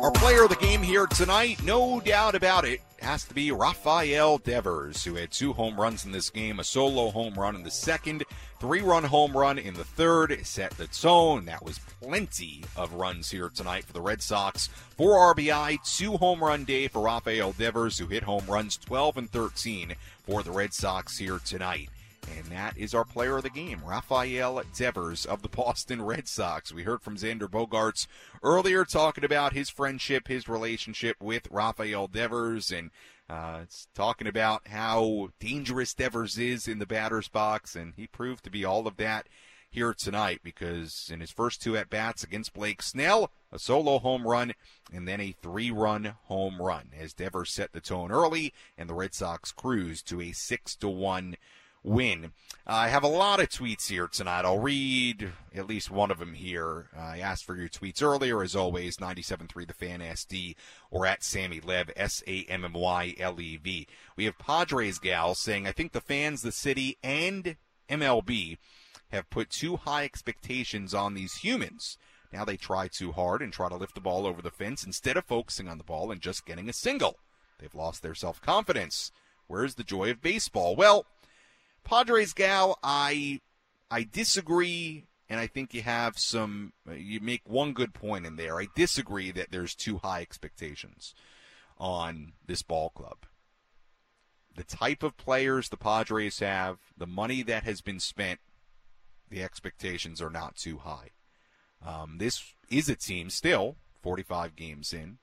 Our 0.03 0.11
player 0.11 0.43
of 0.43 0.49
the 0.49 0.57
game 0.57 0.81
here 0.81 1.07
tonight, 1.07 1.63
no 1.63 2.01
doubt 2.01 2.35
about 2.35 2.65
it, 2.65 2.81
has 3.03 3.23
to 3.25 3.33
be 3.33 3.51
Rafael 3.51 4.37
Devers, 4.37 5.03
who 5.03 5.15
had 5.15 5.31
two 5.31 5.53
home 5.53 5.79
runs 5.79 6.05
in 6.05 6.11
this 6.11 6.29
game, 6.29 6.59
a 6.59 6.63
solo 6.63 7.11
home 7.11 7.33
run 7.35 7.55
in 7.55 7.63
the 7.63 7.71
second, 7.71 8.23
three 8.59 8.81
run 8.81 9.03
home 9.03 9.35
run 9.35 9.59
in 9.59 9.73
the 9.73 9.83
third, 9.83 10.45
set 10.45 10.71
the 10.71 10.87
tone. 10.87 11.45
That 11.45 11.63
was 11.63 11.79
plenty 12.01 12.63
of 12.75 12.93
runs 12.93 13.29
here 13.29 13.49
tonight 13.49 13.85
for 13.85 13.93
the 13.93 14.01
Red 14.01 14.21
Sox. 14.21 14.67
Four 14.97 15.35
RBI, 15.35 15.79
two 15.97 16.17
home 16.17 16.43
run 16.43 16.63
day 16.63 16.87
for 16.87 17.01
Rafael 17.01 17.51
Devers, 17.51 17.97
who 17.97 18.07
hit 18.07 18.23
home 18.23 18.45
runs 18.47 18.77
12 18.77 19.17
and 19.17 19.29
13 19.29 19.95
for 20.25 20.41
the 20.41 20.51
Red 20.51 20.73
Sox 20.73 21.17
here 21.17 21.39
tonight. 21.43 21.89
And 22.37 22.45
that 22.45 22.77
is 22.77 22.93
our 22.93 23.05
player 23.05 23.37
of 23.37 23.43
the 23.43 23.49
game, 23.49 23.81
Rafael 23.85 24.61
Devers 24.75 25.25
of 25.25 25.41
the 25.41 25.49
Boston 25.49 26.01
Red 26.01 26.27
Sox. 26.27 26.73
We 26.73 26.83
heard 26.83 27.01
from 27.01 27.17
Xander 27.17 27.49
Bogaerts 27.49 28.07
earlier 28.41 28.85
talking 28.85 29.23
about 29.23 29.53
his 29.53 29.69
friendship, 29.69 30.27
his 30.27 30.47
relationship 30.47 31.17
with 31.21 31.47
Rafael 31.51 32.07
Devers, 32.07 32.71
and 32.71 32.91
uh, 33.29 33.61
talking 33.93 34.27
about 34.27 34.67
how 34.67 35.29
dangerous 35.39 35.93
Devers 35.93 36.37
is 36.37 36.67
in 36.67 36.79
the 36.79 36.85
batter's 36.85 37.27
box, 37.27 37.75
and 37.75 37.93
he 37.95 38.07
proved 38.07 38.43
to 38.43 38.51
be 38.51 38.65
all 38.65 38.87
of 38.87 38.97
that 38.97 39.27
here 39.73 39.93
tonight 39.93 40.39
because 40.43 41.09
in 41.11 41.19
his 41.19 41.31
first 41.31 41.61
two 41.61 41.75
at 41.75 41.89
bats 41.89 42.23
against 42.23 42.53
Blake 42.53 42.81
Snell, 42.83 43.31
a 43.51 43.57
solo 43.57 43.97
home 43.97 44.27
run 44.27 44.53
and 44.93 45.07
then 45.07 45.19
a 45.19 45.35
three 45.41 45.71
run 45.71 46.15
home 46.25 46.61
run 46.61 46.89
as 46.97 47.13
Devers 47.13 47.51
set 47.51 47.73
the 47.73 47.81
tone 47.81 48.11
early 48.11 48.53
and 48.77 48.87
the 48.87 48.93
Red 48.93 49.15
Sox 49.15 49.51
cruised 49.51 50.07
to 50.09 50.21
a 50.21 50.31
six 50.31 50.75
to 50.75 50.87
one 50.87 51.37
win. 51.83 52.31
I 52.65 52.87
have 52.87 53.03
a 53.03 53.07
lot 53.07 53.41
of 53.41 53.49
tweets 53.49 53.89
here 53.89 54.07
tonight. 54.07 54.45
I'll 54.45 54.59
read 54.59 55.33
at 55.53 55.67
least 55.67 55.91
one 55.91 56.11
of 56.11 56.19
them 56.19 56.33
here. 56.33 56.87
I 56.97 57.19
asked 57.19 57.43
for 57.43 57.57
your 57.57 57.67
tweets 57.67 58.01
earlier, 58.01 58.41
as 58.41 58.55
always, 58.55 58.97
97.3 58.97 59.67
The 59.67 59.73
Fan 59.73 59.99
SD 59.99 60.55
or 60.89 61.05
at 61.05 61.23
Sammy 61.23 61.59
Lev, 61.59 61.91
S-A-M-M-Y-L-E-V. 61.95 63.87
We 64.15 64.25
have 64.25 64.39
Padres 64.39 64.99
gal 64.99 65.35
saying, 65.35 65.67
I 65.67 65.73
think 65.73 65.91
the 65.91 65.99
fans, 65.99 66.41
the 66.41 66.53
city, 66.53 66.97
and 67.03 67.57
MLB 67.89 68.57
have 69.11 69.29
put 69.29 69.49
too 69.49 69.75
high 69.75 70.05
expectations 70.05 70.93
on 70.93 71.13
these 71.13 71.35
humans. 71.35 71.97
Now 72.31 72.45
they 72.45 72.57
try 72.57 72.87
too 72.87 73.11
hard 73.11 73.41
and 73.41 73.51
try 73.51 73.67
to 73.69 73.75
lift 73.75 73.93
the 73.93 74.01
ball 74.01 74.25
over 74.25 74.41
the 74.41 74.49
fence 74.49 74.83
instead 74.85 75.17
of 75.17 75.25
focusing 75.25 75.67
on 75.67 75.77
the 75.77 75.83
ball 75.83 76.11
and 76.11 76.21
just 76.21 76.45
getting 76.45 76.69
a 76.69 76.73
single. 76.73 77.19
They've 77.59 77.75
lost 77.75 78.01
their 78.01 78.15
self-confidence. 78.15 79.11
Where's 79.47 79.75
the 79.75 79.83
joy 79.83 80.09
of 80.09 80.21
baseball? 80.21 80.75
Well, 80.75 81.05
Padres 81.83 82.33
gal, 82.33 82.79
I 82.83 83.41
I 83.89 84.03
disagree, 84.03 85.05
and 85.29 85.39
I 85.39 85.47
think 85.47 85.73
you 85.73 85.81
have 85.83 86.17
some. 86.17 86.73
You 86.91 87.19
make 87.19 87.41
one 87.45 87.73
good 87.73 87.93
point 87.93 88.25
in 88.25 88.35
there. 88.35 88.59
I 88.59 88.67
disagree 88.75 89.31
that 89.31 89.51
there's 89.51 89.75
too 89.75 89.99
high 89.99 90.21
expectations 90.21 91.13
on 91.77 92.33
this 92.45 92.61
ball 92.61 92.89
club. 92.89 93.25
The 94.55 94.63
type 94.63 95.03
of 95.03 95.17
players 95.17 95.69
the 95.69 95.77
Padres 95.77 96.39
have, 96.39 96.77
the 96.97 97.07
money 97.07 97.41
that 97.43 97.63
has 97.63 97.81
been 97.81 97.99
spent, 97.99 98.39
the 99.29 99.43
expectations 99.43 100.21
are 100.21 100.29
not 100.29 100.55
too 100.55 100.79
high. 100.79 101.09
Um, 101.85 102.17
this 102.19 102.53
is 102.69 102.87
a 102.87 102.95
team 102.95 103.29
still 103.29 103.77
45 104.01 104.55
games 104.55 104.93
in, 104.93 105.17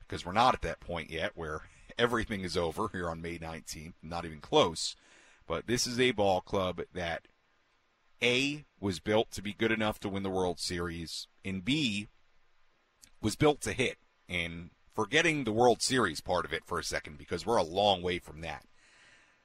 because 0.00 0.26
we're 0.26 0.32
not 0.32 0.54
at 0.54 0.62
that 0.62 0.80
point 0.80 1.10
yet 1.10 1.32
where 1.34 1.62
everything 1.98 2.42
is 2.42 2.56
over 2.56 2.88
here 2.88 3.08
on 3.08 3.22
May 3.22 3.38
19th, 3.38 3.94
not 4.02 4.24
even 4.24 4.40
close. 4.40 4.96
But 5.46 5.66
this 5.66 5.86
is 5.86 6.00
a 6.00 6.10
ball 6.10 6.40
club 6.40 6.82
that 6.92 7.28
A 8.22 8.64
was 8.80 9.00
built 9.00 9.30
to 9.32 9.42
be 9.42 9.52
good 9.52 9.72
enough 9.72 10.00
to 10.00 10.08
win 10.08 10.22
the 10.22 10.30
World 10.30 10.58
Series, 10.58 11.28
and 11.44 11.64
B 11.64 12.08
was 13.20 13.36
built 13.36 13.60
to 13.62 13.72
hit. 13.72 13.98
And 14.28 14.70
forgetting 14.94 15.44
the 15.44 15.52
World 15.52 15.82
Series 15.82 16.20
part 16.20 16.44
of 16.44 16.52
it 16.52 16.64
for 16.64 16.78
a 16.78 16.84
second 16.84 17.18
because 17.18 17.46
we're 17.46 17.56
a 17.56 17.62
long 17.62 18.02
way 18.02 18.18
from 18.18 18.40
that. 18.40 18.64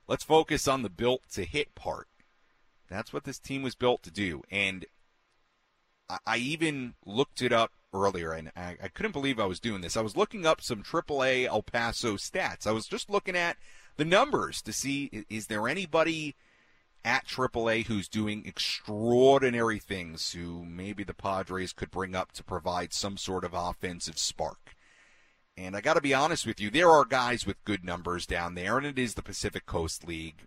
Let's 0.07 0.23
focus 0.23 0.67
on 0.67 0.81
the 0.81 0.89
built 0.89 1.21
to 1.33 1.45
hit 1.45 1.75
part. 1.75 2.07
That's 2.89 3.13
what 3.13 3.23
this 3.23 3.39
team 3.39 3.61
was 3.61 3.75
built 3.75 4.03
to 4.03 4.11
do. 4.11 4.43
And 4.49 4.85
I 6.25 6.37
even 6.37 6.95
looked 7.05 7.41
it 7.41 7.53
up 7.53 7.71
earlier, 7.93 8.31
and 8.31 8.51
I, 8.55 8.77
I 8.83 8.87
couldn't 8.87 9.13
believe 9.13 9.39
I 9.39 9.45
was 9.45 9.59
doing 9.59 9.81
this. 9.81 9.95
I 9.95 10.01
was 10.01 10.17
looking 10.17 10.45
up 10.45 10.61
some 10.61 10.83
AAA 10.83 11.45
El 11.45 11.61
Paso 11.61 12.15
stats. 12.15 12.67
I 12.67 12.71
was 12.71 12.87
just 12.87 13.09
looking 13.09 13.35
at 13.35 13.57
the 13.97 14.05
numbers 14.05 14.61
to 14.63 14.73
see 14.73 15.25
is 15.29 15.47
there 15.47 15.67
anybody 15.67 16.35
at 17.03 17.25
AAA 17.25 17.85
who's 17.85 18.07
doing 18.07 18.43
extraordinary 18.45 19.79
things 19.79 20.33
who 20.33 20.63
maybe 20.65 21.03
the 21.03 21.13
Padres 21.13 21.73
could 21.73 21.89
bring 21.89 22.15
up 22.15 22.31
to 22.33 22.43
provide 22.43 22.93
some 22.93 23.17
sort 23.17 23.43
of 23.43 23.53
offensive 23.53 24.17
spark. 24.17 24.75
And 25.57 25.75
I 25.75 25.81
got 25.81 25.95
to 25.95 26.01
be 26.01 26.13
honest 26.13 26.45
with 26.45 26.61
you, 26.61 26.69
there 26.69 26.89
are 26.89 27.05
guys 27.05 27.45
with 27.45 27.63
good 27.65 27.83
numbers 27.83 28.25
down 28.25 28.55
there, 28.55 28.77
and 28.77 28.85
it 28.85 28.99
is 28.99 29.15
the 29.15 29.23
Pacific 29.23 29.65
Coast 29.65 30.07
League. 30.07 30.45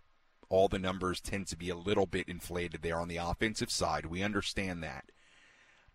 All 0.49 0.67
the 0.67 0.79
numbers 0.79 1.19
tend 1.19 1.47
to 1.47 1.57
be 1.57 1.69
a 1.69 1.75
little 1.75 2.05
bit 2.05 2.29
inflated 2.29 2.81
there 2.81 2.99
on 2.99 3.07
the 3.07 3.17
offensive 3.17 3.71
side. 3.71 4.05
We 4.05 4.23
understand 4.23 4.81
that. 4.83 5.05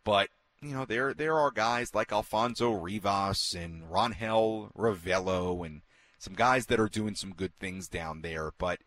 But, 0.04 0.28
you 0.60 0.74
know, 0.74 0.84
there 0.84 1.14
there 1.14 1.38
are 1.38 1.50
guys 1.50 1.94
like 1.94 2.12
Alfonso 2.12 2.72
Rivas 2.72 3.54
and 3.54 3.82
Rangel 3.84 4.72
Ravelo 4.76 5.64
and 5.64 5.82
some 6.20 6.34
guys 6.34 6.66
that 6.66 6.78
are 6.78 6.88
doing 6.88 7.14
some 7.14 7.32
good 7.32 7.58
things 7.58 7.88
down 7.88 8.20
there. 8.20 8.52
But, 8.58 8.80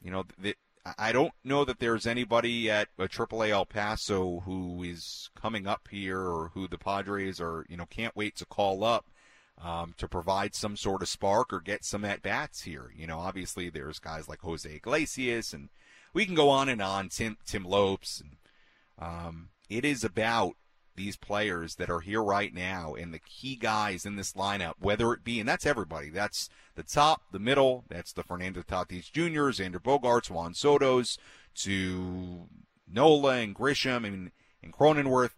you 0.00 0.10
know, 0.10 0.24
the, 0.38 0.54
I 0.98 1.12
don't 1.12 1.32
know 1.44 1.64
that 1.64 1.80
there's 1.80 2.06
anybody 2.06 2.70
at 2.70 2.88
a 2.96 3.08
AAA 3.08 3.50
El 3.50 3.66
Paso 3.66 4.40
who 4.40 4.82
is 4.82 5.30
coming 5.34 5.66
up 5.66 5.88
here 5.90 6.20
or 6.20 6.52
who 6.54 6.68
the 6.68 6.78
Padres 6.78 7.40
are, 7.40 7.66
you 7.68 7.76
know, 7.76 7.86
can't 7.86 8.16
wait 8.16 8.36
to 8.36 8.46
call 8.46 8.84
up 8.84 9.06
um, 9.62 9.94
to 9.98 10.08
provide 10.08 10.54
some 10.54 10.76
sort 10.76 11.02
of 11.02 11.08
spark 11.08 11.52
or 11.52 11.60
get 11.60 11.84
some 11.84 12.04
at 12.04 12.22
bats 12.22 12.62
here. 12.62 12.92
You 12.96 13.06
know, 13.06 13.18
obviously 13.18 13.68
there's 13.68 13.98
guys 13.98 14.28
like 14.28 14.40
Jose 14.40 14.72
Iglesias 14.72 15.52
and 15.52 15.68
we 16.14 16.24
can 16.24 16.34
go 16.34 16.48
on 16.48 16.68
and 16.68 16.80
on. 16.80 17.08
Tim 17.08 17.36
Tim 17.44 17.64
Lopes 17.64 18.20
and 18.20 18.36
um, 18.98 19.48
it 19.68 19.84
is 19.84 20.04
about 20.04 20.54
these 21.00 21.16
players 21.16 21.76
that 21.76 21.88
are 21.88 22.00
here 22.00 22.22
right 22.22 22.52
now 22.52 22.94
and 22.94 23.14
the 23.14 23.18
key 23.18 23.56
guys 23.56 24.04
in 24.04 24.16
this 24.16 24.34
lineup, 24.34 24.74
whether 24.78 25.14
it 25.14 25.24
be, 25.24 25.40
and 25.40 25.48
that's 25.48 25.64
everybody. 25.64 26.10
That's 26.10 26.50
the 26.74 26.82
top, 26.82 27.22
the 27.32 27.38
middle, 27.38 27.84
that's 27.88 28.12
the 28.12 28.22
Fernando 28.22 28.60
Tatis 28.60 29.10
Jr., 29.10 29.48
Xander 29.48 29.80
Bogaerts, 29.80 30.30
Juan 30.30 30.52
Soto's, 30.52 31.16
to 31.54 32.48
Nola 32.86 33.36
and 33.36 33.56
Grisham 33.56 34.06
and, 34.06 34.30
and 34.62 34.74
Cronenworth. 34.74 35.32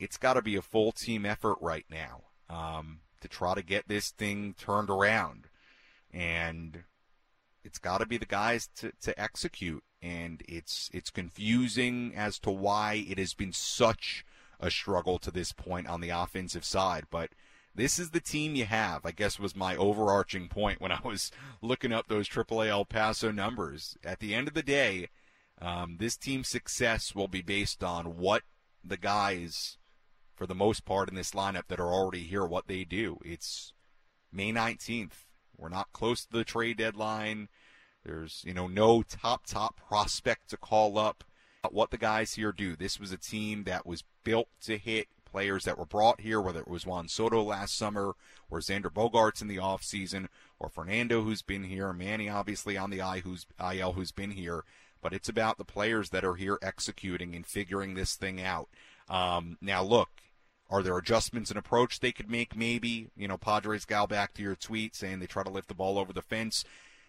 It's 0.00 0.16
got 0.16 0.34
to 0.34 0.42
be 0.42 0.56
a 0.56 0.62
full 0.62 0.90
team 0.90 1.24
effort 1.24 1.58
right 1.60 1.86
now 1.88 2.22
um, 2.50 2.98
to 3.20 3.28
try 3.28 3.54
to 3.54 3.62
get 3.62 3.86
this 3.86 4.10
thing 4.10 4.56
turned 4.58 4.90
around. 4.90 5.46
And 6.12 6.82
it's 7.62 7.78
got 7.78 7.98
to 7.98 8.06
be 8.06 8.16
the 8.16 8.26
guys 8.26 8.68
to, 8.78 8.90
to 9.02 9.20
execute 9.20 9.84
and 10.02 10.42
it's 10.48 10.90
it's 10.92 11.10
confusing 11.10 12.12
as 12.14 12.38
to 12.40 12.50
why 12.50 13.04
it 13.08 13.18
has 13.18 13.34
been 13.34 13.52
such 13.52 14.24
a 14.60 14.70
struggle 14.70 15.18
to 15.18 15.30
this 15.30 15.52
point 15.52 15.86
on 15.86 16.00
the 16.00 16.10
offensive 16.10 16.64
side. 16.64 17.04
But 17.10 17.30
this 17.74 17.98
is 17.98 18.10
the 18.10 18.20
team 18.20 18.54
you 18.54 18.64
have. 18.64 19.06
I 19.06 19.12
guess 19.12 19.38
was 19.38 19.54
my 19.54 19.76
overarching 19.76 20.48
point 20.48 20.80
when 20.80 20.92
I 20.92 21.00
was 21.04 21.30
looking 21.62 21.92
up 21.92 22.08
those 22.08 22.28
AAA 22.28 22.68
El 22.68 22.84
Paso 22.84 23.30
numbers. 23.30 23.96
At 24.04 24.20
the 24.20 24.34
end 24.34 24.48
of 24.48 24.54
the 24.54 24.62
day, 24.62 25.08
um, 25.60 25.96
this 25.98 26.16
team's 26.16 26.48
success 26.48 27.14
will 27.14 27.28
be 27.28 27.42
based 27.42 27.84
on 27.84 28.16
what 28.16 28.42
the 28.84 28.96
guys, 28.96 29.78
for 30.34 30.46
the 30.46 30.54
most 30.54 30.84
part 30.84 31.08
in 31.08 31.14
this 31.14 31.32
lineup 31.32 31.68
that 31.68 31.80
are 31.80 31.92
already 31.92 32.24
here, 32.24 32.44
what 32.44 32.66
they 32.66 32.84
do. 32.84 33.18
It's 33.24 33.72
May 34.32 34.52
19th. 34.52 35.26
We're 35.56 35.68
not 35.68 35.92
close 35.92 36.24
to 36.24 36.32
the 36.32 36.44
trade 36.44 36.78
deadline. 36.78 37.48
There's, 38.08 38.42
you 38.46 38.54
know, 38.54 38.66
no 38.66 39.02
top, 39.02 39.44
top 39.46 39.76
prospect 39.76 40.48
to 40.50 40.56
call 40.56 40.96
up. 40.96 41.24
What 41.70 41.90
the 41.90 41.98
guys 41.98 42.34
here 42.34 42.52
do. 42.52 42.74
This 42.74 42.98
was 42.98 43.12
a 43.12 43.18
team 43.18 43.64
that 43.64 43.84
was 43.84 44.04
built 44.24 44.48
to 44.62 44.78
hit 44.78 45.08
players 45.30 45.64
that 45.64 45.76
were 45.76 45.84
brought 45.84 46.22
here, 46.22 46.40
whether 46.40 46.60
it 46.60 46.68
was 46.68 46.86
Juan 46.86 47.08
Soto 47.08 47.42
last 47.42 47.76
summer 47.76 48.14
or 48.48 48.60
Xander 48.60 48.90
Bogaerts 48.90 49.42
in 49.42 49.48
the 49.48 49.58
offseason 49.58 50.28
or 50.58 50.70
Fernando 50.70 51.22
who's 51.22 51.42
been 51.42 51.64
here, 51.64 51.92
Manny 51.92 52.30
obviously 52.30 52.78
on 52.78 52.88
the 52.88 53.02
I 53.02 53.20
who's 53.20 53.44
IL 53.60 53.92
who's 53.92 54.12
been 54.12 54.30
here. 54.30 54.64
But 55.02 55.12
it's 55.12 55.28
about 55.28 55.58
the 55.58 55.64
players 55.64 56.08
that 56.10 56.24
are 56.24 56.36
here 56.36 56.58
executing 56.62 57.34
and 57.34 57.44
figuring 57.44 57.92
this 57.92 58.14
thing 58.14 58.40
out. 58.40 58.68
Um, 59.08 59.58
now 59.60 59.82
look, 59.82 60.08
are 60.70 60.82
there 60.82 60.96
adjustments 60.96 61.50
in 61.50 61.58
approach 61.58 62.00
they 62.00 62.12
could 62.12 62.30
make? 62.30 62.56
Maybe. 62.56 63.10
You 63.16 63.28
know, 63.28 63.36
Padres 63.36 63.84
gal 63.84 64.06
back 64.06 64.32
to 64.34 64.42
your 64.42 64.56
tweet 64.56 64.94
saying 64.94 65.18
they 65.18 65.26
try 65.26 65.42
to 65.42 65.50
lift 65.50 65.68
the 65.68 65.74
ball 65.74 65.98
over 65.98 66.14
the 66.14 66.22
fence 66.22 66.64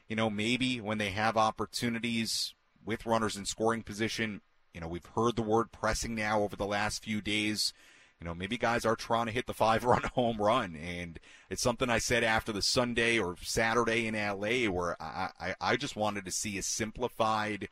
you 0.10 0.16
know, 0.16 0.30
maybe 0.30 0.82
when 0.82 0.98
they 0.98 1.12
have 1.12 1.38
opportunities 1.38 2.56
with 2.84 3.06
runners 3.06 3.38
in 3.38 3.46
scoring 3.46 3.84
position, 3.84 4.42
you 4.74 4.82
know, 4.82 4.88
we've 4.88 5.06
heard 5.06 5.36
the 5.36 5.44
word 5.44 5.72
pressing 5.72 6.16
now 6.16 6.42
over 6.42 6.56
the 6.56 6.66
last 6.66 7.04
few 7.04 7.22
days. 7.22 7.74
You 8.20 8.26
know, 8.26 8.34
maybe 8.34 8.58
guys 8.58 8.86
are 8.86 8.96
trying 8.96 9.28
to 9.28 9.32
hit 9.32 9.46
the 9.46 9.54
five 9.54 9.84
run 9.86 10.02
home 10.16 10.38
run. 10.38 10.76
And 10.76 11.20
it's 11.50 11.62
something 11.62 11.90
I 11.90 12.00
said 12.00 12.24
after 12.24 12.52
the 12.52 12.64
Sunday 12.64 13.20
or 13.20 13.36
Saturday 13.42 14.08
in 14.08 14.16
LA 14.16 14.70
where 14.70 15.02
I, 15.02 15.30
I, 15.40 15.56
I 15.62 15.76
just 15.78 15.96
wanted 15.96 16.26
to 16.26 16.32
see 16.32 16.58
a 16.58 16.64
simplified, 16.64 17.70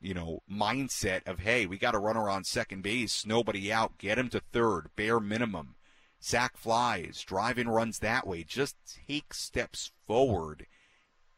you 0.00 0.12
know, 0.12 0.42
mindset 0.52 1.26
of, 1.28 1.38
hey, 1.38 1.66
we 1.66 1.78
got 1.78 1.94
a 1.94 2.00
runner 2.00 2.28
on 2.28 2.42
second 2.42 2.82
base, 2.82 3.24
nobody 3.24 3.72
out, 3.72 3.96
get 3.96 4.18
him 4.18 4.28
to 4.30 4.40
third, 4.52 4.90
bare 4.96 5.20
minimum. 5.20 5.76
Sack 6.18 6.56
flies, 6.56 7.22
drive 7.22 7.58
in 7.58 7.68
runs 7.68 8.00
that 8.00 8.26
way. 8.26 8.42
Just 8.42 8.74
take 9.06 9.32
steps 9.32 9.92
forward 10.06 10.66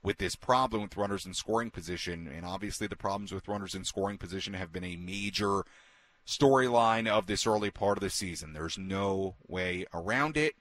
with 0.02 0.18
this 0.18 0.34
problem 0.34 0.82
with 0.82 0.96
runners 0.96 1.26
in 1.26 1.34
scoring 1.34 1.70
position. 1.70 2.28
And 2.28 2.44
obviously, 2.44 2.86
the 2.86 2.96
problems 2.96 3.32
with 3.32 3.48
runners 3.48 3.74
in 3.74 3.84
scoring 3.84 4.18
position 4.18 4.54
have 4.54 4.72
been 4.72 4.84
a 4.84 4.96
major 4.96 5.64
storyline 6.26 7.08
of 7.08 7.26
this 7.26 7.46
early 7.46 7.70
part 7.70 7.98
of 7.98 8.02
the 8.02 8.10
season. 8.10 8.52
There's 8.52 8.78
no 8.78 9.36
way 9.46 9.86
around 9.92 10.36
it. 10.36 10.54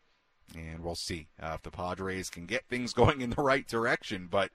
And 0.56 0.84
we'll 0.84 0.96
see 0.96 1.28
uh, 1.42 1.54
if 1.56 1.62
the 1.62 1.72
Padres 1.72 2.30
can 2.30 2.46
get 2.46 2.68
things 2.68 2.94
going 2.94 3.22
in 3.22 3.32
the 3.32 3.42
right 3.42 3.68
direction. 3.68 4.28
But 4.30 4.52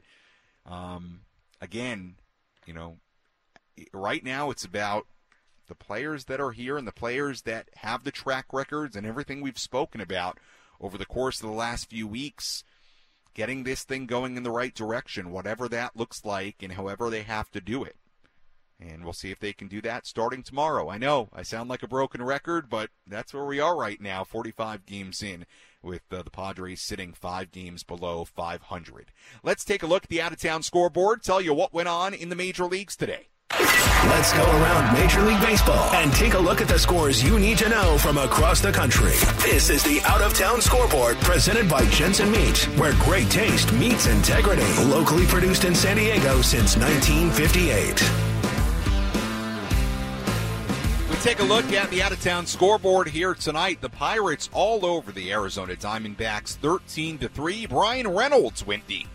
um, 0.64 1.20
again, 1.61 2.16
you 2.66 2.74
know, 2.74 2.99
right 3.93 4.24
now 4.24 4.51
it's 4.51 4.64
about 4.64 5.07
the 5.68 5.74
players 5.74 6.26
that 6.26 6.41
are 6.41 6.53
here 6.53 6.76
and 6.76 6.87
the 6.87 6.93
players 6.93 7.43
that 7.43 7.68
have 7.76 8.05
the 8.05 8.12
track 8.12 8.47
records 8.53 8.95
and 8.95 9.07
everything 9.07 9.41
we've 9.41 9.59
spoken 9.59 10.01
about 10.01 10.39
over 10.80 10.99
the 10.99 11.07
course 11.07 11.41
of 11.41 11.49
the 11.49 11.55
last 11.55 11.89
few 11.89 12.07
weeks, 12.07 12.62
getting 13.37 13.64
this 13.64 13.84
thing 13.84 14.07
going 14.07 14.39
in 14.39 14.45
the 14.45 14.51
right 14.51 14.74
direction, 14.74 15.30
whatever 15.30 15.68
that 15.68 15.95
looks 15.95 16.24
like 16.24 16.62
and 16.62 16.72
however 16.72 17.11
they 17.11 17.22
have 17.22 17.51
to 17.51 17.61
do 17.61 17.84
it. 17.84 17.97
And 18.80 19.05
we'll 19.05 19.12
see 19.12 19.30
if 19.30 19.39
they 19.39 19.53
can 19.53 19.68
do 19.68 19.82
that 19.82 20.07
starting 20.07 20.43
tomorrow. 20.43 20.89
I 20.89 20.97
know 20.97 21.28
I 21.34 21.43
sound 21.43 21.68
like 21.68 21.82
a 21.82 21.89
broken 21.89 22.22
record, 22.22 22.70
but 22.70 22.89
that's 23.07 23.34
where 23.34 23.45
we 23.45 23.61
are 23.61 23.76
right 23.76 24.01
now, 24.01 24.24
45 24.24 24.87
games 24.87 25.22
in, 25.22 25.45
with 25.82 26.01
uh, 26.11 26.22
the 26.22 26.30
Padres 26.30 26.87
sitting 26.87 27.12
five 27.12 27.53
games 27.53 27.84
below 27.84 28.24
500. 28.24 29.12
Let's 29.43 29.64
take 29.64 29.82
a 29.82 29.87
look 29.87 30.05
at 30.05 30.09
the 30.09 30.22
out 30.22 30.32
of 30.32 30.41
town 30.41 30.62
scoreboard, 30.62 31.22
tell 31.22 31.43
you 31.43 31.53
what 31.53 31.74
went 31.74 31.89
on 31.89 32.14
in 32.14 32.30
the 32.30 32.37
major 32.37 32.64
leagues 32.64 32.97
today. 32.97 33.28
Let's 34.09 34.33
go 34.33 34.45
around 34.45 34.95
Major 34.95 35.21
League 35.23 35.41
Baseball 35.41 35.93
and 35.95 36.13
take 36.13 36.35
a 36.35 36.39
look 36.39 36.61
at 36.61 36.69
the 36.69 36.79
scores 36.79 37.23
you 37.23 37.39
need 37.39 37.59
to 37.59 37.69
know 37.69 37.99
from 37.99 38.19
across 38.19 38.61
the 38.61 38.73
country. 38.73 39.13
This 39.43 39.69
is 39.69 39.83
the 39.83 40.01
Out 40.05 40.23
of 40.23 40.33
Town 40.33 40.61
Scoreboard 40.61 41.17
presented 41.19 41.69
by 41.69 41.85
Jensen 41.87 42.31
Meat, 42.31 42.57
where 42.79 42.93
great 43.01 43.29
taste 43.31 43.73
meets 43.73 44.07
integrity. 44.07 44.65
Locally 44.85 45.27
produced 45.27 45.65
in 45.65 45.75
San 45.75 45.97
Diego 45.97 46.41
since 46.41 46.77
1958. 46.77 48.03
We 51.11 51.17
take 51.17 51.41
a 51.41 51.45
look 51.45 51.73
at 51.73 51.91
the 51.91 52.03
out 52.03 52.13
of 52.13 52.23
town 52.23 52.47
scoreboard 52.47 53.09
here 53.09 53.35
tonight. 53.35 53.81
The 53.81 53.91
Pirates 53.91 54.49
all 54.53 54.87
over 54.87 55.13
the 55.13 55.33
Arizona 55.33 55.75
Diamondbacks 55.75 56.57
13 56.57 57.19
to 57.19 57.29
3. 57.29 57.67
Bryan 57.67 58.09
Reynolds 58.09 58.67
went 58.67 58.87
deep. 58.87 59.09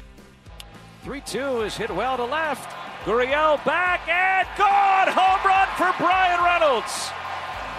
3 1.03 1.21
2 1.21 1.61
is 1.61 1.75
hit 1.75 1.89
well 1.89 2.17
to 2.17 2.25
left. 2.25 2.90
Gurriel 3.05 3.63
back 3.65 4.07
and 4.07 4.47
gone. 4.57 5.07
Home 5.07 5.41
run 5.43 5.67
for 5.75 5.91
Bryan 5.97 6.43
Reynolds. 6.43 7.09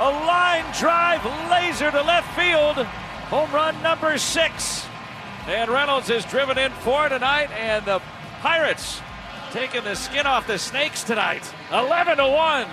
A 0.00 0.10
line 0.26 0.64
drive 0.78 1.24
laser 1.48 1.90
to 1.92 2.02
left 2.02 2.34
field. 2.34 2.84
Home 3.30 3.50
run 3.52 3.80
number 3.82 4.18
six. 4.18 4.84
And 5.46 5.70
Reynolds 5.70 6.10
is 6.10 6.24
driven 6.24 6.58
in 6.58 6.72
four 6.72 7.08
tonight, 7.08 7.50
and 7.52 7.84
the 7.84 8.00
Pirates 8.40 9.00
taking 9.52 9.84
the 9.84 9.94
skin 9.94 10.26
off 10.26 10.46
the 10.46 10.58
snakes 10.58 11.04
tonight. 11.04 11.48
11 11.72 12.16
to 12.16 12.28
1. 12.28 12.66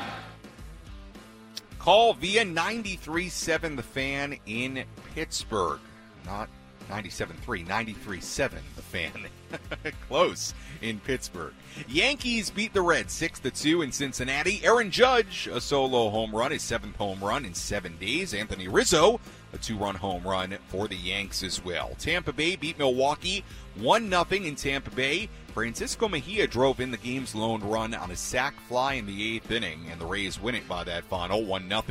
Call 1.78 2.14
via 2.14 2.46
93.7 2.46 3.76
The 3.76 3.84
Fan 3.84 4.38
in 4.46 4.84
Pittsburgh. 5.14 5.80
Not 6.26 6.50
97.3, 6.90 7.68
93.7 7.68 8.52
The 8.76 8.82
Fan. 8.82 9.12
Close 10.08 10.54
in 10.82 11.00
Pittsburgh. 11.00 11.54
Yankees 11.88 12.50
beat 12.50 12.74
the 12.74 12.82
Reds 12.82 13.14
6 13.14 13.40
to 13.42 13.52
2 13.52 13.82
in 13.82 13.92
Cincinnati. 13.92 14.62
Aaron 14.64 14.92
Judge, 14.92 15.48
a 15.52 15.62
solo 15.62 16.10
home 16.10 16.36
run, 16.36 16.52
his 16.52 16.62
seventh 16.62 16.96
home 16.96 17.24
run 17.24 17.46
in 17.46 17.54
seven 17.54 17.98
days. 17.98 18.34
Anthony 18.34 18.68
Rizzo, 18.68 19.20
a 19.54 19.58
two 19.58 19.78
run 19.78 19.96
home 19.96 20.24
run 20.24 20.58
for 20.68 20.88
the 20.88 20.96
Yanks 20.96 21.44
as 21.44 21.64
well. 21.64 21.92
Tampa 21.98 22.34
Bay 22.34 22.56
beat 22.56 22.78
Milwaukee 22.78 23.44
1 23.76 24.10
0 24.10 24.26
in 24.32 24.56
Tampa 24.56 24.92
Bay. 24.92 25.30
Francisco 25.60 26.08
Mejia 26.08 26.48
drove 26.48 26.80
in 26.80 26.90
the 26.90 26.96
game's 26.96 27.36
lone 27.36 27.62
run 27.62 27.94
on 27.94 28.12
a 28.12 28.16
sac 28.16 28.58
fly 28.62 28.94
in 28.94 29.06
the 29.06 29.36
eighth 29.36 29.52
inning, 29.52 29.88
and 29.92 30.00
the 30.00 30.06
Rays 30.06 30.40
win 30.40 30.56
it 30.56 30.66
by 30.70 30.86
that 30.86 31.04
final 31.04 31.44
1 31.44 31.68
0. 31.68 31.84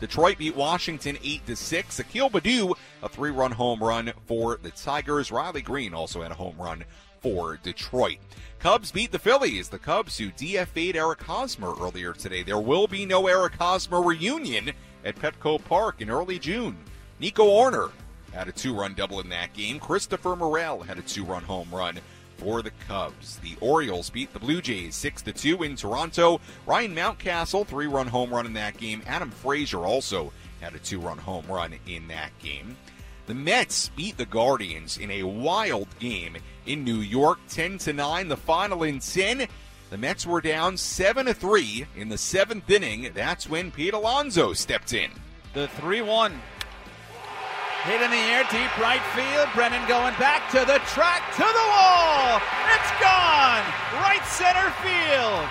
Detroit 0.00 0.38
beat 0.38 0.56
Washington 0.56 1.16
8 1.22 1.56
6. 1.56 2.00
Akil 2.00 2.28
Baddoo, 2.28 2.74
a 3.00 3.08
three 3.08 3.30
run 3.30 3.52
home 3.52 3.78
run 3.78 4.12
for 4.26 4.58
the 4.60 4.72
Tigers. 4.72 5.30
Riley 5.30 5.62
Greene 5.62 5.94
also 5.94 6.22
had 6.22 6.32
a 6.32 6.34
home 6.34 6.56
run 6.58 6.84
for 7.20 7.60
Detroit. 7.62 8.18
Cubs 8.58 8.90
beat 8.90 9.12
the 9.12 9.20
Phillies. 9.20 9.68
The 9.68 9.78
Cubs 9.78 10.18
who 10.18 10.30
DFA'd 10.32 10.96
Eric 10.96 11.22
Hosmer 11.22 11.74
earlier 11.80 12.14
today. 12.14 12.42
There 12.42 12.58
will 12.58 12.88
be 12.88 13.06
no 13.06 13.28
Eric 13.28 13.54
Hosmer 13.54 14.02
reunion 14.02 14.72
at 15.04 15.14
Petco 15.14 15.64
Park 15.64 16.00
in 16.00 16.10
early 16.10 16.40
June. 16.40 16.76
Nico 17.20 17.44
Hoerner 17.44 17.92
had 18.32 18.48
a 18.48 18.52
two-run 18.52 18.94
double 18.94 19.20
in 19.20 19.28
that 19.28 19.52
game. 19.52 19.78
Christopher 19.78 20.34
Morel 20.34 20.82
had 20.82 20.98
a 20.98 21.02
two-run 21.02 21.44
home 21.44 21.68
run 21.70 22.00
for 22.42 22.62
the 22.62 22.72
Cubs. 22.88 23.38
The 23.38 23.56
Orioles 23.60 24.10
beat 24.10 24.32
the 24.32 24.38
Blue 24.38 24.60
Jays 24.60 24.96
6 24.96 25.22
2 25.22 25.62
in 25.62 25.76
Toronto. 25.76 26.40
Ryan 26.66 26.94
Mountcastle, 26.94 27.66
three 27.66 27.86
run 27.86 28.08
home 28.08 28.30
run 28.30 28.46
in 28.46 28.52
that 28.54 28.76
game. 28.76 29.02
Adam 29.06 29.30
Frazier 29.30 29.84
also 29.84 30.32
had 30.60 30.74
a 30.74 30.78
two 30.78 30.98
run 30.98 31.18
home 31.18 31.46
run 31.48 31.74
in 31.86 32.08
that 32.08 32.36
game. 32.38 32.76
The 33.26 33.34
Mets 33.34 33.90
beat 33.90 34.16
the 34.16 34.26
Guardians 34.26 34.98
in 34.98 35.10
a 35.10 35.22
wild 35.22 35.86
game 36.00 36.36
in 36.66 36.84
New 36.84 36.98
York 36.98 37.38
10 37.48 37.78
9. 37.94 38.28
The 38.28 38.36
final 38.36 38.82
in 38.82 38.98
10. 38.98 39.46
The 39.90 39.98
Mets 39.98 40.26
were 40.26 40.40
down 40.40 40.76
7 40.76 41.32
3 41.32 41.86
in 41.96 42.08
the 42.08 42.18
seventh 42.18 42.68
inning. 42.68 43.10
That's 43.14 43.48
when 43.48 43.70
Pete 43.70 43.94
Alonso 43.94 44.52
stepped 44.52 44.94
in. 44.94 45.10
The 45.54 45.68
3 45.68 46.02
1 46.02 46.40
Hit 47.84 48.00
in 48.00 48.12
the 48.12 48.24
air, 48.30 48.46
deep 48.48 48.70
right 48.78 49.02
field. 49.10 49.48
Brennan 49.54 49.82
going 49.88 50.14
back 50.14 50.48
to 50.52 50.60
the 50.60 50.78
track, 50.94 51.34
to 51.34 51.42
the 51.42 51.66
wall. 51.74 52.38
It's 52.70 52.92
gone. 53.02 53.66
Right 53.98 54.22
center 54.22 54.70
field. 54.86 55.42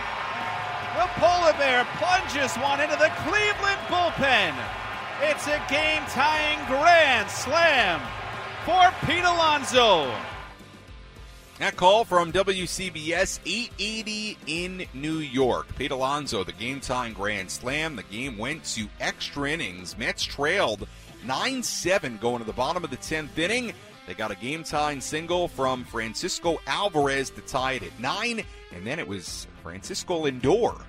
The 0.95 1.07
polar 1.19 1.51
bear 1.59 1.85
plunges 1.99 2.55
one 2.55 2.79
into 2.79 2.95
the 2.95 3.11
Cleveland 3.27 3.81
bullpen. 3.91 4.55
It's 5.21 5.47
a 5.47 5.61
game 5.69 6.03
tying 6.07 6.59
grand 6.67 7.29
slam 7.29 7.99
for 8.65 8.93
Pete 9.05 9.25
Alonso. 9.25 10.09
That 11.59 11.75
call 11.75 12.05
from 12.05 12.31
WCBS 12.31 13.39
880 13.45 14.37
in 14.47 14.85
New 14.93 15.19
York. 15.19 15.67
Pete 15.77 15.91
Alonso, 15.91 16.43
the 16.43 16.53
game 16.53 16.79
tying 16.79 17.13
grand 17.13 17.51
slam. 17.51 17.95
The 17.95 18.03
game 18.03 18.37
went 18.37 18.63
to 18.75 18.87
extra 18.99 19.51
innings. 19.51 19.97
Mets 19.97 20.23
trailed 20.23 20.87
9 21.25 21.63
7 21.63 22.17
going 22.17 22.39
to 22.39 22.45
the 22.45 22.53
bottom 22.53 22.83
of 22.83 22.89
the 22.89 22.97
10th 22.97 23.37
inning. 23.37 23.73
They 24.07 24.13
got 24.13 24.31
a 24.31 24.35
game 24.35 24.63
tying 24.63 25.01
single 25.01 25.47
from 25.47 25.83
Francisco 25.85 26.59
Alvarez 26.67 27.29
to 27.31 27.41
tie 27.41 27.73
it 27.73 27.83
at 27.83 27.99
9, 27.99 28.43
and 28.73 28.87
then 28.87 28.99
it 28.99 29.07
was 29.07 29.47
Francisco 29.61 30.25
Lindor, 30.25 30.81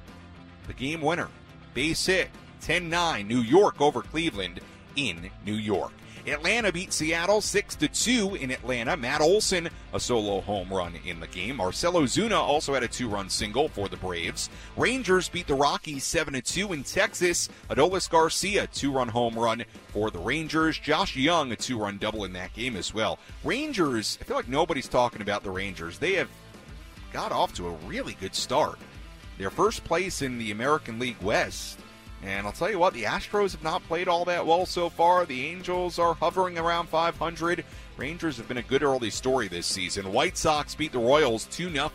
the 0.66 0.72
game 0.72 1.00
winner. 1.00 1.28
Base 1.74 2.06
hit 2.06 2.30
10 2.60 2.88
9, 2.88 3.28
New 3.28 3.40
York 3.40 3.80
over 3.80 4.02
Cleveland 4.02 4.60
in 4.96 5.30
New 5.44 5.54
York. 5.54 5.92
Atlanta 6.26 6.70
beat 6.70 6.92
Seattle 6.92 7.40
6 7.40 7.74
to 7.76 7.88
2 7.88 8.36
in 8.36 8.52
Atlanta. 8.52 8.96
Matt 8.96 9.20
Olson, 9.20 9.68
a 9.92 9.98
solo 9.98 10.40
home 10.40 10.72
run 10.72 10.94
in 11.04 11.18
the 11.18 11.26
game. 11.26 11.56
Marcell 11.56 11.94
Ozuna 11.94 12.38
also 12.38 12.74
had 12.74 12.84
a 12.84 12.88
two 12.88 13.08
run 13.08 13.28
single 13.28 13.68
for 13.68 13.88
the 13.88 13.96
Braves. 13.96 14.48
Rangers 14.76 15.28
beat 15.28 15.48
the 15.48 15.54
Rockies 15.54 16.04
7 16.04 16.40
2 16.40 16.72
in 16.72 16.84
Texas. 16.84 17.48
Adolis 17.70 18.08
Garcia, 18.08 18.68
two 18.68 18.92
run 18.92 19.08
home 19.08 19.36
run 19.36 19.64
for 19.88 20.10
the 20.10 20.18
Rangers. 20.18 20.78
Josh 20.78 21.16
Jung, 21.16 21.50
a 21.50 21.56
two 21.56 21.78
run 21.78 21.98
double 21.98 22.24
in 22.24 22.32
that 22.34 22.54
game 22.54 22.76
as 22.76 22.94
well. 22.94 23.18
Rangers, 23.42 24.16
I 24.20 24.24
feel 24.24 24.36
like 24.36 24.48
nobody's 24.48 24.88
talking 24.88 25.22
about 25.22 25.42
the 25.42 25.50
Rangers. 25.50 25.98
They 25.98 26.14
have 26.14 26.28
got 27.12 27.32
off 27.32 27.52
to 27.54 27.66
a 27.66 27.72
really 27.86 28.14
good 28.20 28.34
start. 28.34 28.78
Their 29.38 29.50
first 29.50 29.82
place 29.82 30.22
in 30.22 30.38
the 30.38 30.52
American 30.52 31.00
League 31.00 31.20
West 31.20 31.80
and 32.22 32.46
I'll 32.46 32.52
tell 32.52 32.70
you 32.70 32.78
what, 32.78 32.94
the 32.94 33.02
Astros 33.02 33.52
have 33.52 33.64
not 33.64 33.86
played 33.88 34.06
all 34.06 34.24
that 34.26 34.46
well 34.46 34.64
so 34.64 34.88
far. 34.88 35.26
The 35.26 35.46
Angels 35.46 35.98
are 35.98 36.14
hovering 36.14 36.56
around 36.56 36.88
500. 36.88 37.64
Rangers 37.96 38.36
have 38.36 38.46
been 38.46 38.58
a 38.58 38.62
good 38.62 38.84
early 38.84 39.10
story 39.10 39.48
this 39.48 39.66
season. 39.66 40.12
White 40.12 40.36
Sox 40.36 40.74
beat 40.74 40.92
the 40.92 40.98
Royals 40.98 41.46
2 41.46 41.70
0 41.70 41.90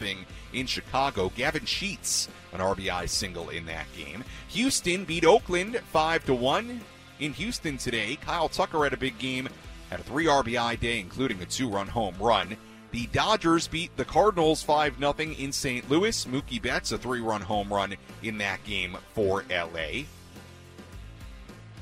in 0.53 0.65
Chicago. 0.65 1.31
Gavin 1.35 1.65
Sheets, 1.65 2.27
an 2.51 2.59
RBI 2.59 3.07
single 3.07 3.49
in 3.49 3.65
that 3.67 3.85
game. 3.95 4.23
Houston 4.49 5.05
beat 5.05 5.25
Oakland 5.25 5.79
5 5.91 6.29
1 6.29 6.81
in 7.19 7.33
Houston 7.33 7.77
today. 7.77 8.17
Kyle 8.17 8.49
Tucker 8.49 8.83
had 8.83 8.93
a 8.93 8.97
big 8.97 9.17
game, 9.17 9.47
had 9.89 10.01
a 10.01 10.03
3 10.03 10.25
RBI 10.25 10.79
day, 10.79 10.99
including 10.99 11.41
a 11.41 11.45
two 11.45 11.69
run 11.69 11.87
home 11.87 12.15
run. 12.19 12.57
The 12.91 13.07
Dodgers 13.07 13.67
beat 13.67 13.95
the 13.97 14.05
Cardinals 14.05 14.63
5 14.63 14.97
0 14.99 15.13
in 15.19 15.51
St. 15.51 15.89
Louis. 15.89 16.25
Mookie 16.25 16.61
Betts, 16.61 16.91
a 16.91 16.97
three 16.97 17.21
run 17.21 17.41
home 17.41 17.71
run 17.71 17.95
in 18.23 18.37
that 18.39 18.63
game 18.63 18.97
for 19.13 19.43
LA. 19.49 20.03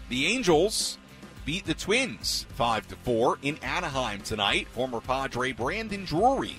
The 0.08 0.28
Angels 0.28 1.00
beat 1.46 1.66
the 1.66 1.74
Twins 1.74 2.46
5 2.50 2.88
to 2.90 2.96
4 2.98 3.40
in 3.42 3.58
Anaheim 3.64 4.22
tonight. 4.22 4.68
Former 4.68 5.02
Padre 5.02 5.52
Brandon 5.52 6.06
Drury, 6.06 6.58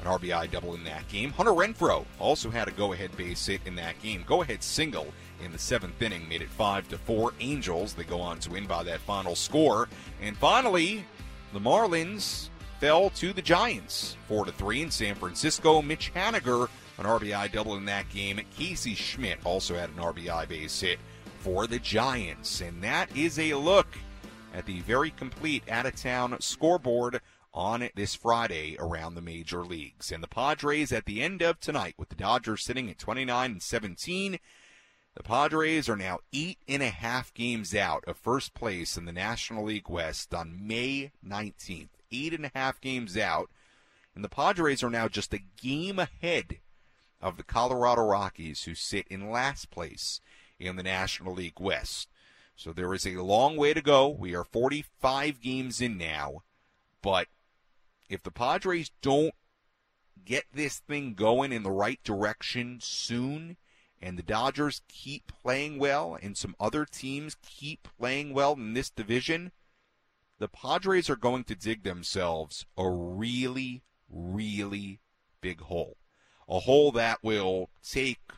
an 0.00 0.08
RBI 0.10 0.50
double 0.50 0.74
in 0.74 0.82
that 0.84 1.06
game. 1.06 1.30
Hunter 1.30 1.52
Renfroe 1.52 2.04
also 2.18 2.50
had 2.50 2.66
a 2.66 2.72
go-ahead 2.72 3.16
base 3.16 3.46
hit 3.46 3.60
in 3.64 3.76
that 3.76 4.00
game. 4.02 4.24
Go-ahead 4.26 4.64
single 4.64 5.06
in 5.44 5.52
the 5.52 5.58
seventh 5.58 6.02
inning 6.02 6.28
made 6.28 6.42
it 6.42 6.50
5 6.50 6.88
to 6.88 6.98
4. 6.98 7.32
Angels 7.38 7.94
they 7.94 8.02
go 8.02 8.20
on 8.20 8.40
to 8.40 8.50
win 8.50 8.66
by 8.66 8.82
that 8.82 8.98
final 9.00 9.36
score. 9.36 9.88
And 10.20 10.36
finally, 10.36 11.04
the 11.52 11.60
Marlins 11.60 12.48
fell 12.80 13.10
to 13.10 13.32
the 13.32 13.42
Giants 13.42 14.16
4 14.26 14.46
to 14.46 14.52
3 14.52 14.82
in 14.82 14.90
San 14.90 15.14
Francisco. 15.14 15.80
Mitch 15.80 16.12
Haniger 16.12 16.68
an 17.00 17.06
RBI 17.06 17.50
double 17.50 17.76
in 17.76 17.86
that 17.86 18.08
game. 18.10 18.40
Casey 18.56 18.94
Schmitt 18.94 19.38
also 19.44 19.74
had 19.74 19.88
an 19.90 19.96
RBI 19.96 20.46
base 20.48 20.80
hit 20.80 20.98
for 21.40 21.66
the 21.66 21.78
Giants. 21.78 22.60
And 22.60 22.82
that 22.84 23.14
is 23.16 23.38
a 23.38 23.54
look 23.54 23.88
at 24.54 24.66
the 24.66 24.80
very 24.80 25.10
complete 25.10 25.62
out 25.68 25.86
of 25.86 25.96
town 25.96 26.36
scoreboard 26.40 27.20
on 27.52 27.88
this 27.94 28.14
Friday 28.14 28.76
around 28.78 29.14
the 29.14 29.22
major 29.22 29.64
leagues. 29.64 30.12
And 30.12 30.22
the 30.22 30.28
Padres 30.28 30.92
at 30.92 31.06
the 31.06 31.22
end 31.22 31.42
of 31.42 31.58
tonight 31.58 31.94
with 31.98 32.10
the 32.10 32.14
Dodgers 32.14 32.62
sitting 32.62 32.90
at 32.90 32.98
29 32.98 33.52
and 33.52 33.62
17. 33.62 34.38
The 35.14 35.22
Padres 35.22 35.88
are 35.88 35.96
now 35.96 36.20
eight 36.32 36.58
and 36.68 36.82
a 36.82 36.90
half 36.90 37.34
games 37.34 37.74
out 37.74 38.04
of 38.06 38.16
first 38.16 38.54
place 38.54 38.96
in 38.96 39.06
the 39.06 39.12
National 39.12 39.64
League 39.64 39.88
West 39.88 40.32
on 40.34 40.66
May 40.66 41.10
19th. 41.26 41.88
Eight 42.12 42.34
and 42.34 42.44
a 42.44 42.52
half 42.54 42.80
games 42.80 43.16
out. 43.16 43.50
And 44.14 44.22
the 44.22 44.28
Padres 44.28 44.82
are 44.82 44.90
now 44.90 45.08
just 45.08 45.32
a 45.32 45.40
game 45.60 45.98
ahead 45.98 46.58
of 47.20 47.36
the 47.36 47.42
Colorado 47.42 48.02
Rockies, 48.02 48.64
who 48.64 48.74
sit 48.74 49.06
in 49.08 49.30
last 49.30 49.70
place 49.70 50.20
in 50.60 50.76
the 50.76 50.82
National 50.82 51.34
League 51.34 51.58
West. 51.58 52.08
So 52.54 52.72
there 52.72 52.92
is 52.92 53.06
a 53.06 53.22
long 53.22 53.56
way 53.56 53.72
to 53.72 53.80
go. 53.80 54.08
We 54.08 54.34
are 54.34 54.44
45 54.44 55.40
games 55.40 55.80
in 55.80 55.96
now. 55.96 56.42
But 57.02 57.28
if 58.10 58.22
the 58.22 58.30
Padres 58.30 58.90
don't 59.00 59.34
get 60.24 60.44
this 60.52 60.78
thing 60.78 61.14
going 61.14 61.52
in 61.52 61.62
the 61.62 61.70
right 61.70 61.98
direction 62.04 62.78
soon, 62.82 63.56
and 64.02 64.18
the 64.18 64.22
Dodgers 64.22 64.82
keep 64.88 65.32
playing 65.42 65.78
well, 65.78 66.18
and 66.20 66.36
some 66.36 66.54
other 66.60 66.84
teams 66.84 67.36
keep 67.42 67.88
playing 67.98 68.34
well 68.34 68.52
in 68.52 68.74
this 68.74 68.90
division, 68.90 69.52
the 70.38 70.48
Padres 70.48 71.08
are 71.08 71.16
going 71.16 71.44
to 71.44 71.54
dig 71.54 71.82
themselves 71.82 72.66
a 72.76 72.90
really, 72.90 73.82
really 74.10 75.00
big 75.40 75.60
hole. 75.62 75.96
A 76.48 76.60
hole 76.60 76.92
that 76.92 77.18
will 77.22 77.70
take 77.82 78.32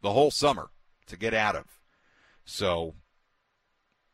the 0.00 0.12
whole 0.12 0.30
summer 0.30 0.70
to 1.06 1.16
get 1.16 1.34
out 1.34 1.56
of. 1.56 1.64
So 2.44 2.94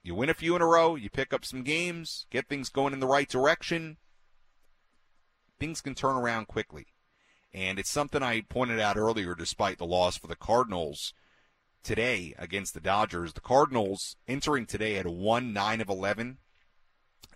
you 0.02 0.14
win 0.14 0.30
a 0.30 0.34
few 0.34 0.56
in 0.56 0.62
a 0.62 0.66
row, 0.66 0.94
you 0.94 1.10
pick 1.10 1.32
up 1.32 1.44
some 1.44 1.62
games, 1.62 2.26
get 2.30 2.48
things 2.48 2.68
going 2.68 2.92
in 2.92 3.00
the 3.00 3.06
right 3.06 3.28
direction, 3.28 3.98
things 5.58 5.80
can 5.80 5.94
turn 5.94 6.16
around 6.16 6.46
quickly. 6.48 6.86
And 7.52 7.78
it's 7.78 7.90
something 7.90 8.22
I 8.22 8.42
pointed 8.42 8.78
out 8.78 8.96
earlier, 8.96 9.34
despite 9.34 9.78
the 9.78 9.86
loss 9.86 10.16
for 10.16 10.28
the 10.28 10.36
Cardinals 10.36 11.12
today 11.82 12.34
against 12.38 12.74
the 12.74 12.80
Dodgers. 12.80 13.32
The 13.32 13.40
Cardinals 13.40 14.16
entering 14.28 14.66
today 14.66 14.96
at 14.96 15.06
1 15.06 15.52
9 15.52 15.80
of 15.80 15.88
11. 15.88 16.38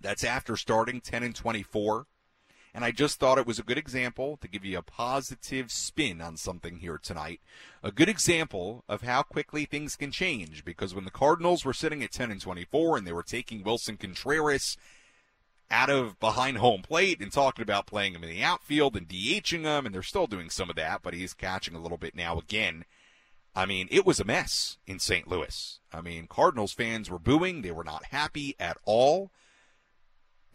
That's 0.01 0.25
after 0.25 0.57
starting 0.57 1.01
10 1.01 1.23
and 1.23 1.35
24. 1.35 2.07
And 2.75 2.85
I 2.85 2.91
just 2.91 3.21
thought 3.21 3.39
it 3.39 3.47
was 3.47 3.61
a 3.61 3.65
good 3.65 3.79
example 3.79 4.37
to 4.39 4.49
give 4.49 4.65
you 4.65 4.77
a 4.77 4.83
positive 4.83 5.71
spin 5.71 6.21
on 6.21 6.37
something 6.37 6.79
here 6.79 6.99
tonight. 6.99 7.41
A 7.85 7.93
good 7.93 8.09
example 8.09 8.83
of 8.89 9.03
how 9.03 9.23
quickly 9.23 9.65
things 9.65 9.95
can 9.95 10.11
change 10.11 10.65
because 10.65 10.93
when 10.93 11.05
the 11.05 11.13
Cardinals 11.13 11.65
were 11.65 11.73
sitting 11.73 12.03
at 12.03 12.11
10 12.11 12.33
and 12.33 12.41
24 12.41 12.99
and 12.99 13.07
they 13.07 13.13
were 13.13 13.23
taking 13.23 13.63
Willson 13.63 13.97
Contreras 13.97 14.77
out 15.71 15.89
of 15.89 16.19
behind 16.19 16.59
home 16.59 16.83
plate 16.83 17.21
and 17.21 17.33
talking 17.33 17.63
about 17.63 17.87
playing 17.87 18.15
him 18.15 18.25
in 18.25 18.31
the 18.31 18.43
outfield 18.43 18.97
and 18.97 19.09
DHing 19.09 19.65
him, 19.65 19.87
and 19.87 19.95
they're 19.95 20.03
still 20.03 20.27
doing 20.27 20.51
some 20.51 20.69
of 20.69 20.77
that, 20.77 21.01
but 21.03 21.15
he's 21.15 21.33
catching 21.33 21.77
a 21.77 21.81
little 21.81 21.97
bit 21.97 22.15
now 22.17 22.39
again. 22.39 22.85
I 23.55 23.67
mean, 23.67 23.87
it 23.91 24.05
was 24.05 24.19
a 24.19 24.25
mess 24.25 24.79
in 24.87 24.99
St. 24.99 25.29
Louis. 25.29 25.79
I 25.93 26.01
mean, 26.01 26.27
Cardinals 26.27 26.73
fans 26.73 27.09
were 27.09 27.21
booing. 27.21 27.63
They 27.63 27.71
were 27.71 27.85
not 27.85 28.07
happy 28.07 28.57
at 28.59 28.79
all. 28.85 29.31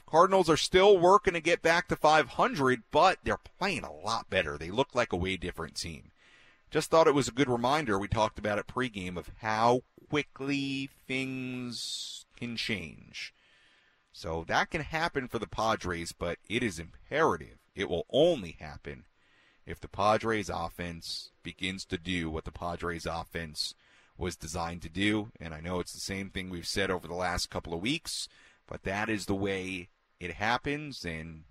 Cardinals 0.09 0.49
are 0.49 0.57
still 0.57 0.97
working 0.97 1.35
to 1.35 1.39
get 1.39 1.61
back 1.61 1.87
to 1.87 1.95
500, 1.95 2.81
but 2.89 3.19
they're 3.23 3.37
playing 3.37 3.83
a 3.83 3.93
lot 3.93 4.27
better. 4.27 4.57
They 4.57 4.71
look 4.71 4.95
like 4.95 5.13
a 5.13 5.17
way 5.17 5.37
different 5.37 5.75
team. 5.75 6.09
Just 6.71 6.89
thought 6.89 7.05
it 7.05 7.13
was 7.13 7.27
a 7.27 7.33
good 7.33 7.47
reminder. 7.47 7.99
We 7.99 8.07
talked 8.07 8.39
about 8.39 8.57
it 8.57 8.65
pregame 8.65 9.17
of 9.17 9.29
how 9.41 9.81
quickly 10.09 10.89
things 11.07 12.25
can 12.35 12.55
change. 12.55 13.35
So 14.11 14.43
that 14.47 14.71
can 14.71 14.81
happen 14.81 15.27
for 15.27 15.37
the 15.37 15.47
Padres, 15.47 16.11
but 16.11 16.39
it 16.49 16.63
is 16.63 16.79
imperative. 16.79 17.59
It 17.75 17.87
will 17.87 18.07
only 18.09 18.57
happen 18.59 19.05
if 19.67 19.79
the 19.79 19.87
Padres 19.87 20.49
offense 20.49 21.29
begins 21.43 21.85
to 21.85 21.99
do 21.99 22.31
what 22.31 22.45
the 22.45 22.51
Padres 22.51 23.05
offense 23.05 23.75
was 24.17 24.35
designed 24.35 24.81
to 24.81 24.89
do. 24.89 25.29
And 25.39 25.53
I 25.53 25.61
know 25.61 25.79
it's 25.79 25.93
the 25.93 25.99
same 25.99 26.31
thing 26.31 26.49
we've 26.49 26.65
said 26.65 26.89
over 26.89 27.07
the 27.07 27.13
last 27.13 27.51
couple 27.51 27.75
of 27.75 27.81
weeks, 27.81 28.27
but 28.67 28.81
that 28.83 29.07
is 29.07 29.27
the 29.27 29.35
way 29.35 29.89
it 30.19 30.33
happens, 30.33 31.05
and 31.05 31.43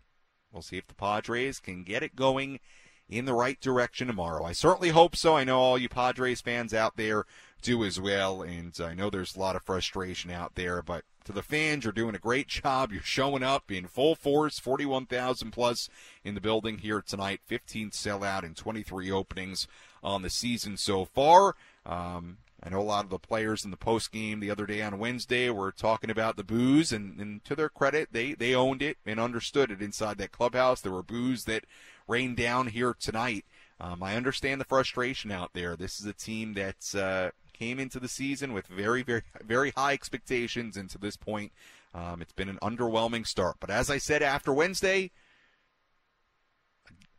we'll 0.53 0.63
see 0.63 0.77
if 0.77 0.87
the 0.87 0.95
Padres 0.95 1.61
can 1.61 1.85
get 1.85 2.03
it 2.03 2.17
going 2.17 2.61
in 3.09 3.25
the 3.25 3.35
right 3.35 3.61
direction 3.61 4.07
tomorrow. 4.07 4.45
I 4.45 4.53
certainly 4.53 4.91
hope 4.91 5.17
so. 5.17 5.37
I 5.37 5.45
know 5.45 5.59
all 5.59 5.79
you 5.79 5.89
Padres 5.89 6.41
fans 6.41 6.75
out 6.75 6.97
there 6.97 7.25
do 7.63 7.85
as 7.85 7.99
well, 7.99 8.43
and 8.43 8.79
I 8.81 8.95
know 8.95 9.11
there's 9.11 9.35
a 9.35 9.41
lot 9.41 9.57
of 9.57 9.63
frustration 9.63 10.31
out 10.31 10.55
there, 10.55 10.83
but 10.83 11.05
to 11.25 11.33
the 11.33 11.43
fans, 11.43 11.85
you're 11.85 11.93
doing 11.93 12.15
a 12.15 12.19
great 12.19 12.49
job. 12.49 12.93
You're 12.93 13.03
showing 13.03 13.43
up 13.43 13.71
in 13.71 13.87
full 13.87 14.15
force, 14.15 14.59
41,000 14.59 15.51
plus 15.51 15.89
in 16.23 16.35
the 16.35 16.41
building 16.41 16.79
here 16.79 17.03
tonight, 17.03 17.41
15 17.47 17.91
sellout 17.91 18.45
and 18.45 18.57
23 18.57 19.11
openings 19.11 19.67
on 20.03 20.23
the 20.23 20.31
season 20.31 20.77
so 20.77 21.05
far. 21.05 21.55
Um, 21.85 22.39
I 22.63 22.71
know 22.71 22.81
a 22.81 22.83
lot 22.83 23.05
of 23.05 23.11
the 23.11 23.19
players 23.19 23.65
in 23.65 23.71
the 23.71 23.77
post 23.77 24.11
game 24.11 24.41
the 24.41 24.51
other 24.51 24.67
day 24.67 24.83
on 24.83 24.99
Wednesday 24.99 25.49
were 25.49 25.71
talking 25.71 26.11
about 26.11 26.37
the 26.37 26.45
boos, 26.45 26.93
and, 26.93 27.21
and 27.21 27.45
to 27.45 27.55
their 27.55 27.69
credit, 27.69 28.09
they, 28.11 28.35
they 28.35 28.55
owned 28.55 28.83
it 28.83 28.99
and 29.07 29.21
understood 29.21 29.71
it 29.71 29.81
inside 29.81 30.19
that 30.19 30.33
clubhouse. 30.33 30.81
There 30.81 30.93
were 30.93 31.05
boos 31.05 31.45
that 31.45 31.65
rained 32.09 32.37
down 32.37 32.69
here 32.69 32.97
tonight. 32.99 33.45
Um, 33.81 34.03
I 34.03 34.17
understand 34.17 34.61
the 34.61 34.65
frustration 34.65 35.31
out 35.31 35.53
there. 35.55 35.77
This 35.77 36.01
is 36.01 36.07
a 36.07 36.13
team 36.13 36.55
that 36.55 36.95
uh, 36.97 37.31
came 37.53 37.79
into 37.79 38.01
the 38.01 38.09
season 38.09 38.53
with 38.53 38.67
very, 38.67 39.05
very, 39.05 39.23
very 39.41 39.71
high 39.71 39.93
expectations, 39.93 40.77
and 40.77 40.91
to 40.91 40.99
this 40.99 41.17
point, 41.17 41.53
um, 41.95 42.21
it's 42.21 42.33
been 42.33 42.49
an 42.49 42.59
underwhelming 42.61 43.27
start. 43.27 43.57
But 43.61 43.71
as 43.71 43.89
I 43.89 43.99
said 43.99 44.21
after 44.21 44.53
Wednesday, 44.53 45.13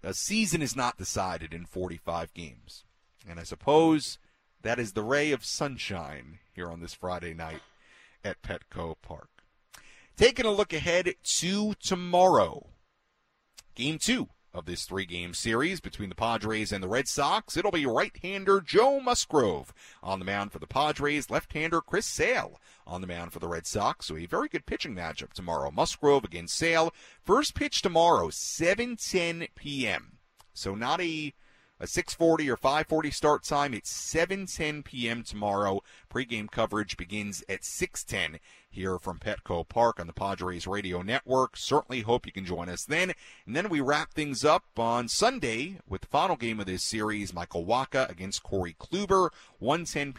a 0.03 0.13
season 0.13 0.61
is 0.61 0.75
not 0.75 0.97
decided 0.97 1.53
in 1.53 1.65
45 1.65 2.33
games. 2.33 2.83
And 3.27 3.39
I 3.39 3.43
suppose 3.43 4.17
that 4.61 4.79
is 4.79 4.93
the 4.93 5.03
ray 5.03 5.31
of 5.31 5.45
sunshine 5.45 6.39
here 6.53 6.69
on 6.69 6.81
this 6.81 6.93
Friday 6.93 7.33
night 7.33 7.61
at 8.23 8.41
Petco 8.41 8.95
Park. 9.01 9.29
Taking 10.17 10.45
a 10.45 10.51
look 10.51 10.73
ahead 10.73 11.13
to 11.23 11.73
tomorrow. 11.81 12.67
Game 13.75 13.97
two 13.97 14.27
of 14.53 14.65
this 14.65 14.85
three 14.85 15.05
game 15.05 15.33
series 15.33 15.79
between 15.79 16.09
the 16.09 16.15
Padres 16.15 16.71
and 16.71 16.83
the 16.83 16.87
Red 16.87 17.07
Sox. 17.07 17.55
It'll 17.55 17.71
be 17.71 17.85
right 17.85 18.11
hander 18.21 18.59
Joe 18.59 18.99
Musgrove 18.99 19.73
on 20.01 20.19
the 20.19 20.25
mound 20.25 20.51
for 20.51 20.59
the 20.59 20.67
Padres, 20.67 21.29
left 21.29 21.53
hander 21.53 21.81
Chris 21.81 22.05
Sale 22.05 22.59
on 22.85 23.01
the 23.01 23.07
mound 23.07 23.31
for 23.31 23.39
the 23.39 23.47
Red 23.47 23.67
Sox. 23.67 24.07
So 24.07 24.17
a 24.17 24.25
very 24.25 24.49
good 24.49 24.65
pitching 24.65 24.95
matchup 24.95 25.33
tomorrow. 25.33 25.71
Musgrove 25.71 26.23
against 26.25 26.55
Sale. 26.55 26.93
First 27.23 27.55
pitch 27.55 27.81
tomorrow, 27.81 28.29
7:10 28.29 29.49
p.m. 29.55 30.17
So 30.53 30.75
not 30.75 30.99
a 30.99 31.33
a 31.79 31.85
6:40 31.85 32.49
or 32.49 32.57
5:40 32.57 33.13
start 33.13 33.43
time. 33.43 33.73
It's 33.73 33.91
7:10 33.91 34.83
p.m. 34.83 35.23
tomorrow. 35.23 35.81
Pre-game 36.09 36.47
coverage 36.47 36.97
begins 36.97 37.43
at 37.47 37.61
6:10 37.61 38.39
here 38.71 38.99
from 38.99 39.17
Petco 39.17 39.67
Park 39.67 39.99
on 39.99 40.07
the 40.07 40.13
Padres 40.13 40.67
Radio 40.67 41.01
Network. 41.01 41.57
Certainly 41.57 42.01
hope 42.01 42.25
you 42.25 42.31
can 42.31 42.45
join 42.45 42.69
us 42.69 42.85
then. 42.85 43.13
And 43.45 43.55
then 43.55 43.69
we 43.69 43.81
wrap 43.81 44.13
things 44.13 44.45
up 44.45 44.63
on 44.77 45.07
Sunday 45.07 45.79
with 45.87 46.01
the 46.01 46.07
final 46.07 46.35
game 46.35 46.59
of 46.59 46.65
this 46.65 46.83
series, 46.83 47.33
Michael 47.33 47.65
Wacha 47.65 48.09
against 48.09 48.43
Corey 48.43 48.75
Kluber, 48.79 49.29
110 49.57 50.13